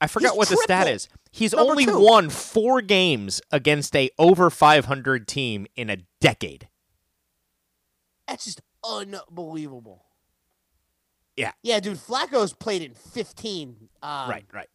I 0.00 0.06
forgot 0.06 0.30
He's 0.30 0.38
what 0.38 0.48
the 0.48 0.56
stat 0.56 0.88
is. 0.88 1.08
He's 1.30 1.52
Number 1.52 1.70
only 1.72 1.84
two. 1.84 1.98
won 2.00 2.30
four 2.30 2.80
games 2.80 3.42
against 3.52 3.94
a 3.94 4.08
over 4.18 4.48
500 4.48 5.28
team 5.28 5.66
in 5.76 5.90
a 5.90 5.98
decade. 6.22 6.68
That's 8.26 8.46
just 8.46 8.62
unbelievable. 8.82 10.06
Yeah. 11.36 11.52
Yeah, 11.62 11.80
dude. 11.80 11.98
Flacco's 11.98 12.52
played 12.54 12.80
in 12.82 12.94
15 12.94 13.88
um, 14.02 14.30
right, 14.30 14.44
right. 14.52 14.68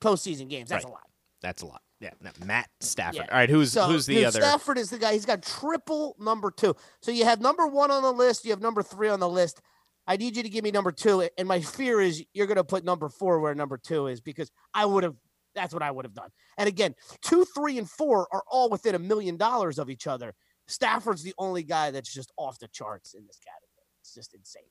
postseason 0.00 0.48
games. 0.48 0.70
That's 0.70 0.84
Right. 0.84 0.90
a 0.90 0.94
lot. 0.94 1.08
That's 1.42 1.62
a 1.62 1.66
lot. 1.66 1.82
Yeah, 2.06 2.30
no, 2.38 2.46
Matt 2.46 2.68
Stafford. 2.80 3.16
Yeah. 3.16 3.32
All 3.32 3.38
right, 3.38 3.50
who's 3.50 3.72
So, 3.72 3.86
who's 3.86 4.06
the 4.06 4.14
dude, 4.14 4.24
other? 4.26 4.40
Stafford 4.40 4.78
is 4.78 4.90
the 4.90 4.98
guy. 4.98 5.12
He's 5.12 5.26
got 5.26 5.42
triple 5.42 6.14
number 6.20 6.52
two. 6.52 6.76
So 7.00 7.10
you 7.10 7.24
have 7.24 7.40
number 7.40 7.66
one 7.66 7.90
on 7.90 8.02
the 8.02 8.12
list. 8.12 8.44
You 8.44 8.52
have 8.52 8.60
number 8.60 8.82
three 8.82 9.08
on 9.08 9.18
the 9.18 9.28
list. 9.28 9.60
I 10.06 10.16
need 10.16 10.36
you 10.36 10.44
to 10.44 10.48
give 10.48 10.62
me 10.62 10.70
number 10.70 10.92
two. 10.92 11.28
And 11.36 11.48
my 11.48 11.60
fear 11.60 12.00
is 12.00 12.24
you're 12.32 12.46
going 12.46 12.58
to 12.58 12.64
put 12.64 12.84
number 12.84 13.08
four 13.08 13.40
where 13.40 13.56
number 13.56 13.76
two 13.76 14.06
is 14.06 14.20
because 14.20 14.50
I 14.72 14.86
would 14.86 15.02
have. 15.02 15.16
That's 15.56 15.74
what 15.74 15.82
I 15.82 15.90
would 15.90 16.04
have 16.04 16.14
done. 16.14 16.28
And 16.58 16.68
again, 16.68 16.94
two, 17.22 17.44
three, 17.44 17.78
and 17.78 17.90
four 17.90 18.28
are 18.30 18.44
all 18.48 18.70
within 18.70 18.94
a 18.94 19.00
million 19.00 19.36
dollars 19.36 19.78
of 19.80 19.90
each 19.90 20.06
other. 20.06 20.34
Stafford's 20.68 21.24
the 21.24 21.34
only 21.38 21.64
guy 21.64 21.90
that's 21.90 22.12
just 22.12 22.30
off 22.36 22.58
the 22.60 22.68
charts 22.68 23.14
in 23.14 23.26
this 23.26 23.40
category. 23.40 23.88
It's 24.00 24.14
just 24.14 24.34
insane. 24.34 24.62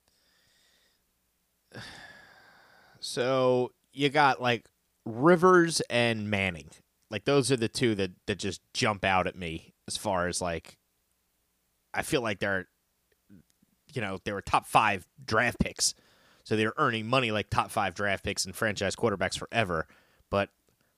So 3.02 3.72
you 3.94 4.10
got 4.10 4.42
like 4.42 4.66
Rivers 5.06 5.80
and 5.90 6.30
Manning. 6.30 6.70
Like 7.10 7.26
those 7.26 7.52
are 7.52 7.58
the 7.58 7.68
two 7.68 7.96
that 7.96 8.12
that 8.28 8.40
just 8.40 8.62
jump 8.74 9.04
out 9.04 9.28
at 9.28 9.36
me 9.36 9.74
as 9.88 9.98
far 9.98 10.28
as 10.28 10.42
like 10.42 10.78
I 11.94 12.02
feel 12.02 12.22
like 12.22 12.40
they're 12.40 12.68
you 13.96 14.02
know, 14.02 14.20
they 14.24 14.34
were 14.34 14.42
top 14.42 14.68
5 14.68 15.08
draft 15.26 15.60
picks. 15.60 15.96
So 16.44 16.56
they're 16.56 16.74
earning 16.78 17.08
money 17.08 17.32
like 17.32 17.50
top 17.50 17.72
5 17.72 17.96
draft 17.96 18.24
picks 18.24 18.46
and 18.46 18.56
franchise 18.56 18.96
quarterbacks 18.96 19.38
forever. 19.38 19.88
But 20.30 20.50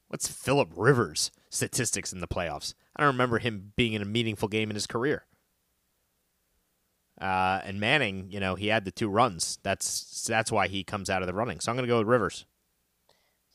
what's 0.08 0.28
Philip 0.28 0.70
Rivers 0.76 1.32
statistics 1.49 2.12
in 2.12 2.20
the 2.20 2.28
playoffs? 2.28 2.74
I 2.95 3.03
don't 3.03 3.14
remember 3.14 3.39
him 3.39 3.74
being 3.76 3.93
in 3.93 4.01
a 4.01 4.05
meaningful 4.05 4.49
game 4.49 4.70
in 4.70 4.76
his 4.76 4.88
career. 4.88 5.26
Uh, 7.22 7.62
and 7.64 7.80
Manning, 7.80 8.28
you 8.30 8.39
know, 8.39 8.55
he 8.55 8.68
had 8.68 8.86
the 8.86 8.91
two 8.91 9.10
runs. 9.10 9.58
That's 9.64 10.26
that's 10.28 10.51
why 10.51 10.68
he 10.68 10.84
comes 10.84 11.10
out 11.10 11.24
of 11.24 11.28
the 11.28 11.34
running. 11.34 11.60
So 11.60 11.72
I'm 11.72 11.76
going 11.76 11.88
to 11.88 11.91
go 11.91 11.99
with 11.99 12.08
Rivers. 12.08 12.45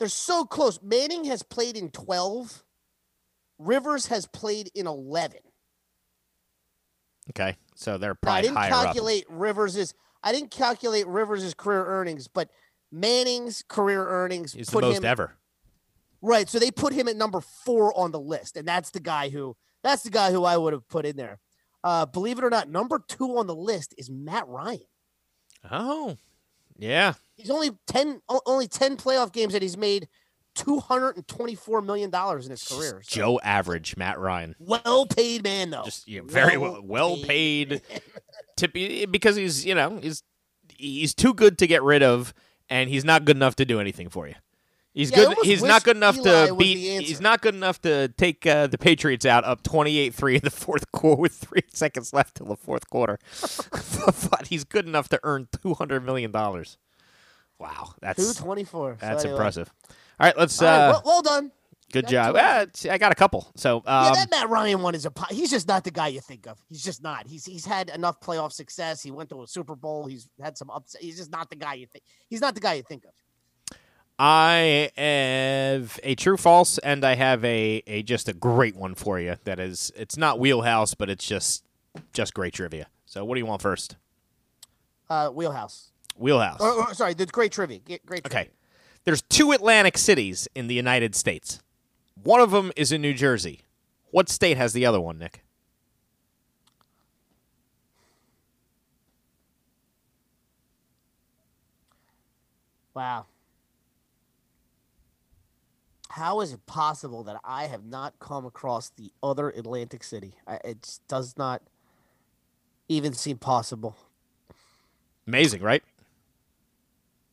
They're 0.03 0.09
so 0.09 0.45
close. 0.45 0.83
Manning 0.83 1.27
has 1.27 1.45
played 1.45 1.77
in 1.77 1.89
12. 1.89 2.65
Rivers 3.61 4.09
has 4.09 4.27
played 4.27 4.69
in 4.75 4.89
11. 4.89 5.39
Okay, 7.31 7.57
so 7.77 7.99
they're 7.99 8.19
Now, 8.25 8.33
I 8.33 8.43
didn't 8.43 8.57
higher 8.57 8.71
calculate 8.71 9.27
Rivers's. 9.29 9.95
I 10.25 10.33
didn't 10.33 10.51
calculate 10.51 11.07
Rivers's 11.07 11.55
career 11.55 11.87
earnings, 11.87 12.27
but 12.27 12.51
Manning's 12.91 13.63
career 13.69 14.05
earnings 14.05 14.57
is 14.57 14.67
the 14.67 14.81
most 14.81 14.97
him 14.97 15.05
ever. 15.05 15.37
right. 16.21 16.49
So 16.49 16.59
they 16.59 16.73
put 16.73 16.93
him 16.93 17.07
at 17.07 17.15
number 17.15 17.41
four 17.41 17.97
on 17.97 18.11
the 18.11 18.19
list, 18.19 18.57
and 18.57 18.67
that's 18.67 18.91
the 18.91 18.99
guy 18.99 19.29
who 19.29 19.57
that's 19.85 20.03
the 20.03 20.11
guy 20.11 20.33
who 20.33 20.45
I 20.45 20.57
would 20.57 20.73
have 20.73 20.89
put 20.89 21.07
in 21.07 21.15
there. 21.15 21.39
Uh, 21.85 22.07
believe 22.07 22.39
it 22.39 22.45
or 22.45 22.51
not, 22.51 22.69
number 22.69 22.99
two 23.07 23.39
on 23.39 23.47
the 23.47 23.55
list 23.55 23.95
is 23.97 24.11
Matt 24.11 24.49
Ryan. 24.49 24.81
Oh, 25.71 26.17
yeah. 26.77 27.13
He's 27.43 27.51
only 27.51 27.70
ten 27.86 28.20
only 28.47 28.68
ten 28.68 28.97
playoff 28.97 29.32
games, 29.32 29.55
and 29.55 29.62
he's 29.62 29.76
made 29.76 30.09
two 30.55 30.80
hundred 30.80 31.16
and 31.16 31.26
twenty 31.26 31.55
four 31.55 31.82
million 31.82 32.11
dollars 32.11 32.47
in 32.47 32.51
his 32.51 32.62
career. 32.62 33.03
So, 33.03 33.20
Joe 33.20 33.40
average, 33.43 33.97
Matt 33.97 34.18
Ryan. 34.18 34.55
well 34.59 35.07
paid 35.07 35.43
man 35.45 35.70
though. 35.70 35.84
Just 35.84 36.09
yeah, 36.09 36.20
very 36.24 36.57
well, 36.57 36.80
well 36.82 37.16
paid. 37.18 37.82
Tip, 38.57 38.72
because 39.11 39.36
he's 39.36 39.64
you 39.66 39.74
know 39.74 39.99
he's 40.03 40.22
he's 40.76 41.14
too 41.14 41.34
good 41.34 41.59
to 41.59 41.66
get 41.66 41.82
rid 41.82 42.03
of, 42.03 42.32
and 42.68 42.88
he's 42.88 43.05
not 43.05 43.24
good 43.24 43.36
enough 43.36 43.57
to 43.57 43.64
do 43.64 43.80
anything 43.80 44.09
for 44.09 44.28
you. 44.28 44.34
He's 44.95 45.11
Yeah, 45.11 45.24
good. 45.24 45.38
He's 45.43 45.62
not 45.62 45.84
good 45.84 45.97
enough 45.97 46.18
Eli 46.18 46.49
to 46.49 46.55
beat. 46.55 47.03
He's 47.03 47.20
not 47.20 47.40
good 47.40 47.55
enough 47.55 47.80
to 47.82 48.09
take 48.09 48.47
uh, 48.47 48.66
the 48.66 48.76
Patriots 48.76 49.24
out 49.24 49.43
up 49.45 49.62
28-3 49.62 50.34
in 50.34 50.40
the 50.43 50.51
fourth 50.51 50.93
quarter 50.93 51.22
with 51.22 51.32
three 51.32 51.62
seconds 51.72 52.12
left 52.12 52.36
till 52.36 52.47
the 52.47 52.57
fourth 52.57 52.90
quarter. 52.90 53.18
but 54.30 54.49
he's 54.49 54.64
good 54.64 54.86
enough 54.86 55.09
to 55.09 55.20
earn 55.22 55.49
two 55.62 55.74
hundred 55.74 56.05
million 56.05 56.30
dollars. 56.30 56.76
Wow, 57.63 57.95
that's 58.01 58.19
224. 58.19 58.97
So 59.01 59.07
that's 59.07 59.25
anyway. 59.25 59.37
impressive. 59.39 59.73
All 60.19 60.27
right, 60.27 60.37
let's. 60.37 60.61
All 60.61 60.69
right, 60.69 60.75
Uh, 60.89 60.91
well, 60.93 61.03
well 61.05 61.23
done. 61.23 61.53
good 61.93 62.09
job. 62.09 62.35
two. 62.73 62.91
I 62.91 62.99
got 62.99 63.13
a 63.13 63.15
couple. 63.15 63.53
So 63.55 63.83
yeah, 63.87 64.09
um, 64.09 64.15
that 64.15 64.31
Matt 64.31 64.49
Ryan 64.49 64.83
one 64.83 64.95
is 64.97 65.07
a. 65.07 65.13
He's 65.31 65.49
just 65.51 65.69
not 65.69 65.85
the 65.85 65.93
guy 65.93 66.09
you 66.09 66.21
think 66.21 66.49
of. 66.49 66.59
He's 66.69 66.83
just 66.83 67.03
not. 67.05 67.29
He's 67.29 67.45
he's 67.45 67.65
had 67.65 67.89
enough 67.91 68.21
playoff 68.21 68.51
success. 68.53 69.01
He 69.01 69.13
went 69.13 69.31
to 69.31 69.43
a 69.43 69.47
Super 69.47 69.77
Bowl. 69.77 70.07
He's 70.07 70.29
had 70.43 70.59
some 70.59 70.71
ups. 70.71 70.97
He's 71.01 71.17
just 71.17 71.31
not 71.31 71.51
the 71.51 71.57
guy 71.57 71.75
you 71.75 71.87
think. 71.87 72.03
He's 72.29 72.41
not 72.41 72.55
the 72.55 72.61
guy 72.61 72.75
you 72.75 72.83
think 72.83 73.05
of. 73.05 73.13
I 74.19 74.91
have 74.97 75.99
a 76.03 76.15
true 76.17 76.37
false, 76.37 76.79
and 76.79 77.05
I 77.05 77.15
have 77.15 77.45
a, 77.45 77.83
a 77.87 78.03
just 78.03 78.29
a 78.29 78.33
great 78.33 78.77
one 78.77 78.95
for 78.95 79.19
you. 79.19 79.37
That 79.45 79.59
is, 79.59 79.91
it's 79.97 80.17
not 80.17 80.39
wheelhouse, 80.39 80.95
but 80.95 81.09
it's 81.09 81.27
just 81.27 81.65
just 82.13 82.35
great 82.35 82.55
trivia. 82.55 82.87
So, 83.07 83.25
what 83.25 83.35
do 83.37 83.41
you 83.41 83.47
want 83.47 83.63
first? 83.63 83.97
Uh, 85.09 85.29
Wheelhouse. 85.31 85.91
Wheelhouse. 86.17 86.59
Oh, 86.61 86.87
or, 86.89 86.95
sorry, 86.95 87.15
the 87.15 87.27
great 87.27 87.53
trivia. 87.53 87.79
Ge- 87.79 88.01
Great. 88.05 88.27
Okay. 88.27 88.49
There's 89.05 89.23
two 89.23 89.53
Atlantic 89.53 89.99
cities 89.99 90.49
in 90.55 90.69
the 90.69 90.75
United 90.75 91.15
States. 91.15 91.61
One 92.23 92.41
of 92.41 92.51
them 92.51 92.71
is 92.77 92.93
in 92.93 93.03
New 93.03 93.15
Jersey. 93.15 93.63
What 94.11 94.29
state 94.29 94.57
has 94.57 94.73
the 94.73 94.87
other 94.87 95.01
one, 95.01 95.19
Nick? 95.19 95.43
Wow. 102.95 103.27
How 106.11 106.43
is 106.43 106.53
it 106.53 106.67
possible 106.67 107.25
that 107.25 107.41
I 107.43 107.65
have 107.65 107.87
not 107.87 108.19
come 108.21 108.45
across 108.45 108.91
the 108.91 109.11
other 109.23 109.49
Atlantic 109.49 110.05
City? 110.05 110.35
I, 110.47 110.57
it 110.63 110.83
just 110.83 111.09
does 111.09 111.39
not 111.39 111.63
even 112.87 113.15
seem 113.15 113.39
possible. 113.39 113.97
Amazing, 115.27 115.63
right? 115.63 115.83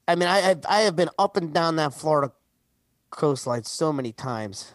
I 0.09 0.15
mean, 0.15 0.27
I 0.27 0.39
have, 0.39 0.65
I 0.67 0.79
have 0.81 0.95
been 0.95 1.09
up 1.19 1.37
and 1.37 1.53
down 1.53 1.75
that 1.75 1.93
Florida 1.93 2.33
coastline 3.11 3.63
so 3.63 3.93
many 3.93 4.11
times. 4.11 4.73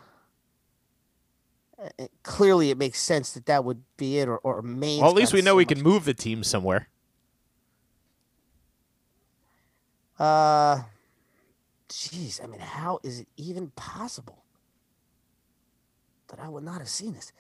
Uh, 1.77 1.89
uh, 1.99 2.07
Clearly, 2.23 2.71
it 2.71 2.79
makes 2.79 3.01
sense 3.01 3.33
that 3.33 3.47
that 3.47 3.65
would 3.65 3.83
be 3.97 4.21
it, 4.21 4.29
or, 4.29 4.39
or 4.39 4.63
Maine. 4.63 5.01
Well, 5.01 5.11
at 5.11 5.17
least 5.17 5.33
we 5.33 5.43
know 5.43 5.57
we 5.57 5.65
can 5.65 5.83
move 5.83 6.05
the 6.05 6.15
team 6.15 6.45
somewhere. 6.45 6.87
Uh, 10.21 10.83
jeez, 11.89 12.41
I 12.43 12.47
mean, 12.47 12.61
how 12.61 13.01
is 13.03 13.19
it 13.19 13.29
even 13.37 13.71
possible 13.71 14.45
that 16.29 16.39
I 16.39 16.49
would 16.49 16.63
not 16.63 16.79
have 16.79 16.89
seen 16.89 17.15
this? 17.15 17.33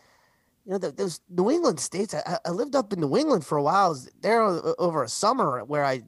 You 0.66 0.72
know, 0.72 0.78
those 0.78 1.20
New 1.30 1.48
England 1.48 1.78
states. 1.78 2.12
I, 2.12 2.38
I- 2.44 2.50
lived 2.50 2.74
up 2.74 2.92
in 2.92 2.98
New 3.00 3.16
England 3.16 3.46
for 3.46 3.56
a 3.56 3.62
while. 3.62 3.96
There 4.20 4.42
over 4.42 5.04
a 5.04 5.08
summer 5.08 5.62
where 5.64 5.84
I, 5.84 6.02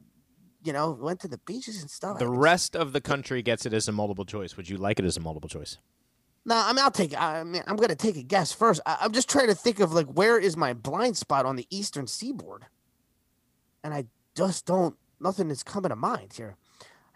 you 0.67 0.73
know, 0.73 0.91
went 1.01 1.21
to 1.21 1.29
the 1.29 1.39
beaches 1.39 1.81
and 1.81 1.91
stuff. 1.91 2.19
The 2.19 2.29
rest 2.29 2.75
of 2.75 2.93
the 2.93 3.01
country 3.01 3.43
gets 3.43 3.65
it 3.65 3.73
as 3.73 3.87
a 3.87 3.93
multiple 3.93 4.25
choice. 4.25 4.57
Would 4.57 4.69
you 4.69 4.77
like 4.77 4.99
it 4.99 5.05
as 5.05 5.17
a 5.17 5.21
multiple 5.21 5.49
choice? 5.49 5.79
No, 6.45 6.57
I 6.57 6.73
mean, 6.73 6.85
I'll 6.85 6.91
take. 6.91 7.21
I 7.21 7.45
mean, 7.45 7.63
I'm 7.67 7.77
gonna 7.77 7.95
take 7.95 8.17
a 8.17 8.23
guess 8.23 8.53
first. 8.53 8.81
I, 8.87 8.99
I'm 9.01 9.13
just 9.13 9.29
trying 9.29 9.49
to 9.49 9.55
think 9.55 9.81
of 9.81 9.93
like 9.93 10.07
where 10.07 10.39
is 10.39 10.57
my 10.57 10.75
blind 10.75 11.17
spot 11.17 11.47
on 11.47 11.57
the 11.57 11.67
eastern 11.71 12.07
seaboard, 12.07 12.67
and 13.83 13.95
I 13.95 14.07
just 14.37 14.67
don't. 14.67 14.97
Nothing 15.21 15.51
is 15.51 15.63
coming 15.63 15.89
to 15.89 15.97
mind 15.97 16.35
here. 16.35 16.57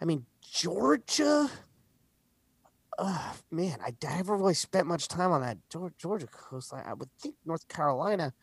I 0.00 0.04
mean, 0.04 0.26
Georgia. 0.40 1.50
Uh, 2.98 3.32
man, 3.50 3.78
I 3.84 3.94
I 4.06 4.16
never 4.16 4.36
really 4.36 4.54
spent 4.54 4.86
much 4.86 5.08
time 5.08 5.30
on 5.32 5.40
that 5.42 5.58
Georgia 5.98 6.26
coastline. 6.26 6.84
I 6.86 6.94
would 6.94 7.08
think 7.18 7.34
North 7.46 7.66
Carolina. 7.68 8.34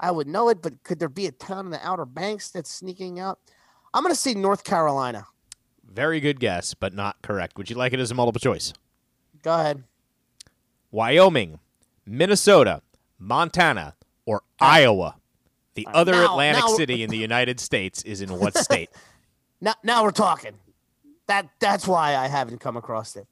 I 0.00 0.10
would 0.10 0.26
know 0.26 0.48
it, 0.48 0.60
but 0.60 0.82
could 0.82 0.98
there 0.98 1.08
be 1.08 1.26
a 1.26 1.32
town 1.32 1.66
in 1.66 1.70
the 1.70 1.86
Outer 1.86 2.04
Banks 2.04 2.50
that's 2.50 2.70
sneaking 2.70 3.20
out? 3.20 3.38
I'm 3.94 4.02
gonna 4.02 4.14
say 4.14 4.34
North 4.34 4.64
Carolina. 4.64 5.26
Very 5.84 6.20
good 6.20 6.40
guess, 6.40 6.72
but 6.74 6.94
not 6.94 7.20
correct. 7.22 7.56
Would 7.58 7.68
you 7.68 7.76
like 7.76 7.92
it 7.92 8.00
as 8.00 8.10
a 8.10 8.14
multiple 8.14 8.40
choice? 8.40 8.72
Go 9.42 9.52
ahead. 9.54 9.84
Wyoming, 10.90 11.58
Minnesota, 12.06 12.82
Montana, 13.18 13.94
or 14.26 14.42
Iowa? 14.60 15.16
The 15.74 15.86
Uh, 15.86 15.90
other 15.92 16.12
now- 16.12 16.32
Atlantic 16.32 16.64
now- 16.64 16.76
city 16.76 17.02
in 17.02 17.10
the 17.10 17.16
United 17.18 17.60
States 17.60 18.02
is 18.02 18.20
in 18.20 18.38
what 18.38 18.56
state? 18.58 18.90
Now, 19.60 19.74
now 19.82 20.02
we're 20.02 20.10
talking. 20.10 20.52
That 21.28 21.48
that's 21.60 21.86
why 21.86 22.16
I 22.16 22.26
haven't 22.28 22.58
come 22.58 22.76
across 22.76 23.16
it. 23.16 23.26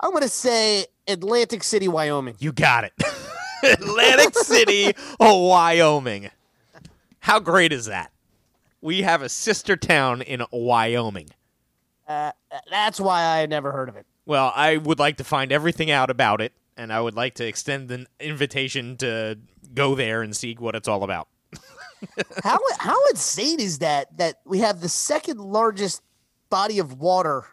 I'm 0.00 0.12
gonna 0.12 0.28
say 0.28 0.86
Atlantic 1.06 1.62
City, 1.62 1.88
Wyoming. 1.88 2.36
You 2.38 2.52
got 2.52 2.84
it. 2.84 2.92
Atlantic 3.62 4.34
City, 4.38 4.92
Wyoming. 5.18 6.30
How 7.18 7.40
great 7.40 7.72
is 7.72 7.86
that? 7.86 8.10
We 8.80 9.02
have 9.02 9.22
a 9.22 9.28
sister 9.28 9.76
town 9.76 10.22
in 10.22 10.42
Wyoming. 10.50 11.28
Uh, 12.08 12.32
that's 12.70 12.98
why 12.98 13.22
I 13.22 13.38
had 13.38 13.50
never 13.50 13.72
heard 13.72 13.88
of 13.88 13.96
it. 13.96 14.06
Well, 14.26 14.52
I 14.54 14.76
would 14.76 14.98
like 14.98 15.18
to 15.18 15.24
find 15.24 15.52
everything 15.52 15.90
out 15.90 16.10
about 16.10 16.40
it, 16.40 16.52
and 16.76 16.92
I 16.92 17.00
would 17.00 17.14
like 17.14 17.34
to 17.34 17.46
extend 17.46 17.90
an 17.90 18.06
invitation 18.18 18.96
to 18.98 19.38
go 19.74 19.94
there 19.94 20.22
and 20.22 20.34
see 20.34 20.54
what 20.54 20.74
it's 20.74 20.88
all 20.88 21.02
about. 21.04 21.28
How 22.42 22.58
how 22.78 22.96
insane 23.10 23.60
is 23.60 23.80
that? 23.80 24.16
That 24.16 24.40
we 24.46 24.60
have 24.60 24.80
the 24.80 24.88
second 24.88 25.38
largest 25.38 26.00
body 26.48 26.78
of 26.78 26.98
water 26.98 27.44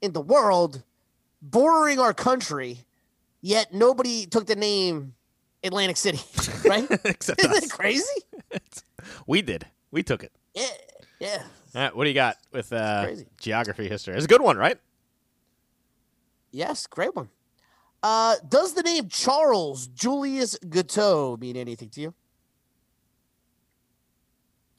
in 0.00 0.12
the 0.12 0.20
world, 0.20 0.82
bordering 1.42 1.98
our 1.98 2.14
country, 2.14 2.86
yet 3.42 3.74
nobody 3.74 4.24
took 4.24 4.46
the 4.46 4.56
name 4.56 5.14
Atlantic 5.62 5.96
City, 5.96 6.20
right? 6.68 6.84
Isn't 7.04 7.40
us. 7.40 7.64
it 7.64 7.70
crazy? 7.70 8.04
We 9.26 9.42
did. 9.42 9.66
We 9.90 10.02
took 10.02 10.22
it. 10.22 10.32
Yeah, 10.54 10.66
yeah. 11.20 11.42
All 11.74 11.82
right, 11.82 11.96
what 11.96 12.04
do 12.04 12.10
you 12.10 12.14
got 12.14 12.36
with 12.52 12.72
uh, 12.72 13.08
geography 13.38 13.88
history? 13.88 14.14
It's 14.14 14.24
a 14.24 14.28
good 14.28 14.40
one, 14.40 14.56
right? 14.56 14.78
Yes, 16.50 16.86
great 16.86 17.14
one. 17.14 17.28
Uh, 18.02 18.36
does 18.48 18.74
the 18.74 18.82
name 18.82 19.08
Charles 19.08 19.88
Julius 19.88 20.56
Guiteau 20.68 21.36
mean 21.38 21.56
anything 21.56 21.90
to 21.90 22.00
you? 22.00 22.14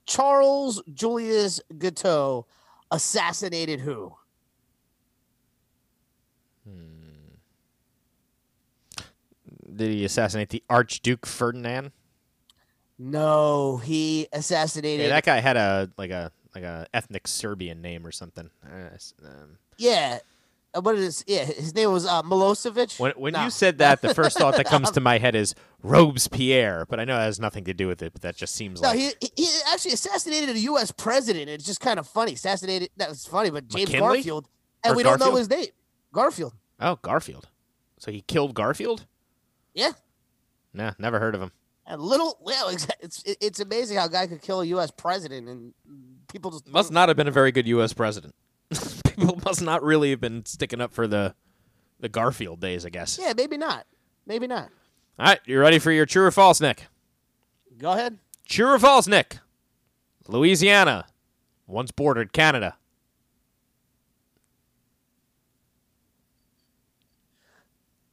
Charles 0.05 0.81
Julius 0.93 1.59
Guiteau 1.77 2.45
assassinated 2.89 3.81
who? 3.81 4.15
Did 9.75 9.91
he 9.91 10.05
assassinate 10.05 10.49
the 10.49 10.63
Archduke 10.69 11.25
Ferdinand? 11.27 11.91
No, 12.99 13.77
he 13.77 14.27
assassinated. 14.33 15.03
Yeah, 15.05 15.09
that 15.09 15.25
guy 15.25 15.39
had 15.39 15.57
a 15.57 15.89
like 15.97 16.09
a 16.11 16.31
like 16.55 16.63
a 16.63 16.87
ethnic 16.93 17.27
Serbian 17.27 17.81
name 17.81 18.05
or 18.05 18.11
something. 18.11 18.49
Uh, 18.65 18.97
um, 19.25 19.57
yeah. 19.77 20.19
Uh, 20.73 20.81
What 20.81 20.95
is? 20.95 21.23
Yeah, 21.27 21.45
his 21.45 21.75
name 21.75 21.91
was 21.91 22.05
uh, 22.07 22.23
Milosevic. 22.23 22.99
when 22.99 23.11
when 23.15 23.33
No. 23.33 23.43
you 23.45 23.49
said 23.51 23.77
that, 23.77 24.01
the 24.01 24.13
first 24.15 24.37
thought 24.37 24.55
that 24.57 24.65
comes 24.65 24.89
to 24.97 24.99
my 24.99 25.19
head 25.19 25.35
is 25.35 25.53
Robespierre, 25.83 26.85
but 26.89 26.99
I 26.99 27.05
know 27.05 27.15
it 27.17 27.21
has 27.21 27.39
nothing 27.39 27.65
to 27.65 27.73
do 27.73 27.87
with 27.87 28.01
it. 28.01 28.13
But 28.13 28.23
that 28.23 28.35
just 28.35 28.55
seems 28.55 28.81
No, 28.81 28.89
like 28.89 28.97
he 28.99 29.11
he 29.35 29.47
actually 29.71 29.93
assassinated 29.93 30.49
a 30.55 30.59
U.S. 30.61 30.91
president. 30.91 31.49
It's 31.49 31.65
just 31.65 31.79
kind 31.79 31.99
of 31.99 32.07
funny. 32.07 32.33
Assassinated. 32.33 32.89
That 32.97 33.09
was 33.09 33.25
funny, 33.27 33.49
but 33.51 33.67
James 33.67 33.89
McKinley? 33.91 34.17
Garfield, 34.17 34.47
and 34.83 34.93
Or 34.93 34.97
we 34.97 35.03
don't 35.03 35.19
know 35.19 35.35
his 35.35 35.49
name. 35.49 35.67
Garfield. 36.11 36.53
oh 36.79 36.97
Garfield. 37.03 37.47
So 37.99 38.11
he 38.11 38.21
killed 38.21 38.53
Garfield? 38.55 39.05
Yeah. 39.73 39.91
Nah, 40.73 40.93
never 40.99 41.19
heard 41.19 41.33
of 41.35 41.41
him. 41.41 41.51
A 41.89 41.97
little, 41.97 42.37
well, 42.41 42.69
it's 43.01 43.23
it's 43.25 43.59
amazing 43.59 43.97
how 43.97 44.05
a 44.05 44.09
guy 44.09 44.27
could 44.27 44.41
kill 44.41 44.61
a 44.61 44.65
U.S. 44.65 44.91
president 44.91 45.47
and 45.47 45.73
people 46.27 46.51
just 46.51 46.67
Must 46.67 46.91
not 46.91 47.09
have 47.09 47.17
been 47.17 47.27
a 47.27 47.31
very 47.31 47.51
good 47.51 47.67
U.S. 47.67 47.93
president. 47.93 48.35
People 49.05 49.39
must 49.45 49.61
not 49.61 49.81
really 49.81 50.09
have 50.09 50.19
been 50.19 50.45
sticking 50.45 50.81
up 50.81 50.93
for 50.93 51.07
the 51.07 51.33
the 51.99 52.09
Garfield 52.09 52.59
days, 52.59 52.85
I 52.85 52.89
guess. 52.89 53.17
Yeah, 53.19 53.33
maybe 53.35 53.57
not, 53.57 53.87
maybe 54.25 54.45
not. 54.45 54.69
All 55.17 55.25
right, 55.25 55.39
you 55.45 55.59
ready 55.59 55.79
for 55.79 55.91
your 55.91 56.05
true 56.05 56.25
or 56.25 56.31
false, 56.31 56.61
Nick? 56.61 56.85
Go 57.77 57.91
ahead. 57.93 58.19
True 58.47 58.73
or 58.73 58.79
false, 58.79 59.07
Nick? 59.07 59.39
Louisiana 60.27 61.07
once 61.65 61.91
bordered 61.91 62.33
Canada. 62.33 62.75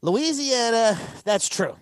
Louisiana, 0.03 0.99
that's 1.25 1.49
true. 1.49 1.77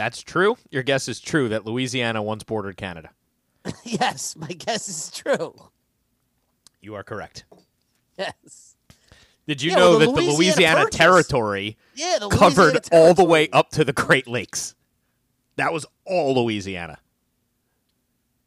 That's 0.00 0.22
true. 0.22 0.56
Your 0.70 0.82
guess 0.82 1.08
is 1.08 1.20
true 1.20 1.50
that 1.50 1.66
Louisiana 1.66 2.22
once 2.22 2.42
bordered 2.42 2.78
Canada. 2.78 3.10
yes, 3.84 4.34
my 4.34 4.46
guess 4.46 4.88
is 4.88 5.10
true. 5.10 5.54
You 6.80 6.94
are 6.94 7.02
correct. 7.02 7.44
Yes. 8.16 8.76
Did 9.46 9.60
you 9.60 9.72
Yeah, 9.72 9.76
know 9.76 9.90
well, 9.90 9.98
the 9.98 10.06
that 10.06 10.12
the 10.14 10.20
Louisiana 10.22 10.36
Louisiana 10.38 10.80
Purchase- 10.84 10.96
territory 10.98 11.76
Yeah, 11.94 12.16
the 12.18 12.28
covered 12.30 12.62
Louisiana 12.72 12.88
all 12.92 13.12
the 13.12 13.24
way 13.24 13.50
up 13.50 13.68
to 13.72 13.84
the 13.84 13.92
Great 13.92 14.26
Lakes? 14.26 14.74
That 15.56 15.70
was 15.70 15.84
all 16.06 16.34
Louisiana. 16.42 16.98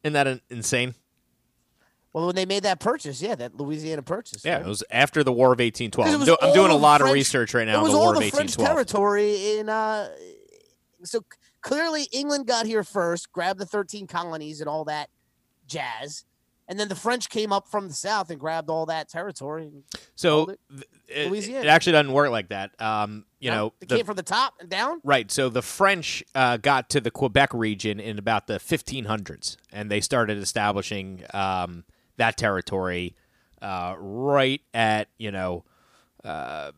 Isn't 0.02 0.14
that 0.14 0.26
in- 0.26 0.40
insane? 0.50 0.96
Well, 2.12 2.26
when 2.26 2.34
they 2.34 2.46
made 2.46 2.64
that 2.64 2.80
purchase, 2.80 3.22
yeah, 3.22 3.36
that 3.36 3.56
Louisiana 3.56 4.02
purchase. 4.02 4.44
Yeah, 4.44 4.54
right? 4.54 4.62
it 4.66 4.68
was 4.68 4.82
after 4.90 5.22
the 5.22 5.32
War 5.32 5.52
of 5.52 5.60
1812. 5.60 6.08
I'm, 6.20 6.26
do- 6.26 6.36
I'm 6.42 6.52
doing 6.52 6.72
a 6.72 6.74
the 6.74 6.80
lot 6.80 7.00
of 7.00 7.12
research 7.12 7.54
right 7.54 7.64
now 7.66 7.74
it 7.74 7.76
on 7.76 7.82
was 7.84 7.92
the 7.92 7.98
War 7.98 8.06
all 8.08 8.12
of 8.16 8.22
the 8.24 8.30
French 8.30 8.58
1812. 8.58 8.88
territory 8.88 9.58
in. 9.58 9.68
Uh, 9.68 10.08
so 11.04 11.22
clearly, 11.64 12.06
England 12.12 12.46
got 12.46 12.66
here 12.66 12.84
first, 12.84 13.32
grabbed 13.32 13.58
the 13.58 13.66
thirteen 13.66 14.06
colonies 14.06 14.60
and 14.60 14.68
all 14.68 14.84
that 14.84 15.10
jazz, 15.66 16.24
and 16.68 16.78
then 16.78 16.88
the 16.88 16.94
French 16.94 17.28
came 17.28 17.52
up 17.52 17.66
from 17.68 17.88
the 17.88 17.94
south 17.94 18.30
and 18.30 18.38
grabbed 18.38 18.70
all 18.70 18.86
that 18.86 19.08
territory. 19.08 19.72
So 20.14 20.50
it 20.50 20.60
it, 21.08 21.28
Louisiana. 21.30 21.64
it 21.64 21.68
actually 21.68 21.92
doesn't 21.92 22.12
work 22.12 22.30
like 22.30 22.48
that. 22.50 22.80
Um, 22.80 23.24
you 23.40 23.50
No, 23.50 23.56
know, 23.56 23.72
it 23.80 23.88
the- 23.88 23.96
came 23.96 24.06
from 24.06 24.16
the 24.16 24.22
top 24.22 24.54
and 24.60 24.68
down. 24.70 25.00
Right. 25.02 25.30
So 25.30 25.48
the 25.48 25.60
French 25.62 26.22
uh, 26.34 26.56
got 26.58 26.88
to 26.90 27.00
the 27.00 27.10
Quebec 27.10 27.52
region 27.52 27.98
in 27.98 28.18
about 28.18 28.46
the 28.46 28.54
1500s, 28.58 29.56
and 29.72 29.90
they 29.90 30.00
started 30.00 30.38
establishing 30.38 31.24
um, 31.34 31.84
that 32.16 32.36
territory 32.36 33.16
uh, 33.60 33.94
right 33.98 34.60
at 34.72 35.08
you 35.18 35.32
know 35.32 35.64
uh, 36.24 36.70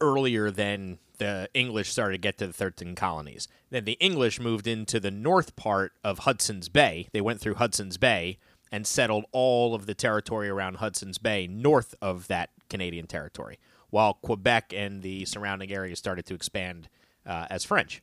earlier 0.00 0.50
than 0.50 0.98
the 1.22 1.48
English 1.54 1.88
started 1.88 2.14
to 2.14 2.18
get 2.18 2.36
to 2.38 2.48
the 2.48 2.52
13 2.52 2.96
colonies. 2.96 3.46
Then 3.70 3.84
the 3.84 3.96
English 4.00 4.40
moved 4.40 4.66
into 4.66 4.98
the 4.98 5.12
north 5.12 5.54
part 5.54 5.92
of 6.02 6.20
Hudson's 6.20 6.68
Bay. 6.68 7.06
They 7.12 7.20
went 7.20 7.40
through 7.40 7.54
Hudson's 7.54 7.96
Bay 7.96 8.38
and 8.72 8.84
settled 8.84 9.26
all 9.30 9.72
of 9.72 9.86
the 9.86 9.94
territory 9.94 10.48
around 10.48 10.78
Hudson's 10.78 11.18
Bay 11.18 11.46
north 11.46 11.94
of 12.02 12.26
that 12.26 12.50
Canadian 12.68 13.06
territory, 13.06 13.60
while 13.90 14.14
Quebec 14.14 14.72
and 14.74 15.02
the 15.02 15.24
surrounding 15.24 15.70
areas 15.70 16.00
started 16.00 16.26
to 16.26 16.34
expand 16.34 16.88
uh, 17.24 17.46
as 17.48 17.64
French. 17.64 18.02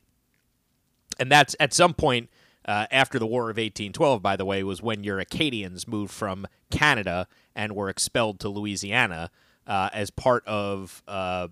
And 1.18 1.30
that's 1.30 1.54
at 1.60 1.74
some 1.74 1.92
point 1.92 2.30
uh, 2.64 2.86
after 2.90 3.18
the 3.18 3.26
War 3.26 3.50
of 3.50 3.58
1812, 3.58 4.22
by 4.22 4.36
the 4.36 4.46
way, 4.46 4.62
was 4.62 4.80
when 4.80 5.04
your 5.04 5.18
Acadians 5.18 5.86
moved 5.86 6.12
from 6.12 6.46
Canada 6.70 7.28
and 7.54 7.76
were 7.76 7.90
expelled 7.90 8.40
to 8.40 8.48
Louisiana 8.48 9.30
uh, 9.66 9.90
as 9.92 10.08
part 10.08 10.42
of 10.46 11.02
uh, 11.06 11.48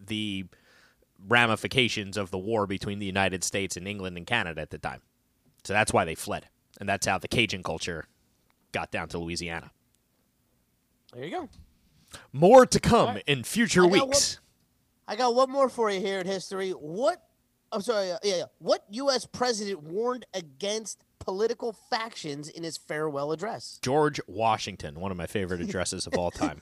the 0.00 0.46
ramifications 1.28 2.16
of 2.16 2.30
the 2.30 2.38
war 2.38 2.66
between 2.66 2.98
the 2.98 3.06
United 3.06 3.44
States 3.44 3.76
and 3.76 3.86
England 3.86 4.16
and 4.16 4.26
Canada 4.26 4.60
at 4.60 4.70
the 4.70 4.78
time. 4.78 5.02
So 5.64 5.72
that's 5.72 5.92
why 5.92 6.04
they 6.04 6.14
fled. 6.14 6.48
And 6.80 6.88
that's 6.88 7.06
how 7.06 7.18
the 7.18 7.28
Cajun 7.28 7.62
culture 7.62 8.06
got 8.72 8.90
down 8.90 9.08
to 9.08 9.18
Louisiana. 9.18 9.70
There 11.12 11.24
you 11.24 11.30
go. 11.30 11.48
More 12.32 12.66
to 12.66 12.80
come 12.80 13.08
right. 13.16 13.24
in 13.26 13.44
future 13.44 13.84
I 13.84 13.88
got 13.88 13.98
one- 13.98 14.08
weeks. 14.08 14.40
I 15.06 15.16
got 15.16 15.34
one 15.34 15.50
more 15.50 15.70
for 15.70 15.90
you 15.90 16.00
here 16.00 16.20
in 16.20 16.26
history. 16.26 16.70
What? 16.72 17.22
I'm 17.72 17.80
sorry. 17.80 18.08
Yeah, 18.08 18.16
yeah. 18.22 18.42
What 18.58 18.84
U.S. 18.90 19.26
president 19.26 19.82
warned 19.82 20.26
against 20.34 21.02
political 21.18 21.72
factions 21.72 22.48
in 22.48 22.62
his 22.62 22.76
farewell 22.76 23.32
address? 23.32 23.78
George 23.82 24.20
Washington, 24.26 25.00
one 25.00 25.10
of 25.10 25.16
my 25.16 25.26
favorite 25.26 25.60
addresses 25.66 26.06
of 26.06 26.14
all 26.14 26.30
time. 26.30 26.60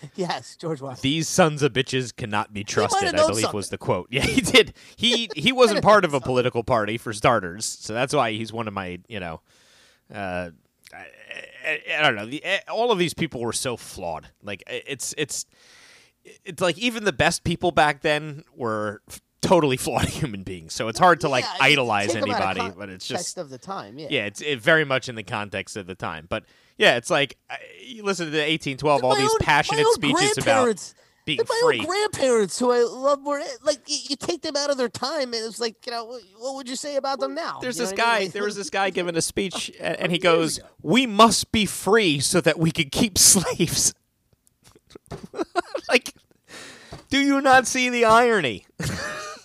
Yes, 0.14 0.56
George 0.56 0.80
Washington. 0.80 1.02
These 1.02 1.28
sons 1.28 1.62
of 1.62 1.72
bitches 1.72 2.14
cannot 2.14 2.52
be 2.52 2.64
trusted. 2.64 3.14
I 3.14 3.26
believe 3.26 3.52
was 3.52 3.70
the 3.70 3.78
quote. 3.78 4.08
Yeah, 4.12 4.22
he 4.22 4.40
did. 4.40 4.74
He 4.96 5.28
he 5.34 5.52
wasn't 5.62 5.82
part 5.82 6.04
of 6.04 6.14
a 6.14 6.20
political 6.20 6.64
party 6.64 6.98
for 6.98 7.12
starters, 7.12 7.64
so 7.64 7.92
that's 7.92 8.14
why 8.14 8.32
he's 8.32 8.52
one 8.52 8.68
of 8.68 8.74
my 8.74 9.00
you 9.08 9.20
know. 9.20 9.40
Uh, 10.12 10.50
I, 10.92 11.06
I, 11.66 11.80
I 11.98 12.02
don't 12.02 12.16
know. 12.16 12.26
The, 12.26 12.44
eh, 12.44 12.60
all 12.68 12.90
of 12.90 12.98
these 12.98 13.14
people 13.14 13.40
were 13.40 13.52
so 13.52 13.76
flawed. 13.76 14.28
Like 14.42 14.62
eh, 14.66 14.80
it's 14.86 15.14
it's 15.18 15.46
it's 16.44 16.62
like 16.62 16.78
even 16.78 17.04
the 17.04 17.12
best 17.12 17.44
people 17.44 17.70
back 17.70 18.00
then 18.02 18.44
were 18.54 19.02
totally 19.40 19.76
flawed 19.76 20.08
human 20.08 20.42
beings. 20.42 20.74
So 20.74 20.88
it's 20.88 20.98
hard 20.98 21.20
to 21.20 21.28
like 21.28 21.44
Yeah, 21.44 21.56
idolize 21.60 22.12
take 22.12 22.22
'em 22.22 22.30
out 22.30 22.56
anybody, 22.56 22.74
but 22.78 22.88
it's 22.88 23.06
just 23.06 23.38
of 23.38 23.50
the 23.50 23.58
time. 23.58 23.98
Yeah. 23.98 24.08
yeah, 24.10 24.24
it's 24.26 24.40
it 24.40 24.60
very 24.60 24.84
much 24.84 25.08
in 25.08 25.14
the 25.14 25.22
context 25.22 25.76
of 25.76 25.86
the 25.86 25.94
time. 25.94 26.26
But 26.28 26.44
yeah, 26.78 26.96
it's 26.96 27.10
like 27.10 27.36
you 27.82 28.02
listen 28.04 28.24
to 28.26 28.30
the 28.30 28.38
1812, 28.38 29.04
all 29.04 29.14
these 29.16 29.30
own- 29.30 29.38
passionate 29.40 29.86
speeches 29.88 30.38
about 30.38 30.94
being 31.24 31.40
my 31.46 31.60
free. 31.62 31.80
own 31.80 31.84
grandparents, 31.86 32.58
who 32.58 32.70
I 32.72 32.82
love 32.84 33.20
more, 33.20 33.38
eh, 33.38 33.46
like 33.62 33.80
you, 33.86 34.16
take 34.16 34.40
them 34.40 34.56
out 34.56 34.70
of 34.70 34.78
their 34.78 34.88
time, 34.88 35.34
and 35.34 35.44
it's 35.44 35.60
like, 35.60 35.84
you 35.84 35.92
know, 35.92 36.04
what, 36.38 36.54
would 36.54 36.68
you 36.70 36.76
say 36.76 36.96
about 36.96 37.20
them 37.20 37.34
now? 37.34 37.58
There's 37.60 37.76
You 37.76 37.84
this 37.84 37.92
what 37.92 38.00
I 38.00 38.18
mean? 38.20 38.28
guy. 38.28 38.32
There 38.32 38.44
was 38.44 38.56
this 38.56 38.70
guy 38.70 38.88
giving 38.88 39.14
a 39.14 39.20
speech, 39.20 39.70
a- 39.80 40.00
and 40.00 40.10
he 40.10 40.16
goes, 40.18 40.58
"We 40.82 41.04
must 41.06 41.52
be 41.52 41.66
free 41.66 42.20
so 42.20 42.40
that 42.40 42.58
we 42.58 42.70
can 42.70 42.88
keep 42.88 43.18
slaves." 43.18 43.92
like, 45.88 46.14
do 47.10 47.18
you 47.18 47.40
not 47.42 47.66
see 47.66 47.90
the 47.90 48.04
irony? 48.06 48.66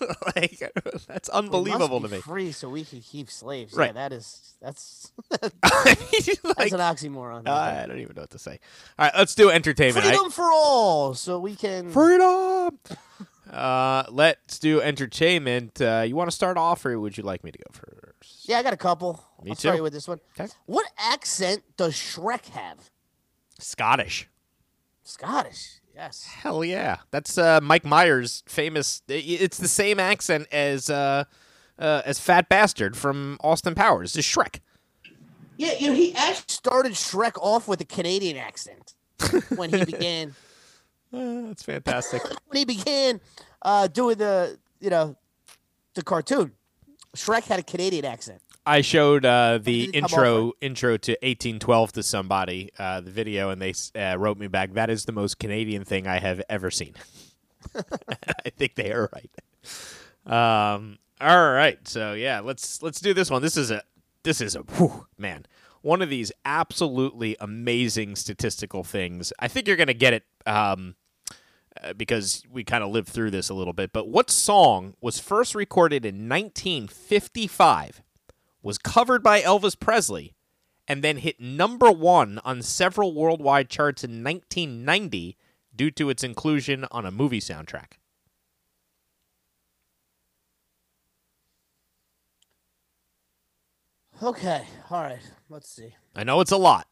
like, 0.36 0.74
that's 1.08 1.30
unbelievable 1.30 2.02
to 2.02 2.08
me. 2.08 2.20
Free 2.20 2.52
so 2.52 2.70
we 2.70 2.84
can 2.84 3.02
keep 3.02 3.30
slaves. 3.30 3.74
Right. 3.74 3.88
Yeah, 3.88 3.94
that 3.94 4.14
is 4.14 4.54
that's 4.62 5.12
I 5.64 5.96
mean, 6.12 6.36
that's 6.58 6.72
an 6.74 6.80
oxymoron. 6.80 7.48
I 7.48 7.86
don't 7.86 8.00
even 8.00 8.16
know 8.16 8.24
what 8.24 8.32
to 8.32 8.40
say. 8.40 8.60
All 8.98 9.06
right, 9.06 9.14
let's 9.18 9.36
do 9.36 9.50
entertainment. 9.50 10.06
Freedom 10.06 10.32
for 10.32 10.52
all, 10.52 11.14
so 11.14 11.40
we 11.40 11.56
can. 11.56 11.90
Freedom. 11.90 12.80
Uh, 13.50 14.04
let's 14.10 14.58
do 14.58 14.82
entertainment. 14.82 15.80
Uh, 15.82 16.04
you 16.08 16.16
want 16.16 16.30
to 16.30 16.36
start 16.36 16.58
off, 16.58 16.86
or 16.86 17.00
would 17.00 17.18
you 17.18 17.24
like 17.24 17.44
me 17.44 17.52
to 17.52 17.58
go 17.58 17.66
first? 17.72 18.48
yeah, 18.48 18.58
I 18.58 18.64
got 18.64 18.74
a 18.74 18.78
couple. 18.78 19.24
Me 19.44 19.52
I'll 19.52 19.56
start 19.56 19.74
too. 19.74 19.78
you 19.78 19.84
with 19.84 19.94
this 19.94 20.08
one. 20.08 20.20
What 20.66 20.86
accent 20.98 21.64
does 21.78 21.94
Shrek 21.94 22.48
have? 22.50 22.90
Scottish. 23.60 24.28
Scottish. 25.04 25.80
Yes. 25.96 26.24
Hell 26.24 26.64
yeah, 26.64 26.98
that's 27.12 27.38
uh, 27.38 27.60
Mike 27.62 27.86
Myers' 27.86 28.44
famous. 28.48 29.04
It's 29.08 29.58
the 29.58 29.68
same 29.68 30.00
accent 30.00 30.48
as 30.52 30.90
uh, 30.90 31.26
uh, 31.78 32.02
as 32.06 32.20
Fat 32.20 32.50
Bastard 32.50 32.98
from 32.98 33.38
Austin 33.44 33.76
Powers. 33.76 34.16
It's 34.16 34.28
Shrek. 34.28 34.60
Yeah, 35.58 35.74
you 35.80 35.88
know, 35.90 35.94
he 35.94 36.16
actually 36.16 36.46
started 36.48 36.92
Shrek 36.94 37.34
off 37.40 37.68
with 37.68 37.80
a 37.82 37.86
Canadian 37.86 38.38
accent 38.38 38.96
when 39.56 39.70
he 39.70 39.86
began 39.86 40.34
Uh, 41.14 41.44
that's 41.48 41.62
fantastic. 41.62 42.24
when 42.48 42.58
he 42.58 42.66
began 42.66 43.22
uh, 43.62 43.88
doing 43.88 44.18
the 44.18 44.58
you 44.80 44.90
know 44.90 45.16
the 45.94 46.02
cartoon. 46.02 46.54
Shrek 47.16 47.44
had 47.44 47.60
a 47.60 47.64
Canadian 47.64 48.06
accent. 48.06 48.42
I 48.66 48.82
showed 48.82 49.26
uh, 49.26 49.60
the 49.62 49.86
intro 49.94 50.54
intro 50.62 50.98
to 50.98 51.12
1812 51.12 51.92
to 51.94 52.04
somebody, 52.04 52.72
uh, 52.80 53.02
the 53.02 53.12
video, 53.12 53.50
and 53.50 53.62
they 53.62 53.74
uh, 54.00 54.18
wrote 54.18 54.38
me 54.38 54.48
back. 54.48 54.74
That 54.74 54.90
is 54.90 55.06
the 55.06 55.12
most 55.12 55.40
Canadian 55.40 55.84
thing 55.84 56.08
I 56.08 56.20
have 56.20 56.42
ever 56.50 56.72
seen. 56.72 56.94
I 57.76 58.50
think 58.50 58.76
they 58.76 58.92
are 58.92 59.10
right. 59.14 59.32
Um, 60.26 60.98
all 61.20 61.52
right, 61.52 61.86
so 61.88 62.14
yeah, 62.14 62.40
let's 62.40 62.82
let's 62.82 63.00
do 63.00 63.14
this 63.14 63.30
one. 63.30 63.42
This 63.42 63.58
is 63.58 63.72
a 63.72 63.84
this 64.24 64.40
is 64.40 64.56
a 64.56 64.62
whew, 64.62 65.08
man 65.18 65.46
one 65.84 66.02
of 66.02 66.10
these 66.10 66.32
absolutely 66.46 67.36
amazing 67.42 68.16
statistical 68.16 68.84
things. 68.86 69.32
I 69.38 69.50
think 69.50 69.68
you're 69.68 69.78
gonna 69.78 69.94
get 69.94 70.14
it. 70.14 70.24
Um, 70.48 70.96
uh, 71.84 71.92
because 71.94 72.44
we 72.52 72.64
kind 72.64 72.84
of 72.84 72.92
lived 72.92 73.08
through 73.08 73.32
this 73.32 73.50
a 73.50 73.54
little 73.54 73.74
bit, 73.74 73.92
but 73.92 74.08
what 74.08 74.30
song 74.30 74.94
was 75.02 75.20
first 75.20 75.56
recorded 75.56 76.06
in 76.06 76.30
1955 76.30 78.04
was 78.64 78.80
covered 78.80 79.22
by 79.22 79.42
Elvis 79.42 79.80
Presley 79.80 80.34
and 80.88 81.04
then 81.04 81.18
hit 81.18 81.40
number 81.40 81.92
one 81.92 82.40
on 82.44 82.62
several 82.62 83.14
worldwide 83.14 83.70
charts 83.70 84.04
in 84.04 84.24
1990 84.24 85.38
due 85.76 85.92
to 85.92 86.10
its 86.10 86.24
inclusion 86.24 86.86
on 86.92 87.06
a 87.06 87.12
movie 87.12 87.40
soundtrack. 87.40 87.98
Okay, 94.22 94.64
all 94.90 95.04
right. 95.04 95.20
Let's 95.50 95.70
see. 95.70 95.96
I 96.16 96.24
know 96.24 96.40
it's 96.40 96.52
a 96.52 96.58
lot, 96.58 96.88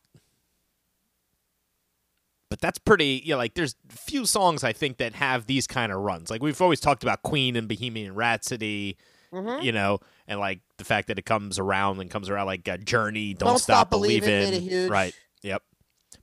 but 2.50 2.60
that's 2.60 2.80
pretty. 2.80 3.22
You 3.24 3.32
know, 3.32 3.38
like 3.38 3.54
there's 3.54 3.76
few 3.88 4.26
songs 4.26 4.64
I 4.64 4.74
think 4.74 4.98
that 4.98 5.14
have 5.16 5.46
these 5.46 5.68
kind 5.68 5.92
of 5.92 6.00
runs. 6.00 6.30
Like 6.30 6.42
we've 6.44 6.62
always 6.62 6.80
talked 6.82 7.04
about 7.04 7.22
Queen 7.22 7.56
and 7.56 7.68
Bohemian 7.70 8.16
Rhapsody, 8.16 8.98
Mhm. 9.34 9.64
you 9.64 9.72
know, 9.72 10.00
and 10.28 10.40
like 10.40 10.60
the 10.78 10.84
fact 10.84 11.08
that 11.08 11.18
it 11.18 11.26
comes 11.26 11.58
around 11.58 12.00
and 12.02 12.10
comes 12.12 12.30
around 12.30 12.48
like 12.48 12.68
a 12.68 12.78
Journey, 12.78 13.34
Don't, 13.34 13.50
Don't 13.50 13.60
Stop, 13.60 13.88
Stop 13.88 13.90
Believing, 13.90 14.62
huge- 14.62 14.90
right? 14.90 15.16
Yep. 15.42 15.64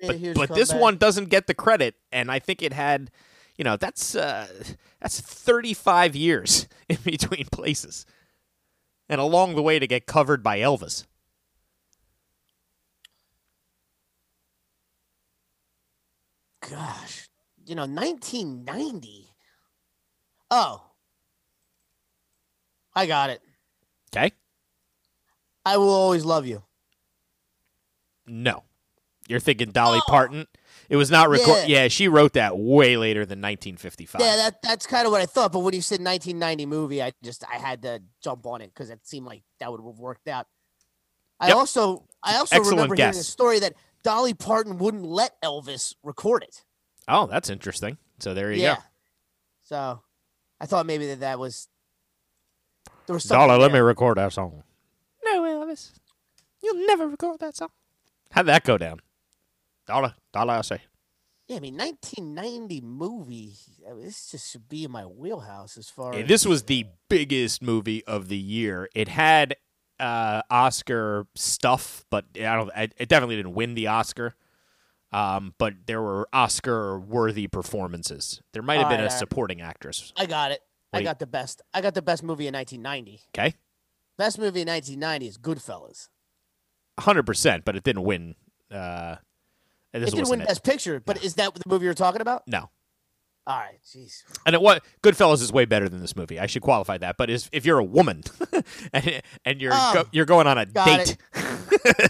But 0.02 0.34
but 0.34 0.54
this 0.54 0.72
one 0.72 0.96
doesn't 0.96 1.28
get 1.30 1.46
the 1.46 1.54
credit, 1.54 1.94
and 2.12 2.30
I 2.30 2.38
think 2.38 2.62
it 2.62 2.72
had, 2.72 3.11
you 3.56 3.64
know, 3.64 3.76
that's 3.76 4.14
uh, 4.14 4.46
that's 5.00 5.20
35 5.20 6.14
years 6.14 6.68
in 6.88 6.98
between 7.02 7.46
places, 7.50 8.04
and 9.09 9.20
along 9.20 9.54
the 9.56 9.62
way 9.62 9.78
to 9.78 9.86
get 9.86 10.06
covered 10.06 10.42
by 10.42 10.59
Elvis. 10.59 11.04
Gosh, 16.61 17.28
you 17.64 17.74
know, 17.74 17.86
1990. 17.86 19.28
Oh, 20.50 20.82
I 22.99 23.07
got 23.07 23.30
it. 23.30 23.40
Okay, 24.14 24.32
I 25.64 25.76
will 25.76 25.90
always 25.90 26.24
love 26.24 26.46
you. 26.46 26.62
no, 28.26 28.64
you're 29.28 29.40
thinking 29.40 29.70
Dolly 29.70 30.01
Oh. 30.03 30.11
Parton. 30.11 30.46
It 30.88 30.96
was 30.96 31.11
not 31.11 31.28
recorded. 31.28 31.68
Yeah. 31.68 31.82
Yeah. 31.82 31.88
she 31.88 32.09
wrote 32.09 32.32
that 32.32 32.57
way 32.59 32.96
later 32.96 33.26
than 33.26 33.40
1955. 33.42 34.20
Yeah, 34.22 34.36
that 34.36 34.62
that's 34.62 34.86
kind 34.86 35.05
of 35.07 35.12
what 35.12 35.20
I 35.20 35.26
thought. 35.26 35.53
But 35.53 35.59
when 35.61 35.74
you 35.74 35.82
said 35.82 36.01
1990 36.01 36.64
movie, 36.66 37.03
I 37.03 37.12
just 37.22 37.44
I 37.53 37.57
had 37.59 37.82
to 37.82 38.03
jump 38.22 38.46
on 38.46 38.62
it 38.62 38.68
because 38.72 38.88
it 38.88 39.07
seemed 39.07 39.26
like 39.26 39.42
that 39.61 39.70
would 39.70 39.80
have 39.84 39.99
worked 39.99 40.28
out. 40.28 40.46
I 41.40 41.49
Yep. 41.49 41.57
also 41.57 42.07
I 42.22 42.36
also 42.36 42.57
Excellent 42.57 42.76
remember 42.76 42.94
hearing 42.96 43.11
a 43.11 43.22
story 43.22 43.59
that 43.61 43.74
Dolly 44.03 44.32
Parton 44.32 44.78
wouldn't 44.78 45.05
let 45.05 45.40
Elvis 45.42 45.94
record 46.03 46.42
it. 46.42 46.64
Oh, 47.07 47.26
that's 47.26 47.51
interesting. 47.51 47.99
So 48.18 48.32
there 48.32 48.51
you 48.51 48.62
yeah. 48.62 48.76
go. 48.76 48.82
So 49.64 50.03
I 50.61 50.64
thought 50.66 50.86
maybe 50.86 51.07
that 51.09 51.20
that 51.20 51.38
was 51.38 51.68
there 53.09 53.14
was 53.14 53.24
something. 53.24 53.48
Dollar, 53.48 53.59
let 53.59 53.72
me 53.72 53.78
record 53.78 54.18
that 54.18 54.32
song. 54.32 54.62
No, 55.24 55.42
Elvis. 55.42 55.92
You'll 56.62 56.86
never 56.86 57.09
record 57.09 57.40
that 57.40 57.56
song. 57.56 57.70
How'd 58.30 58.46
that 58.46 58.64
go 58.64 58.76
down? 58.76 59.00
Dollar, 59.86 60.14
dollar, 60.32 60.54
I 60.54 60.61
say. 60.61 60.82
Yeah, 61.46 61.56
I 61.56 61.61
mean, 61.61 61.78
1990 61.78 62.82
movie. 62.82 63.54
I 63.88 63.94
mean, 63.94 64.04
this 64.04 64.30
just 64.30 64.52
should 64.52 64.68
be 64.68 64.84
in 64.84 64.90
my 64.90 65.06
wheelhouse 65.06 65.78
as 65.78 65.88
far 65.88 66.12
Yeah, 66.12 66.20
as 66.20 66.28
this 66.28 66.44
was 66.44 66.64
the 66.64 66.84
biggest 67.09 67.62
movie 67.62 68.04
of 68.04 68.28
the 68.28 68.36
year. 68.36 68.90
It 68.94 69.09
had 69.09 69.56
uh, 69.98 70.42
Oscar 70.50 71.26
stuff, 71.34 72.04
but 72.11 72.26
I 72.36 72.54
don't. 72.54 72.70
It 72.76 72.92
it 72.98 73.09
definitely 73.09 73.36
didn't 73.36 73.54
win 73.54 73.74
the 73.74 73.86
Oscar. 73.86 74.34
Um, 75.11 75.54
but 75.56 75.72
there 75.86 76.02
were 76.02 76.28
Oscar-worthy 76.34 77.46
performances. 77.46 78.42
There 78.52 78.62
might 78.62 78.78
have 78.78 78.90
been 78.90 79.00
right, 79.00 79.04
a 79.04 79.09
all 79.09 79.09
right. 79.09 79.18
supporting 79.18 79.62
actress. 79.62 80.12
I 80.18 80.26
got 80.26 80.52
it. 80.52 80.61
What 80.91 81.01
I 81.01 81.03
got 81.03 81.18
the 81.18 81.26
best. 81.26 81.62
I 81.74 81.80
got 81.80 81.95
the 81.95 82.03
best 82.03 82.22
movie 82.22 82.47
in 82.47 82.55
1990. 82.55 83.20
Okay, 83.36 83.55
Best 84.16 84.39
movie 84.39 84.62
in 84.62 84.68
1990 84.68 85.26
is 85.28 85.39
Goodfellas. 85.39 86.09
hundred 86.99 87.24
percent, 87.24 87.64
but 87.64 87.76
it 87.76 87.84
didn't 87.84 88.03
win. 88.03 88.34
Uh, 88.70 89.16
it 89.93 90.01
didn't 90.01 90.28
win 90.28 90.41
it. 90.43 90.49
Best 90.49 90.64
Picture, 90.64 91.01
but 91.01 91.22
is 91.22 91.34
that 91.34 91.55
the 91.55 91.62
movie 91.66 91.84
you're 91.84 91.95
talking 91.95 92.20
about? 92.20 92.43
No, 92.47 92.70
All 93.47 93.57
right, 93.59 93.78
jeez. 93.86 94.22
and 94.45 94.55
it 94.55 94.61
was 94.61 94.80
Goodfellas 95.03 95.41
is 95.43 95.53
way 95.53 95.64
better 95.64 95.89
than 95.89 96.01
this 96.01 96.14
movie. 96.16 96.39
I 96.41 96.47
should 96.47 96.62
qualify 96.62 96.99
that. 96.99 97.16
But 97.16 97.30
is, 97.30 97.49
if 97.53 97.64
you're 97.64 97.78
a 97.78 97.84
woman 97.84 98.22
and, 98.93 99.22
and 99.45 99.61
you're 99.61 99.72
Oh, 99.74 99.91
go, 99.95 100.05
you're 100.12 100.26
going 100.26 100.47
on 100.47 100.59
a 100.59 100.66
date, 100.66 101.16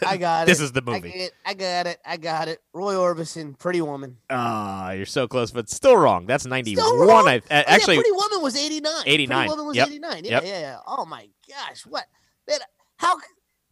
I 0.06 0.16
got 0.16 0.42
it. 0.44 0.46
This 0.46 0.60
is 0.60 0.72
the 0.72 0.82
I 0.86 0.90
movie. 0.90 1.10
it. 1.10 1.32
I 1.44 1.54
got 1.54 1.86
it. 1.86 1.98
I 2.04 2.16
got 2.16 2.48
it. 2.48 2.60
Roy 2.72 2.94
Orbison, 2.94 3.58
Pretty 3.58 3.80
Woman. 3.80 4.16
ah, 4.30 4.90
you're 4.92 5.06
so 5.06 5.26
close, 5.28 5.50
but 5.50 5.68
still 5.68 5.96
wrong. 5.96 6.26
That's 6.26 6.46
91. 6.46 6.84
Still 6.84 7.06
wrong? 7.06 7.28
I, 7.28 7.38
Oh, 7.38 7.40
yeah, 7.50 7.64
actually, 7.66 7.96
Pretty 7.96 8.12
Woman 8.12 8.42
was 8.42 8.56
89. 8.56 8.92
89. 9.06 9.36
Pretty 9.38 9.50
Woman 9.50 9.66
was 9.66 9.76
Yep. 9.76 9.86
89. 9.88 10.24
Yeah, 10.24 10.30
Yep. 10.30 10.42
yeah, 10.44 10.60
yeah. 10.60 10.76
Oh 10.86 11.04
my 11.04 11.28
gosh, 11.48 11.86
what? 11.86 12.04
Man, 12.48 12.58
how? 12.96 13.16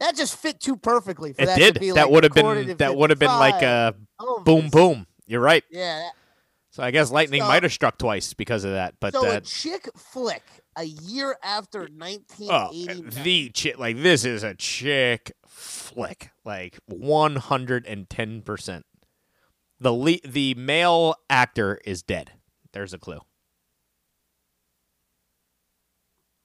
That 0.01 0.15
just 0.15 0.37
fit 0.37 0.61
too 0.61 0.77
perfectly 0.77 1.33
for 1.33 1.43
it 1.43 1.47
that 1.47 1.59
did. 1.59 1.75
to 1.75 1.81
be 1.81 1.91
that 1.93 1.95
like 2.07 2.11
would 2.11 2.25
have 2.25 2.35
been 2.35 2.77
that 2.77 2.95
would 2.97 3.09
have 3.11 3.19
been 3.19 3.29
like 3.31 3.63
a 3.63 3.95
Oh, 4.19 4.43
boom 4.45 4.69
boom. 4.69 5.07
You're 5.27 5.41
right. 5.41 5.65
Yeah. 5.71 6.01
that- 6.01 6.13
So 6.71 6.83
I 6.83 6.91
guess 6.91 7.11
lightning 7.11 7.41
So- 7.41 7.49
might 7.49 7.63
have 7.63 7.73
struck 7.73 7.97
twice 7.97 8.35
because 8.35 8.65
of 8.65 8.73
that. 8.73 8.95
But 9.01 9.15
so 9.15 9.27
uh, 9.27 9.37
a 9.37 9.41
chick 9.41 9.89
flick 9.97 10.43
a 10.77 10.85
year 10.85 11.39
after 11.43 11.89
oh, 11.89 11.89
1989. 11.97 13.25
the 13.25 13.49
chick 13.51 13.79
like 13.79 14.03
this 14.03 14.27
is 14.27 14.43
a 14.43 14.55
chick 14.55 15.33
flick, 15.57 16.31
like 16.45 16.79
one 16.87 17.37
hundred 17.37 17.87
and 17.87 18.09
ten 18.09 18.43
percent. 18.43 18.85
The 19.81 19.93
le- 19.93 20.21
the 20.25 20.55
male 20.55 21.15
actor 21.29 21.81
is 21.85 22.03
dead. 22.03 22.33
There's 22.73 22.93
a 22.93 22.99
clue. 22.99 23.21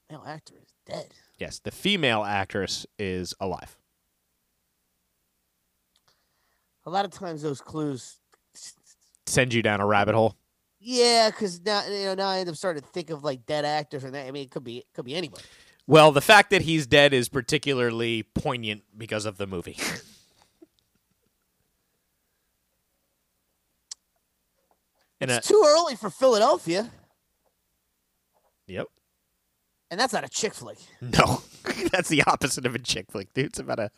male 0.10 0.24
actor 0.26 0.56
is 0.62 0.74
dead. 0.86 1.08
Yes, 1.38 1.60
the 1.60 1.72
female 1.72 2.24
actress 2.24 2.86
is 3.00 3.34
alive. 3.40 3.78
A 6.86 6.90
lot 6.90 7.06
of 7.06 7.12
times 7.12 7.42
those 7.42 7.62
clues. 7.62 8.18
Send 9.26 9.54
you 9.54 9.62
down 9.62 9.80
a 9.80 9.86
rabbit 9.86 10.16
hole. 10.16 10.36
Yeah, 10.80 11.30
because 11.30 11.62
now 11.62 11.86
you 11.86 12.06
know 12.06 12.16
now 12.16 12.30
I 12.30 12.40
end 12.40 12.50
up 12.50 12.56
starting 12.56 12.82
to 12.82 12.90
think 12.90 13.12
of 13.12 13.24
like 13.24 13.46
dead 13.46 13.66
actors 13.66 14.04
and 14.04 14.14
that. 14.16 14.28
I 14.28 14.32
mean, 14.32 14.44
it 14.44 14.52
could 14.52 14.64
be 14.64 14.80
it 14.80 14.88
could 14.94 15.06
be 15.06 15.16
anybody. 15.16 15.44
Well, 15.88 16.12
the 16.12 16.22
fact 16.22 16.52
that 16.52 16.62
he's 16.62 16.88
dead 16.88 17.14
is 17.14 17.28
particularly 17.28 18.24
poignant 18.24 18.84
because 18.98 19.26
of 19.26 19.38
the 19.38 19.48
movie. 19.48 19.78
It's 25.20 25.32
uh, 25.32 25.40
too 25.42 25.64
early 25.64 25.96
for 25.96 26.10
Philadelphia, 26.10 26.90
yep. 28.66 28.88
and 29.92 30.00
that's 30.00 30.14
not 30.14 30.24
a 30.24 30.30
chick 30.30 30.54
flick. 30.56 30.80
No, 31.00 31.44
that's 31.92 32.10
the 32.10 32.24
opposite 32.26 32.66
of 32.66 32.74
a 32.74 32.80
chick 32.80 33.12
flick, 33.12 33.32
dude. 33.34 33.46
It's 33.46 33.60
about 33.60 33.78
a 33.78 33.92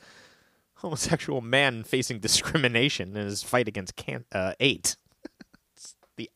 homosexual 0.76 1.40
man 1.40 1.86
facing 1.86 2.20
discrimination 2.20 3.16
in 3.16 3.26
his 3.26 3.42
fight 3.42 3.70
against 3.70 3.96
can- 3.96 4.26
uh. 4.34 4.54
It's 4.60 4.98
the 6.18 6.30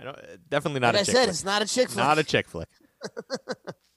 I 0.00 0.04
don't 0.04 0.18
definitely 0.48 0.80
not 0.80 0.94
like 0.94 1.00
a 1.00 1.00
I 1.00 1.04
chick 1.04 1.14
said, 1.14 1.24
flick. 1.24 1.28
it's 1.28 1.44
not 1.44 1.60
a 1.60 1.66
chick 1.66 1.88
flick. 1.90 2.04
Not 2.04 2.18
a 2.18 2.24
chick 2.24 2.48
flick. 2.48 2.68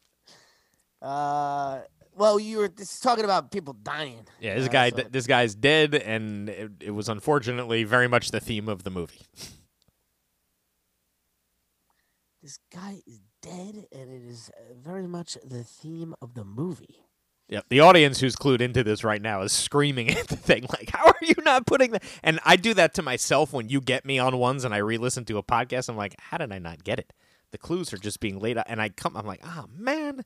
Uh, 1.06 1.82
well, 2.16 2.40
you 2.40 2.58
were 2.60 2.68
just 2.70 3.04
talking 3.04 3.26
about 3.26 3.52
people 3.52 3.74
dying. 3.74 4.26
Yeah, 4.40 4.56
this 4.56 4.68
Uh, 4.68 4.72
guy, 4.72 4.90
so- 4.90 5.04
this 5.10 5.28
guy's 5.28 5.54
dead, 5.54 5.94
and 5.96 6.50
it, 6.50 6.72
it 6.80 6.92
was 6.92 7.10
unfortunately 7.10 7.84
very 7.84 8.08
much 8.08 8.32
the 8.32 8.40
theme 8.40 8.68
of 8.70 8.84
the 8.84 8.90
movie. 8.92 9.22
This 12.42 12.60
guy 12.72 13.02
is 13.08 13.22
dead, 13.42 13.88
and 13.92 14.12
it 14.12 14.22
is 14.30 14.52
uh, 14.56 14.74
very 14.76 15.08
much 15.08 15.36
the 15.44 15.64
theme 15.64 16.14
of 16.22 16.36
the 16.36 16.44
movie. 16.44 17.04
Yep. 17.50 17.66
The 17.70 17.80
audience 17.80 18.20
who's 18.20 18.36
clued 18.36 18.62
into 18.62 18.84
this 18.84 19.04
right 19.04 19.20
now 19.22 19.42
is 19.42 19.52
screaming 19.52 20.12
at 20.18 20.28
the 20.28 20.36
thing 20.36 20.68
like, 20.70 20.92
"How 20.92 21.08
are 21.08 21.16
you 21.24 21.34
not 21.44 21.66
putting 21.66 21.90
that?" 21.94 22.04
And 22.24 22.40
I 22.46 22.56
do 22.56 22.76
that 22.76 22.94
to 22.96 23.02
myself 23.02 23.52
when 23.52 23.70
you 23.70 23.82
get 23.82 24.06
me 24.06 24.20
on 24.20 24.38
ones 24.38 24.64
and 24.64 24.76
I 24.76 24.78
re-listen 24.78 25.26
to 25.26 25.40
a 25.40 25.44
podcast. 25.44 25.90
I'm 25.90 25.98
like, 25.98 26.14
"How 26.20 26.38
did 26.38 26.52
I 26.52 26.60
not 26.60 26.84
get 26.84 27.00
it?" 27.00 27.14
The 27.50 27.58
clues 27.58 27.92
are 27.94 27.98
just 27.98 28.20
being 28.20 28.40
laid 28.40 28.60
out, 28.60 28.66
and 28.68 28.80
I 28.80 28.90
come, 28.90 29.18
I'm 29.18 29.26
like, 29.26 29.42
"Oh 29.44 29.66
man," 29.76 30.24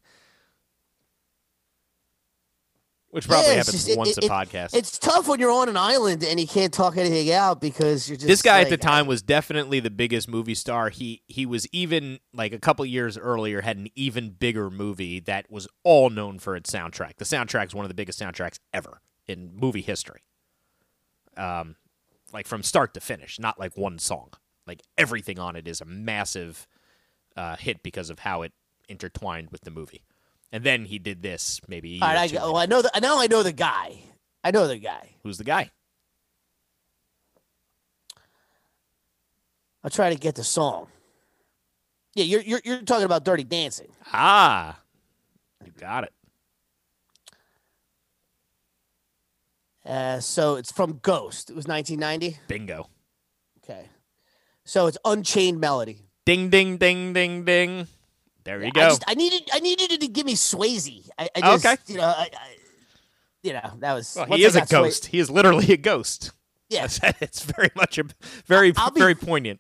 which 3.11 3.27
probably 3.27 3.51
Yeah, 3.51 3.57
happens 3.57 3.85
just- 3.85 3.97
once 3.97 4.17
it- 4.17 4.23
a 4.23 4.27
it- 4.27 4.29
podcast. 4.29 4.75
It's 4.75 4.97
tough 4.99 5.27
when 5.27 5.39
you're 5.39 5.51
on 5.51 5.67
an 5.69 5.77
island 5.77 6.23
and 6.23 6.39
you 6.39 6.47
can't 6.47 6.73
talk 6.73 6.95
anything 6.97 7.31
out 7.31 7.59
because 7.59 8.07
you're 8.07 8.15
just. 8.17 8.27
this 8.27 8.41
guy 8.41 8.61
at 8.61 8.69
the 8.69 8.77
time 8.77 9.07
was 9.07 9.21
definitely 9.21 9.79
the 9.79 9.89
biggest 9.89 10.27
movie 10.27 10.53
star. 10.55 10.89
He 10.89 11.23
he 11.27 11.45
was 11.45 11.67
even 11.71 12.19
like 12.33 12.53
a 12.53 12.59
couple 12.59 12.85
years 12.85 13.17
earlier 13.17 13.61
had 13.61 13.77
an 13.77 13.87
even 13.95 14.29
bigger 14.31 14.69
movie 14.69 15.19
that 15.21 15.49
was 15.51 15.67
all 15.83 16.09
known 16.09 16.39
for 16.39 16.55
its 16.55 16.71
soundtrack. 16.71 17.17
The 17.17 17.25
soundtrack 17.25 17.67
is 17.67 17.75
one 17.75 17.85
of 17.85 17.89
the 17.89 17.95
biggest 17.95 18.19
soundtracks 18.19 18.59
ever 18.73 19.01
in 19.27 19.51
movie 19.55 19.81
history. 19.81 20.21
Um, 21.37 21.75
like 22.33 22.47
from 22.47 22.63
start 22.63 22.93
to 22.93 22.99
finish, 22.99 23.39
not 23.39 23.59
like 23.59 23.75
one 23.77 23.97
song. 23.99 24.29
Like 24.67 24.81
everything 24.97 25.39
on 25.39 25.55
it 25.55 25.67
is 25.67 25.81
a 25.81 25.85
massive 25.85 26.67
uh, 27.35 27.55
hit 27.55 27.81
because 27.81 28.09
of 28.09 28.19
how 28.19 28.43
it 28.43 28.51
intertwined 28.87 29.49
with 29.51 29.61
the 29.61 29.71
movie. 29.71 30.03
And 30.51 30.63
then 30.63 30.85
he 30.85 30.97
did 30.99 31.21
this 31.21 31.61
maybe. 31.67 31.99
All 32.01 32.07
right, 32.07 32.17
I, 32.17 32.27
go- 32.27 32.53
well, 32.53 32.57
I 32.57 32.65
know 32.65 32.81
the, 32.81 32.91
now 33.01 33.19
I 33.19 33.27
know 33.27 33.43
the 33.43 33.51
guy. 33.53 33.99
I 34.43 34.51
know 34.51 34.67
the 34.67 34.77
guy. 34.77 35.15
Who's 35.23 35.37
the 35.37 35.43
guy? 35.43 35.69
I'll 39.83 39.89
try 39.89 40.09
to 40.09 40.19
get 40.19 40.35
the 40.35 40.43
song. 40.43 40.87
Yeah, 42.15 42.25
you're 42.25 42.41
you're, 42.41 42.61
you're 42.65 42.81
talking 42.81 43.05
about 43.05 43.23
Dirty 43.23 43.43
Dancing. 43.43 43.91
Ah, 44.11 44.79
you 45.65 45.71
got 45.79 46.03
it. 46.05 46.13
Uh, 49.85 50.19
so 50.19 50.55
it's 50.55 50.71
from 50.71 50.99
Ghost. 51.01 51.49
It 51.49 51.55
was 51.55 51.65
1990. 51.67 52.39
Bingo. 52.47 52.89
Okay. 53.63 53.87
So 54.65 54.87
it's 54.87 54.97
Unchained 55.05 55.59
Melody. 55.59 56.01
Ding 56.25 56.49
ding 56.49 56.77
ding 56.77 57.13
ding 57.13 57.45
ding. 57.45 57.87
There 58.49 58.61
you 58.61 58.67
I 58.67 58.69
go. 58.71 58.81
just 58.81 59.03
I 59.07 59.13
needed 59.13 59.47
I 59.53 59.59
needed 59.59 59.91
you 59.91 59.97
to 59.99 60.07
give 60.07 60.25
me 60.25 60.33
Swayze. 60.33 61.07
I, 61.19 61.25
I 61.25 61.29
oh, 61.35 61.57
just 61.57 61.65
Okay. 61.67 61.77
you 61.85 61.97
know 61.97 62.05
I, 62.07 62.29
I 62.33 62.55
you 63.43 63.53
know 63.53 63.73
that 63.77 63.93
was 63.93 64.15
Well, 64.15 64.25
he 64.25 64.43
is 64.43 64.55
a 64.55 64.65
Sway- 64.65 64.81
ghost. 64.81 65.05
He 65.05 65.19
is 65.19 65.29
literally 65.29 65.71
a 65.71 65.77
ghost. 65.77 66.31
Yeah. 66.67 66.87
It's 67.21 67.43
very 67.43 67.69
much 67.75 67.99
a 67.99 68.05
very 68.47 68.73
I'll 68.75 68.89
be- 68.89 69.01
very 69.01 69.13
poignant. 69.13 69.59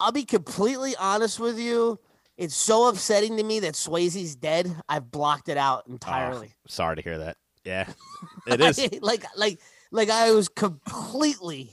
I'll 0.00 0.10
be 0.10 0.24
completely 0.24 0.96
honest 0.96 1.38
with 1.38 1.56
you. 1.56 2.00
It's 2.36 2.56
so 2.56 2.88
upsetting 2.88 3.36
to 3.36 3.44
me 3.44 3.60
that 3.60 3.74
Swayze's 3.74 4.34
dead. 4.34 4.74
I've 4.88 5.08
blocked 5.12 5.48
it 5.48 5.56
out 5.56 5.84
ah, 5.86 5.92
entirely. 5.92 6.48
Oh, 6.52 6.66
sorry 6.66 6.96
to 6.96 7.02
hear 7.02 7.18
that. 7.18 7.36
Yeah, 7.64 7.88
it 8.48 8.60
is. 8.60 8.88
like 9.02 9.24
like 9.36 9.60
like 9.92 10.10
I 10.10 10.32
was 10.32 10.48
completely 10.48 11.70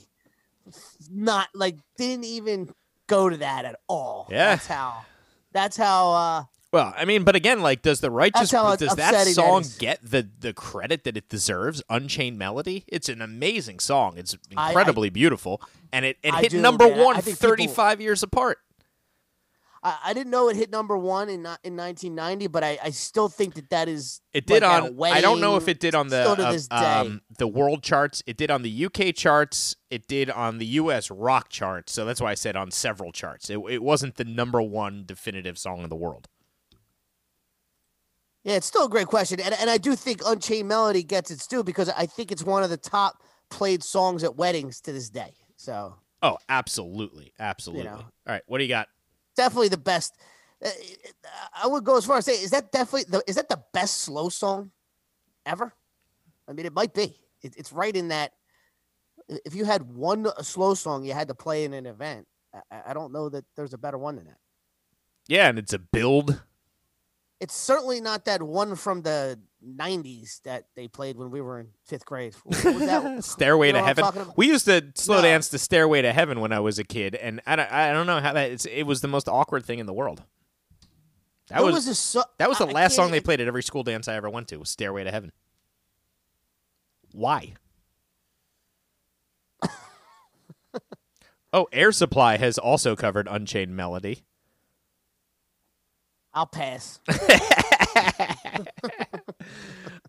not 1.10 1.48
like 1.52 1.78
didn't 1.96 2.26
even 2.26 2.72
go 3.08 3.28
to 3.28 3.38
that 3.38 3.64
at 3.64 3.80
all. 3.88 4.28
Yeah. 4.30 4.50
That's 4.50 4.68
how 4.68 5.04
that's 5.54 5.76
how 5.78 6.10
uh 6.12 6.44
Well, 6.72 6.92
I 6.96 7.04
mean, 7.06 7.24
but 7.24 7.34
again, 7.36 7.62
like, 7.62 7.80
does 7.82 8.00
the 8.00 8.10
righteous 8.10 8.50
does 8.50 8.78
that 8.96 9.14
upsetting 9.14 9.34
that 9.34 9.34
song 9.34 9.64
get 9.78 10.00
the 10.02 10.28
the 10.40 10.52
credit 10.52 11.04
that 11.04 11.16
it 11.16 11.28
deserves? 11.30 11.82
Unchained 11.88 12.36
Melody. 12.38 12.84
It's 12.88 13.08
an 13.08 13.22
amazing 13.22 13.78
song. 13.78 14.18
It's 14.18 14.36
I- 14.56 14.68
incredibly 14.68 15.08
beautiful, 15.08 15.62
and 15.92 16.04
it, 16.04 16.18
it 16.22 16.34
I 16.34 16.40
hit 16.42 16.50
do, 16.50 16.60
number 16.60 16.88
man. 16.88 16.98
One 16.98 17.16
I 17.16 17.20
think 17.22 17.38
people- 17.38 17.50
35 17.50 18.00
years 18.02 18.22
apart. 18.22 18.58
I, 19.84 19.98
I 20.06 20.12
didn't 20.14 20.30
know 20.30 20.48
it 20.48 20.56
hit 20.56 20.70
number 20.70 20.96
one 20.96 21.28
in 21.28 21.40
in 21.62 21.76
1990, 21.76 22.46
but 22.48 22.64
I, 22.64 22.78
I 22.82 22.90
still 22.90 23.28
think 23.28 23.54
that 23.54 23.70
that 23.70 23.88
is 23.88 24.20
It 24.32 24.46
did 24.46 24.62
like, 24.62 24.82
on. 24.82 25.02
I 25.04 25.20
don't 25.20 25.40
know 25.40 25.56
if 25.56 25.68
it 25.68 25.78
did 25.78 25.94
on 25.94 26.08
the 26.08 26.66
uh, 26.70 27.04
um, 27.04 27.20
the 27.38 27.46
world 27.46 27.82
charts. 27.82 28.22
It 28.26 28.36
did 28.36 28.50
on 28.50 28.62
the 28.62 28.86
UK 28.86 29.14
charts. 29.14 29.76
It 29.90 30.08
did 30.08 30.30
on 30.30 30.58
the 30.58 30.66
US 30.66 31.10
rock 31.10 31.50
charts. 31.50 31.92
So 31.92 32.04
that's 32.04 32.20
why 32.20 32.30
I 32.30 32.34
said 32.34 32.56
on 32.56 32.70
several 32.70 33.12
charts. 33.12 33.50
It, 33.50 33.58
it 33.68 33.82
wasn't 33.82 34.16
the 34.16 34.24
number 34.24 34.62
one 34.62 35.04
definitive 35.06 35.58
song 35.58 35.82
in 35.82 35.90
the 35.90 35.96
world. 35.96 36.28
Yeah, 38.42 38.56
it's 38.56 38.66
still 38.66 38.86
a 38.86 38.90
great 38.90 39.06
question, 39.06 39.40
and 39.40 39.54
and 39.54 39.70
I 39.70 39.78
do 39.78 39.94
think 39.94 40.20
Unchained 40.24 40.68
Melody 40.68 41.02
gets 41.02 41.30
its 41.30 41.46
due 41.46 41.62
because 41.62 41.88
I 41.90 42.06
think 42.06 42.32
it's 42.32 42.42
one 42.42 42.62
of 42.62 42.70
the 42.70 42.76
top 42.76 43.22
played 43.50 43.82
songs 43.82 44.24
at 44.24 44.36
weddings 44.36 44.80
to 44.82 44.92
this 44.92 45.08
day. 45.10 45.34
So 45.56 45.94
Oh, 46.24 46.38
absolutely, 46.48 47.34
absolutely. 47.38 47.84
know. 47.84 47.96
All 47.96 48.06
right, 48.26 48.40
what 48.46 48.56
do 48.56 48.64
you 48.64 48.68
got? 48.68 48.88
Definitely 49.34 49.68
the 49.68 49.76
best. 49.76 50.16
uh, 50.64 50.68
I 51.62 51.66
would 51.66 51.84
go 51.84 51.96
as 51.96 52.04
far 52.04 52.18
as 52.18 52.24
say, 52.24 52.32
is 52.32 52.50
that 52.50 52.72
definitely 52.72 53.04
the 53.08 53.22
is 53.26 53.36
that 53.36 53.48
the 53.48 53.62
best 53.72 53.98
slow 54.02 54.28
song 54.28 54.70
ever? 55.44 55.72
I 56.48 56.52
mean, 56.52 56.66
it 56.66 56.72
might 56.72 56.94
be. 56.94 57.18
It, 57.42 57.54
it's 57.56 57.72
right 57.72 57.94
in 57.94 58.08
that. 58.08 58.32
If 59.28 59.54
you 59.54 59.64
had 59.64 59.82
one 59.82 60.26
slow 60.42 60.74
song 60.74 61.04
you 61.04 61.14
had 61.14 61.28
to 61.28 61.34
play 61.34 61.64
in 61.64 61.72
an 61.72 61.86
event, 61.86 62.26
I, 62.70 62.90
I 62.90 62.94
don't 62.94 63.12
know 63.12 63.28
that 63.28 63.44
there's 63.56 63.72
a 63.72 63.78
better 63.78 63.98
one 63.98 64.16
than 64.16 64.26
that. 64.26 64.38
Yeah, 65.28 65.48
and 65.48 65.58
it's 65.58 65.72
a 65.72 65.78
build. 65.78 66.42
It's 67.40 67.54
certainly 67.54 68.00
not 68.00 68.26
that 68.26 68.42
one 68.42 68.76
from 68.76 69.02
the 69.02 69.38
'90s 69.64 70.42
that 70.42 70.66
they 70.76 70.88
played 70.88 71.16
when 71.16 71.30
we 71.30 71.40
were 71.40 71.60
in 71.60 71.68
fifth 71.84 72.04
grade. 72.04 72.34
Was 72.44 72.62
that? 72.62 73.24
Stairway 73.24 73.68
You 73.68 73.72
know 73.74 73.80
to 73.80 73.84
Heaven. 73.86 74.26
We 74.36 74.46
used 74.48 74.64
to 74.66 74.82
slow 74.94 75.16
No. 75.16 75.22
dance 75.22 75.48
to 75.50 75.58
Stairway 75.58 76.02
to 76.02 76.12
Heaven 76.12 76.40
when 76.40 76.52
I 76.52 76.60
was 76.60 76.78
a 76.78 76.84
kid, 76.84 77.14
and 77.14 77.40
I 77.46 77.56
don't, 77.56 77.70
I 77.72 77.92
don't 77.92 78.06
know 78.06 78.20
how 78.20 78.32
that. 78.34 78.66
It 78.66 78.86
was 78.86 79.00
the 79.00 79.08
most 79.08 79.28
awkward 79.28 79.64
thing 79.64 79.78
in 79.78 79.86
the 79.86 79.92
world. 79.92 80.22
That 81.48 81.58
There 81.62 81.72
was, 81.72 81.86
a 81.86 81.94
so- 81.94 82.24
that 82.38 82.48
was 82.48 82.58
the 82.58 82.66
I- 82.66 82.70
I 82.70 82.72
last 82.72 82.82
can't 82.96 83.06
song 83.06 83.10
they 83.10 83.20
played 83.20 83.40
at 83.40 83.46
every 83.48 83.62
school 83.62 83.82
dance 83.82 84.08
I 84.08 84.14
ever 84.14 84.30
went 84.30 84.48
to. 84.48 84.56
Was 84.56 84.70
Stairway 84.70 85.04
to 85.04 85.10
Heaven. 85.10 85.32
Why? 87.12 87.54
oh, 91.52 91.68
Air 91.72 91.92
Supply 91.92 92.36
has 92.38 92.58
also 92.58 92.96
covered 92.96 93.28
Unchained 93.30 93.76
Melody. 93.76 94.24
I'll 96.32 96.46
pass. 96.46 96.98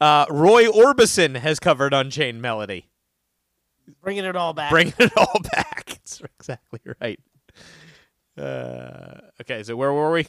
Uh, 0.01 0.25
Roy 0.29 0.65
Orbison 0.65 1.37
has 1.37 1.59
covered 1.59 1.93
Unchained 1.93 2.41
Melody. 2.41 2.87
Bringing 4.01 4.25
it 4.25 4.35
all 4.35 4.53
back. 4.53 4.71
Bringing 4.71 4.93
it 4.99 5.13
all 5.17 5.39
back. 5.53 5.71
It's 6.05 6.21
exactly 6.39 6.79
right. 7.01 7.19
Uh, 8.37 9.21
okay, 9.41 9.63
so 9.63 9.75
where 9.75 9.91
were 9.91 10.11
we? 10.11 10.27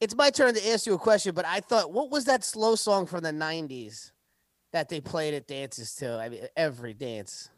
It's 0.00 0.14
my 0.14 0.30
turn 0.30 0.54
to 0.54 0.68
ask 0.68 0.86
you 0.86 0.94
a 0.94 0.98
question, 0.98 1.34
but 1.34 1.44
I 1.44 1.58
thought, 1.58 1.92
what 1.92 2.10
was 2.10 2.26
that 2.26 2.44
slow 2.44 2.76
song 2.76 3.06
from 3.06 3.22
the 3.24 3.32
'90s 3.32 4.12
that 4.72 4.88
they 4.88 5.00
played 5.00 5.34
at 5.34 5.48
dances 5.48 5.96
too? 5.96 6.12
I 6.12 6.28
mean, 6.28 6.42
every 6.56 6.94
dance. 6.94 7.50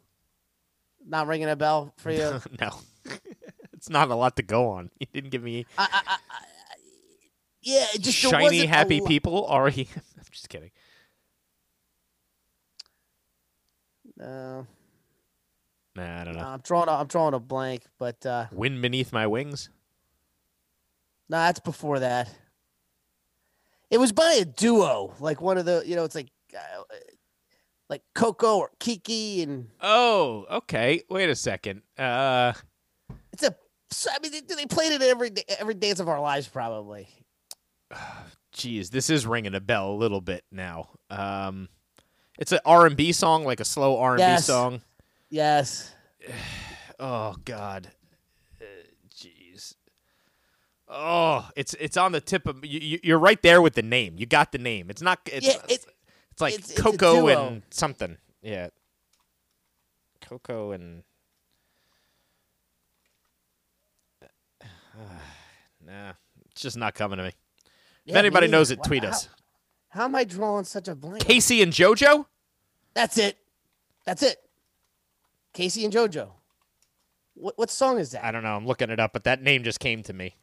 Not 1.07 1.27
ringing 1.27 1.51
a 1.51 1.57
bell 1.57 1.93
for 1.99 2.11
you. 2.11 2.41
no, 2.59 2.71
it's 3.75 3.91
not 3.91 4.11
a 4.11 4.15
lot 4.15 4.37
to 4.37 4.43
go 4.43 4.71
on. 4.71 4.91
You 4.99 5.07
didn't 5.13 5.31
give 5.31 5.43
me 5.43 5.67
I, 5.77 5.83
I, 5.93 6.01
I, 6.07 6.15
I, 6.31 6.39
yeah, 7.63 7.87
it 7.95 8.01
just 8.03 8.17
shiny, 8.19 8.67
happy 8.67 9.01
lo- 9.01 9.07
people. 9.07 9.47
Are 9.47 9.69
you? 9.69 9.87
I'm 9.97 10.25
just 10.31 10.49
kidding. 10.49 10.71
No, 14.17 14.67
Nah, 15.95 16.21
I 16.21 16.25
don't 16.25 16.37
know. 16.37 16.45
I'm 16.45 16.61
drawing. 16.61 16.89
A, 16.89 16.93
I'm 16.93 17.07
drawing 17.07 17.35
a 17.35 17.39
blank, 17.41 17.83
but 17.99 18.25
uh, 18.25 18.47
Wind 18.53 18.81
beneath 18.81 19.13
my 19.13 19.27
wings. 19.27 19.69
no, 21.29 21.37
that's 21.39 21.61
before 21.61 21.99
that. 22.01 22.31
It 23.91 23.99
was 23.99 24.11
by 24.13 24.33
a 24.41 24.45
duo, 24.47 25.13
like 25.21 25.43
one 25.43 25.59
of 25.59 25.67
the, 25.67 25.83
you 25.85 25.97
know, 25.97 26.05
it's 26.05 26.15
like, 26.15 26.29
uh, 26.57 26.83
like 27.91 28.01
Coco 28.15 28.57
or 28.57 28.71
Kiki, 28.81 29.43
and 29.43 29.69
Oh, 29.83 30.47
okay. 30.51 31.03
Wait 31.11 31.29
a 31.29 31.35
second. 31.37 31.83
Uh, 31.99 32.55
it's 33.33 33.43
a. 33.43 33.55
I 34.11 34.19
mean, 34.23 34.33
they, 34.33 34.41
they 34.55 34.65
played 34.67 34.93
it 34.93 35.03
every 35.03 35.29
day- 35.29 35.45
every 35.59 35.75
dance 35.75 36.01
of 36.01 36.09
our 36.09 36.21
lives, 36.21 36.49
probably. 36.49 37.07
geez, 38.53 38.91
this 38.91 39.11
is 39.11 39.27
ringing 39.27 39.55
a 39.55 39.61
bell 39.61 39.91
a 39.93 39.95
little 39.97 40.21
bit 40.21 40.45
now. 40.51 40.91
Um, 41.11 41.69
it's 42.39 42.53
an 42.53 42.61
R 42.65 42.87
and 42.87 42.97
B 42.97 43.13
song, 43.13 43.45
like 43.45 43.61
a 43.61 43.65
slow 43.65 43.99
R 43.99 44.13
and 44.13 44.19
B 44.19 44.23
Yes. 44.23 44.47
song. 44.47 44.81
Yes. 45.31 45.93
Oh 47.01 47.35
God, 47.45 47.89
Uh, 48.61 48.65
jeez. 49.13 49.75
oh, 50.87 51.49
it's 51.57 51.75
it's 51.81 51.97
on 51.97 52.13
the 52.13 52.21
tip 52.21 52.47
of 52.47 52.65
you, 52.65 52.79
you- 52.79 53.01
you're 53.03 53.19
right 53.19 53.43
there 53.43 53.61
with 53.61 53.75
the 53.75 53.83
name. 53.83 54.15
You 54.19 54.27
got 54.27 54.53
the 54.53 54.59
name. 54.59 54.89
It's 54.89 55.03
not. 55.03 55.19
It's 55.27 55.45
Yeah, 55.45 55.55
it's, 55.69 55.85
it- 55.85 55.95
like 56.39 56.55
it's- 56.55 56.71
it's 56.71 56.81
Coco 56.81 57.23
duo. 57.27 57.49
and 57.49 57.63
something. 57.71 58.19
Yeah, 58.41 58.69
Coco 60.21 60.71
and. 60.71 61.03
nah, 65.85 66.13
it's 66.53 66.61
just 66.63 66.77
not 66.77 66.95
coming 66.95 67.19
to 67.19 67.25
me. 67.25 67.33
Yeah, 68.05 68.15
if 68.15 68.19
anybody 68.19 68.49
knows 68.49 68.71
it, 68.71 68.83
tweet 68.83 69.05
us. 69.05 69.29
How 69.91 70.05
am 70.05 70.15
I 70.15 70.25
drawing 70.25 70.65
such 70.65 70.89
a 70.89 70.95
blank? 70.95 71.25
K-Ci 71.25 71.63
and 71.63 71.73
JoJo. 71.73 72.27
That's 72.95 73.19
it. 73.19 73.39
That's 74.05 74.23
it. 74.23 74.39
K-Ci 75.53 75.85
and 75.85 75.93
JoJo. 75.93 76.31
What 77.35 77.57
what 77.59 77.71
song 77.71 77.99
is 77.99 78.11
that? 78.13 78.25
I 78.25 78.31
don't 78.33 78.43
know. 78.43 78.55
I'm 78.57 78.67
looking 78.67 78.91
it 78.91 78.99
up, 79.01 79.13
but 79.13 79.25
that 79.25 79.43
name 79.43 79.63
just 79.65 79.81
came 79.81 80.03
to 80.05 80.13
me. 80.13 80.37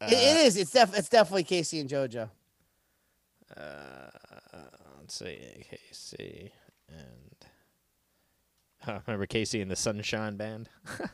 It- 0.00 0.12
it 0.12 0.46
is. 0.46 0.56
It's 0.56 0.70
def- 0.72 0.96
It's 0.96 1.08
definitely 1.08 1.44
K-Ci 1.44 1.78
and 1.80 1.88
JoJo. 1.88 2.30
Uh, 3.56 4.10
Let's 5.00 5.14
see, 5.18 5.38
K-Ci 5.70 6.52
and 6.88 7.36
remember 9.06 9.26
KC 9.26 9.60
and 9.60 9.70
the 9.70 9.76
Sunshine 9.76 10.36
Band. 10.36 10.68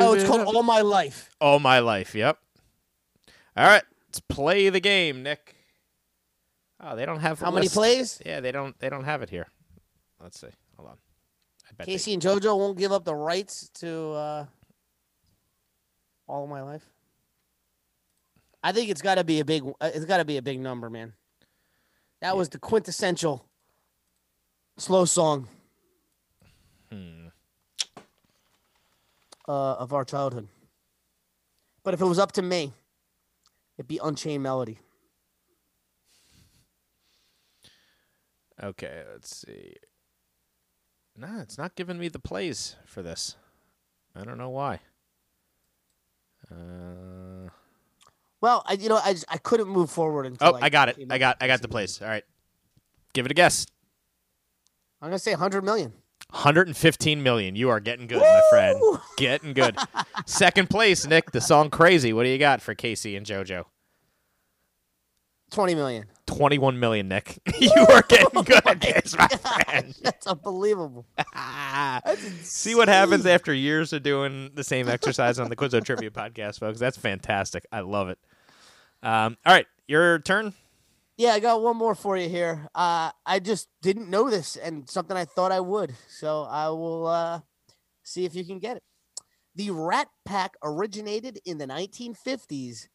Oh, 0.00 0.14
it's 0.14 0.24
called 0.24 0.46
All 0.46 0.62
My 0.62 0.80
Life. 0.80 1.28
All 1.42 1.58
My 1.58 1.78
Life. 1.80 2.14
Yep. 2.14 2.38
All 3.54 3.66
right, 3.66 3.82
let's 4.14 4.20
play 4.20 4.68
the 4.68 4.78
game, 4.80 5.24
Nick. 5.24 5.56
Oh, 6.80 6.94
they 6.94 7.04
don't 7.04 7.18
have 7.20 7.40
How 7.40 7.50
many 7.50 7.68
plays? 7.68 8.20
Yeah, 8.24 8.40
they 8.40 8.52
don't. 8.52 8.78
They 8.78 8.88
don't 8.88 9.04
have 9.04 9.22
it 9.22 9.30
here. 9.30 9.48
Let's 10.22 10.40
see. 10.40 10.48
Hold 10.76 10.90
on. 10.90 10.96
I 11.68 11.72
bet. 11.76 11.86
they- 11.86 11.92
K-Ci 11.94 12.12
and 12.14 12.22
JoJo 12.22 12.56
won't 12.56 12.78
give 12.78 12.92
up 12.92 13.04
the 13.04 13.14
rights 13.14 13.70
to 13.80 14.10
uh, 14.12 14.46
All 16.28 16.46
My 16.46 16.62
Life. 16.62 16.84
I 18.62 18.70
think 18.72 18.88
it's 18.90 19.02
got 19.02 19.16
to 19.16 19.24
be 19.24 19.40
a 19.40 19.44
big. 19.44 19.64
uh, 19.80 19.90
It's 19.92 20.04
got 20.04 20.18
to 20.18 20.24
be 20.24 20.36
a 20.36 20.42
big 20.42 20.60
number, 20.60 20.88
man. 20.88 21.14
That 22.20 22.36
was 22.36 22.48
the 22.48 22.58
quintessential 22.58 23.44
slow 24.78 25.04
song 25.06 25.48
Hmm. 26.90 27.26
uh, 29.48 29.74
of 29.74 29.92
our 29.92 30.04
childhood. 30.04 30.46
But 31.82 31.94
if 31.94 32.00
it 32.00 32.04
was 32.06 32.18
up 32.18 32.32
to 32.32 32.42
me, 32.42 32.72
it'd 33.78 33.88
be 33.88 33.98
Unchained 34.02 34.42
Melody. 34.42 34.78
Okay, 38.62 39.02
let's 39.12 39.36
see. 39.36 39.74
Nah, 41.16 41.40
it's 41.40 41.58
not 41.58 41.74
giving 41.74 41.98
me 41.98 42.08
the 42.08 42.18
plays 42.18 42.76
for 42.86 43.02
this. 43.02 43.36
I 44.14 44.22
don't 44.24 44.38
know 44.38 44.50
why. 44.50 44.80
Uh, 46.50 47.48
Well, 48.40 48.62
I 48.66 48.74
you 48.74 48.88
know 48.88 49.00
I 49.02 49.12
just, 49.12 49.24
I 49.28 49.38
couldn't 49.38 49.68
move 49.68 49.90
forward 49.90 50.26
until. 50.26 50.48
oh, 50.48 50.52
like, 50.52 50.62
I 50.62 50.68
got 50.68 50.88
it. 50.88 50.98
I 51.10 51.18
got. 51.18 51.36
I 51.40 51.46
got 51.46 51.62
the 51.62 51.68
plays. 51.68 52.00
All 52.00 52.08
right, 52.08 52.24
give 53.12 53.26
it 53.26 53.32
a 53.32 53.34
guess. 53.34 53.66
I'm 55.02 55.08
gonna 55.08 55.18
say 55.18 55.32
100 55.32 55.62
million. 55.64 55.92
115 56.30 57.22
million. 57.22 57.54
You 57.54 57.70
are 57.70 57.80
getting 57.80 58.06
good, 58.06 58.20
my 58.20 58.42
friend. 58.50 58.80
Getting 59.16 59.52
good. 59.52 59.76
Second 60.26 60.68
place, 60.68 61.06
Nick. 61.06 61.30
The 61.30 61.40
song 61.40 61.70
"Crazy." 61.70 62.12
What 62.12 62.24
do 62.24 62.28
you 62.30 62.38
got 62.38 62.60
for 62.60 62.74
K-Ci 62.74 63.14
and 63.14 63.24
JoJo? 63.24 63.64
20 65.52 65.74
million. 65.76 66.06
21 66.26 66.80
million, 66.80 67.06
Nick. 67.08 67.38
you 67.60 67.70
are 67.90 68.02
getting 68.02 68.42
good 68.44 68.66
at 68.66 68.80
this, 68.80 69.16
my 69.16 69.28
friend. 69.28 69.94
That's 70.02 70.26
unbelievable. 70.26 71.06
See 72.42 72.74
what 72.74 72.88
happens 72.88 73.24
after 73.26 73.52
years 73.52 73.92
of 73.92 74.02
doing 74.02 74.50
the 74.54 74.64
same 74.64 74.88
exercise 74.88 75.38
on 75.38 75.50
the 75.50 75.56
Quizzo 75.56 75.84
Trivia 75.84 76.10
podcast, 76.10 76.58
folks. 76.58 76.80
That's 76.80 76.96
fantastic. 76.96 77.66
I 77.70 77.80
love 77.80 78.08
it. 78.08 78.18
Um, 79.02 79.36
all 79.46 79.52
right, 79.52 79.66
your 79.86 80.18
turn. 80.18 80.54
Yeah, 81.16 81.32
I 81.32 81.40
got 81.40 81.62
one 81.62 81.76
more 81.76 81.94
for 81.94 82.16
you 82.16 82.28
here. 82.28 82.68
Uh, 82.74 83.12
I 83.24 83.38
just 83.38 83.68
didn't 83.82 84.10
know 84.10 84.28
this, 84.30 84.56
and 84.56 84.88
something 84.90 85.16
I 85.16 85.24
thought 85.24 85.52
I 85.52 85.60
would. 85.60 85.94
So 86.08 86.42
I 86.42 86.68
will 86.68 87.06
uh, 87.06 87.40
see 88.02 88.24
if 88.24 88.34
you 88.34 88.44
can 88.44 88.58
get 88.58 88.76
it. 88.76 88.82
The 89.54 89.70
Rat 89.70 90.08
Pack 90.24 90.54
originated 90.64 91.38
in 91.44 91.58
the 91.58 91.66
1950s 91.66 92.88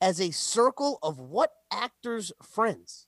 as 0.00 0.20
a 0.20 0.30
circle 0.30 0.98
of 1.02 1.18
what 1.18 1.50
actors' 1.72 2.32
friends? 2.42 3.06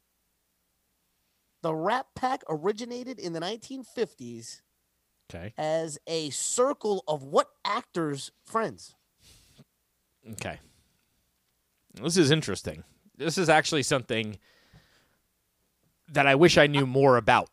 The 1.62 1.74
Rat 1.74 2.06
Pack 2.16 2.42
originated 2.48 3.18
in 3.20 3.32
the 3.32 3.40
1950s 3.40 4.62
Okay. 5.28 5.52
as 5.58 5.98
a 6.06 6.30
circle 6.30 7.02
of 7.08 7.22
what 7.24 7.48
actors' 7.64 8.30
friends? 8.44 8.94
Okay. 10.32 10.58
This 11.94 12.16
is 12.16 12.30
interesting. 12.30 12.84
This 13.16 13.38
is 13.38 13.48
actually 13.48 13.82
something 13.82 14.38
that 16.12 16.26
I 16.26 16.34
wish 16.34 16.58
I 16.58 16.66
knew 16.66 16.86
more 16.86 17.16
about 17.16 17.50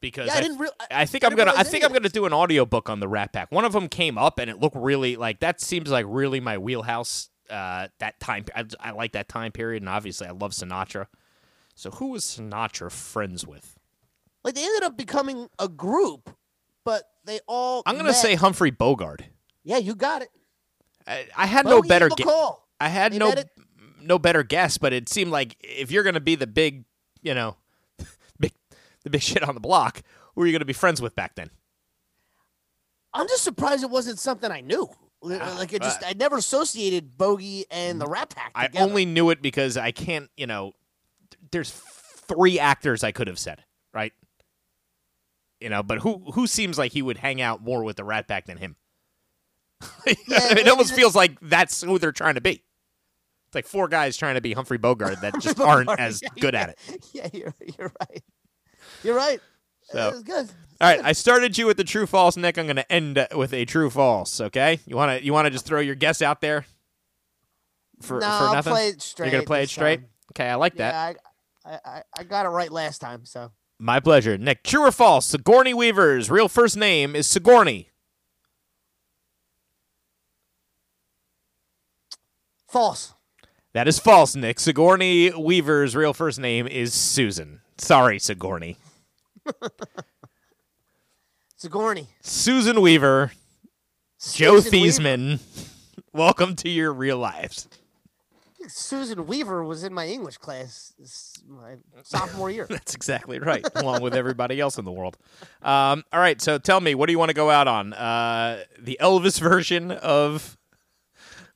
because 0.00 0.26
Yeah, 0.28 0.34
I, 0.34 0.38
I 0.38 0.40
didn't. 0.42 0.58
Re- 0.58 0.68
I 0.90 1.06
think 1.06 1.24
I 1.24 1.28
I'm 1.28 1.36
gonna. 1.36 1.52
I 1.56 1.62
think 1.62 1.84
I'm 1.84 1.92
gonna 1.92 2.08
do 2.08 2.26
an 2.26 2.32
audiobook 2.32 2.88
on 2.88 3.00
the 3.00 3.08
Rat 3.08 3.32
Pack. 3.32 3.50
One 3.50 3.64
of 3.64 3.72
them 3.72 3.88
came 3.88 4.18
up 4.18 4.38
and 4.38 4.50
it 4.50 4.60
looked 4.60 4.76
really 4.76 5.16
like 5.16 5.40
that. 5.40 5.60
Seems 5.60 5.90
like 5.90 6.06
really 6.08 6.40
my 6.40 6.58
wheelhouse. 6.58 7.30
Uh, 7.50 7.88
that 7.98 8.18
time, 8.20 8.44
I, 8.56 8.64
I 8.80 8.90
like 8.92 9.12
that 9.12 9.28
time 9.28 9.52
period, 9.52 9.82
and 9.82 9.88
obviously 9.88 10.26
I 10.26 10.30
love 10.30 10.52
Sinatra. 10.52 11.06
So 11.74 11.90
who 11.90 12.08
was 12.08 12.24
Sinatra 12.24 12.90
friends 12.90 13.46
with? 13.46 13.78
Like 14.42 14.54
they 14.54 14.64
ended 14.64 14.82
up 14.82 14.96
becoming 14.96 15.48
a 15.58 15.68
group, 15.68 16.30
but 16.84 17.04
they 17.24 17.40
all. 17.46 17.82
I'm 17.86 17.96
gonna 17.96 18.08
met- 18.08 18.16
say 18.16 18.34
Humphrey 18.34 18.70
Bogart. 18.70 19.22
Yeah, 19.62 19.78
you 19.78 19.94
got 19.94 20.22
it. 20.22 20.28
I, 21.06 21.26
I 21.36 21.46
had 21.46 21.66
no 21.66 21.82
better. 21.82 22.06
and 22.06 22.16
gu- 22.16 22.24
Bacall. 22.24 22.56
I 22.80 22.88
had 22.88 23.12
They 23.12 23.18
no 23.18 23.34
no 24.02 24.18
better 24.18 24.42
guess, 24.42 24.78
but 24.78 24.92
it 24.92 25.08
seemed 25.08 25.30
like 25.30 25.56
if 25.60 25.90
you're 25.90 26.02
gonna 26.02 26.20
be 26.20 26.34
the 26.34 26.46
big, 26.46 26.84
you 27.22 27.34
know, 27.34 27.56
the 29.04 29.10
big 29.10 29.22
shit 29.22 29.42
on 29.42 29.54
the 29.54 29.60
block, 29.60 30.02
who 30.34 30.42
are 30.42 30.46
you 30.46 30.52
gonna 30.52 30.64
be 30.64 30.72
friends 30.72 31.00
with 31.00 31.14
back 31.14 31.34
then? 31.36 31.50
I'm 33.12 33.28
just 33.28 33.44
surprised 33.44 33.84
it 33.84 33.90
wasn't 33.90 34.18
something 34.18 34.50
I 34.50 34.60
knew. 34.60 34.88
Like 35.22 35.72
it 35.72 35.80
just, 35.80 36.04
I 36.04 36.12
never 36.12 36.36
associated 36.36 37.16
Bogey 37.16 37.64
and 37.70 37.98
the 37.98 38.06
Rat 38.06 38.34
Pack. 38.34 38.52
Ah, 38.54 38.68
I 38.74 38.82
only 38.82 39.06
knew 39.06 39.30
it 39.30 39.40
because 39.40 39.78
I 39.78 39.90
can't, 39.90 40.28
you 40.36 40.46
know, 40.46 40.72
there's 41.50 41.70
three 41.70 42.58
actors 42.58 43.02
I 43.02 43.12
could 43.12 43.28
have 43.28 43.38
said, 43.38 43.64
right? 43.94 44.12
You 45.60 45.70
know, 45.70 45.82
but 45.82 46.00
who 46.00 46.18
who 46.32 46.46
seems 46.46 46.76
like 46.76 46.92
he 46.92 47.00
would 47.00 47.16
hang 47.16 47.40
out 47.40 47.62
more 47.62 47.82
with 47.84 47.96
the 47.96 48.04
Rat 48.04 48.28
Pack 48.28 48.46
than 48.46 48.58
him? 48.58 48.76
Yeah, 50.06 50.58
it 50.58 50.68
almost 50.68 50.92
it- 50.92 50.96
feels 50.96 51.14
like 51.14 51.38
that's 51.40 51.80
who 51.80 51.98
they're 51.98 52.12
trying 52.12 52.34
to 52.34 52.42
be. 52.42 52.62
It's 53.46 53.54
like 53.54 53.66
four 53.66 53.88
guys 53.88 54.16
trying 54.16 54.34
to 54.34 54.40
be 54.40 54.52
Humphrey 54.52 54.78
Bogart 54.78 55.22
that 55.22 55.40
just 55.40 55.60
aren't 55.60 55.88
as 55.98 56.20
yeah, 56.22 56.28
good 56.40 56.54
yeah. 56.54 56.60
at 56.60 56.68
it. 56.70 57.06
Yeah, 57.12 57.28
you're, 57.32 57.54
you're 57.78 57.92
right. 58.00 58.22
You're 59.04 59.14
right. 59.16 59.40
So- 59.84 60.08
It 60.08 60.12
was 60.12 60.22
good. 60.22 60.50
All 60.80 60.88
right, 60.90 61.00
I 61.04 61.12
started 61.12 61.56
you 61.56 61.66
with 61.66 61.76
the 61.76 61.84
true 61.84 62.04
false, 62.04 62.36
Nick. 62.36 62.58
I'm 62.58 62.66
going 62.66 62.76
to 62.76 62.92
end 62.92 63.26
with 63.36 63.54
a 63.54 63.64
true 63.64 63.88
false. 63.90 64.40
Okay, 64.40 64.80
you 64.86 64.96
want 64.96 65.18
to 65.20 65.24
you 65.24 65.32
want 65.32 65.46
to 65.46 65.50
just 65.50 65.64
throw 65.64 65.78
your 65.80 65.94
guess 65.94 66.20
out 66.20 66.40
there 66.40 66.66
for 68.02 68.14
no, 68.18 68.26
for 68.26 68.26
I'll 68.26 68.54
nothing? 68.54 68.72
play 68.72 68.88
it 68.88 69.00
straight. 69.00 69.26
You're 69.26 69.32
going 69.32 69.42
to 69.44 69.46
play 69.46 69.62
it 69.62 69.70
straight. 69.70 70.00
time. 70.00 70.08
Okay, 70.32 70.48
I 70.50 70.56
like 70.56 70.74
that. 70.76 71.16
Yeah, 71.64 71.70
I, 71.70 71.74
I, 71.74 71.78
I, 71.98 72.02
I 72.18 72.24
got 72.24 72.44
it 72.44 72.48
right 72.48 72.70
last 72.72 72.98
time. 72.98 73.24
So 73.24 73.52
My 73.78 74.00
pleasure. 74.00 74.36
Nick, 74.36 74.64
true 74.64 74.82
or 74.82 74.90
false? 74.92 75.26
Sigourney 75.26 75.74
Weaver's 75.74 76.28
real 76.28 76.48
first 76.48 76.76
name 76.76 77.14
is 77.14 77.28
Sigourney. 77.28 77.90
false. 82.68 83.14
That 83.72 83.88
is 83.88 83.98
false, 83.98 84.34
Nick. 84.36 84.60
Sigourney 84.60 85.30
Weaver's 85.30 85.96
real 85.96 86.12
first 86.12 86.38
name 86.38 86.66
is 86.66 86.92
Susan. 86.94 87.60
Sorry, 87.78 88.18
Sigourney. 88.18 88.76
Sigourney. 91.56 92.08
Susan 92.20 92.80
Weaver, 92.80 93.32
Joe 94.32 94.60
Susan 94.60 94.72
Weaver- 94.72 94.86
Theismann. 95.02 95.40
Welcome 96.12 96.56
to 96.56 96.68
your 96.68 96.92
real 96.92 97.18
lives. 97.18 97.68
Susan 98.68 99.26
Weaver 99.26 99.62
was 99.62 99.84
in 99.84 99.92
my 99.92 100.06
English 100.06 100.38
class 100.38 100.94
my 101.46 101.74
sophomore 102.02 102.50
year. 102.50 102.66
That's 102.70 102.94
exactly 102.94 103.38
right, 103.38 103.66
along 103.74 104.00
with 104.00 104.14
everybody 104.14 104.58
else 104.58 104.78
in 104.78 104.86
the 104.86 104.92
world. 104.92 105.18
Um, 105.60 106.02
all 106.12 106.20
right, 106.20 106.40
so 106.40 106.56
tell 106.56 106.80
me, 106.80 106.94
what 106.94 107.06
do 107.06 107.12
you 107.12 107.18
want 107.18 107.28
to 107.28 107.34
go 107.34 107.50
out 107.50 107.68
on? 107.68 107.92
Uh, 107.92 108.62
the 108.78 108.96
Elvis 109.02 109.38
version 109.38 109.90
of 109.90 110.56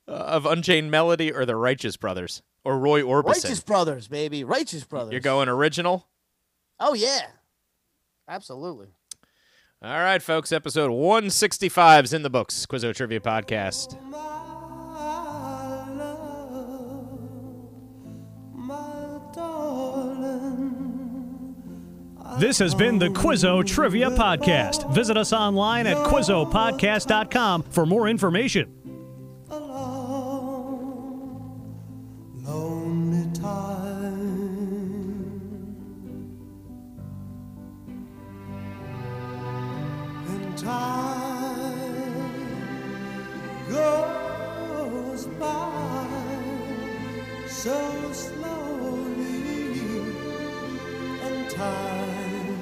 uh, 0.06 0.12
of 0.12 0.44
Unchained 0.46 0.90
Melody, 0.90 1.32
or 1.32 1.46
the 1.46 1.56
Righteous 1.56 1.96
Brothers, 1.96 2.42
or 2.64 2.78
Roy 2.78 3.00
Orbison? 3.02 3.24
Righteous 3.44 3.60
Brothers, 3.60 4.08
baby. 4.08 4.44
Righteous 4.44 4.84
Brothers. 4.84 5.12
You're 5.12 5.20
going 5.22 5.48
original. 5.48 6.08
Oh 6.78 6.92
yeah, 6.92 7.22
absolutely. 8.28 8.88
All 9.80 9.90
right, 9.90 10.20
folks. 10.22 10.50
Episode 10.52 10.90
165 10.90 12.06
is 12.06 12.12
in 12.12 12.22
the 12.22 12.30
books. 12.30 12.66
Quizzo 12.66 12.94
Trivia 12.94 13.20
Podcast. 13.20 13.96
This 22.38 22.58
has 22.60 22.74
been 22.74 22.98
the 22.98 23.08
Quizzo 23.08 23.66
Trivia 23.66 24.10
Podcast. 24.10 24.92
Visit 24.94 25.16
us 25.16 25.32
online 25.32 25.86
at 25.88 25.96
QuizzoPodcast.com 25.96 27.64
for 27.64 27.84
more 27.84 28.08
information. 28.08 28.74
lonely 32.44 33.26
time. 40.68 42.28
Goes 43.70 45.22
by 45.40 46.06
so 47.46 47.78
slowly, 48.12 49.80
and 51.26 51.38
time 51.50 52.60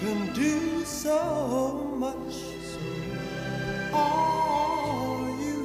can 0.00 0.18
do 0.44 0.84
so 0.84 1.20
much. 2.04 2.34
Are 3.92 5.30
you 5.42 5.58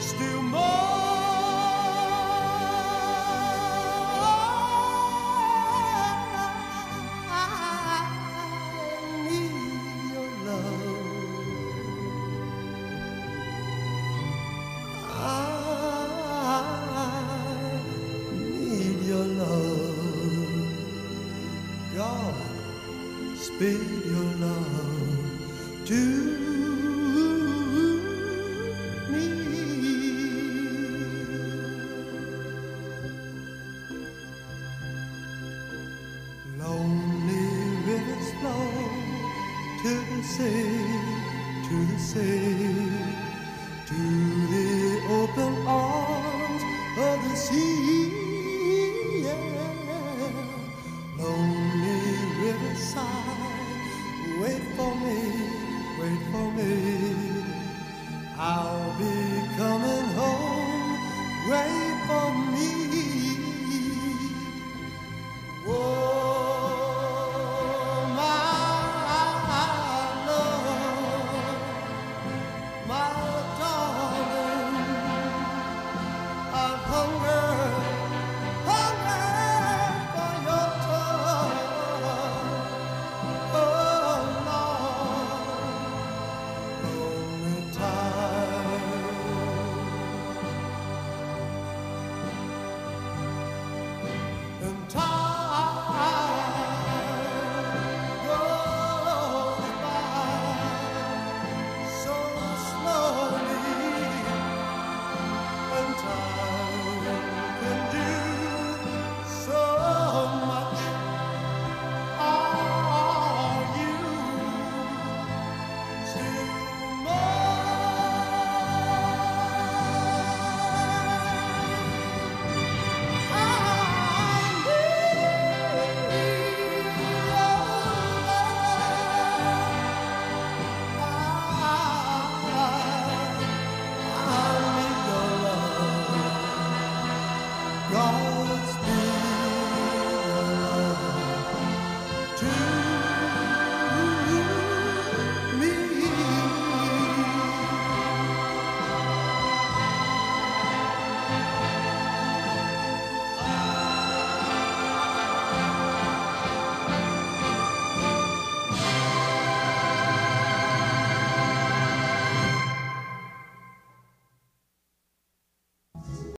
still 0.00 0.42
more 0.42 0.99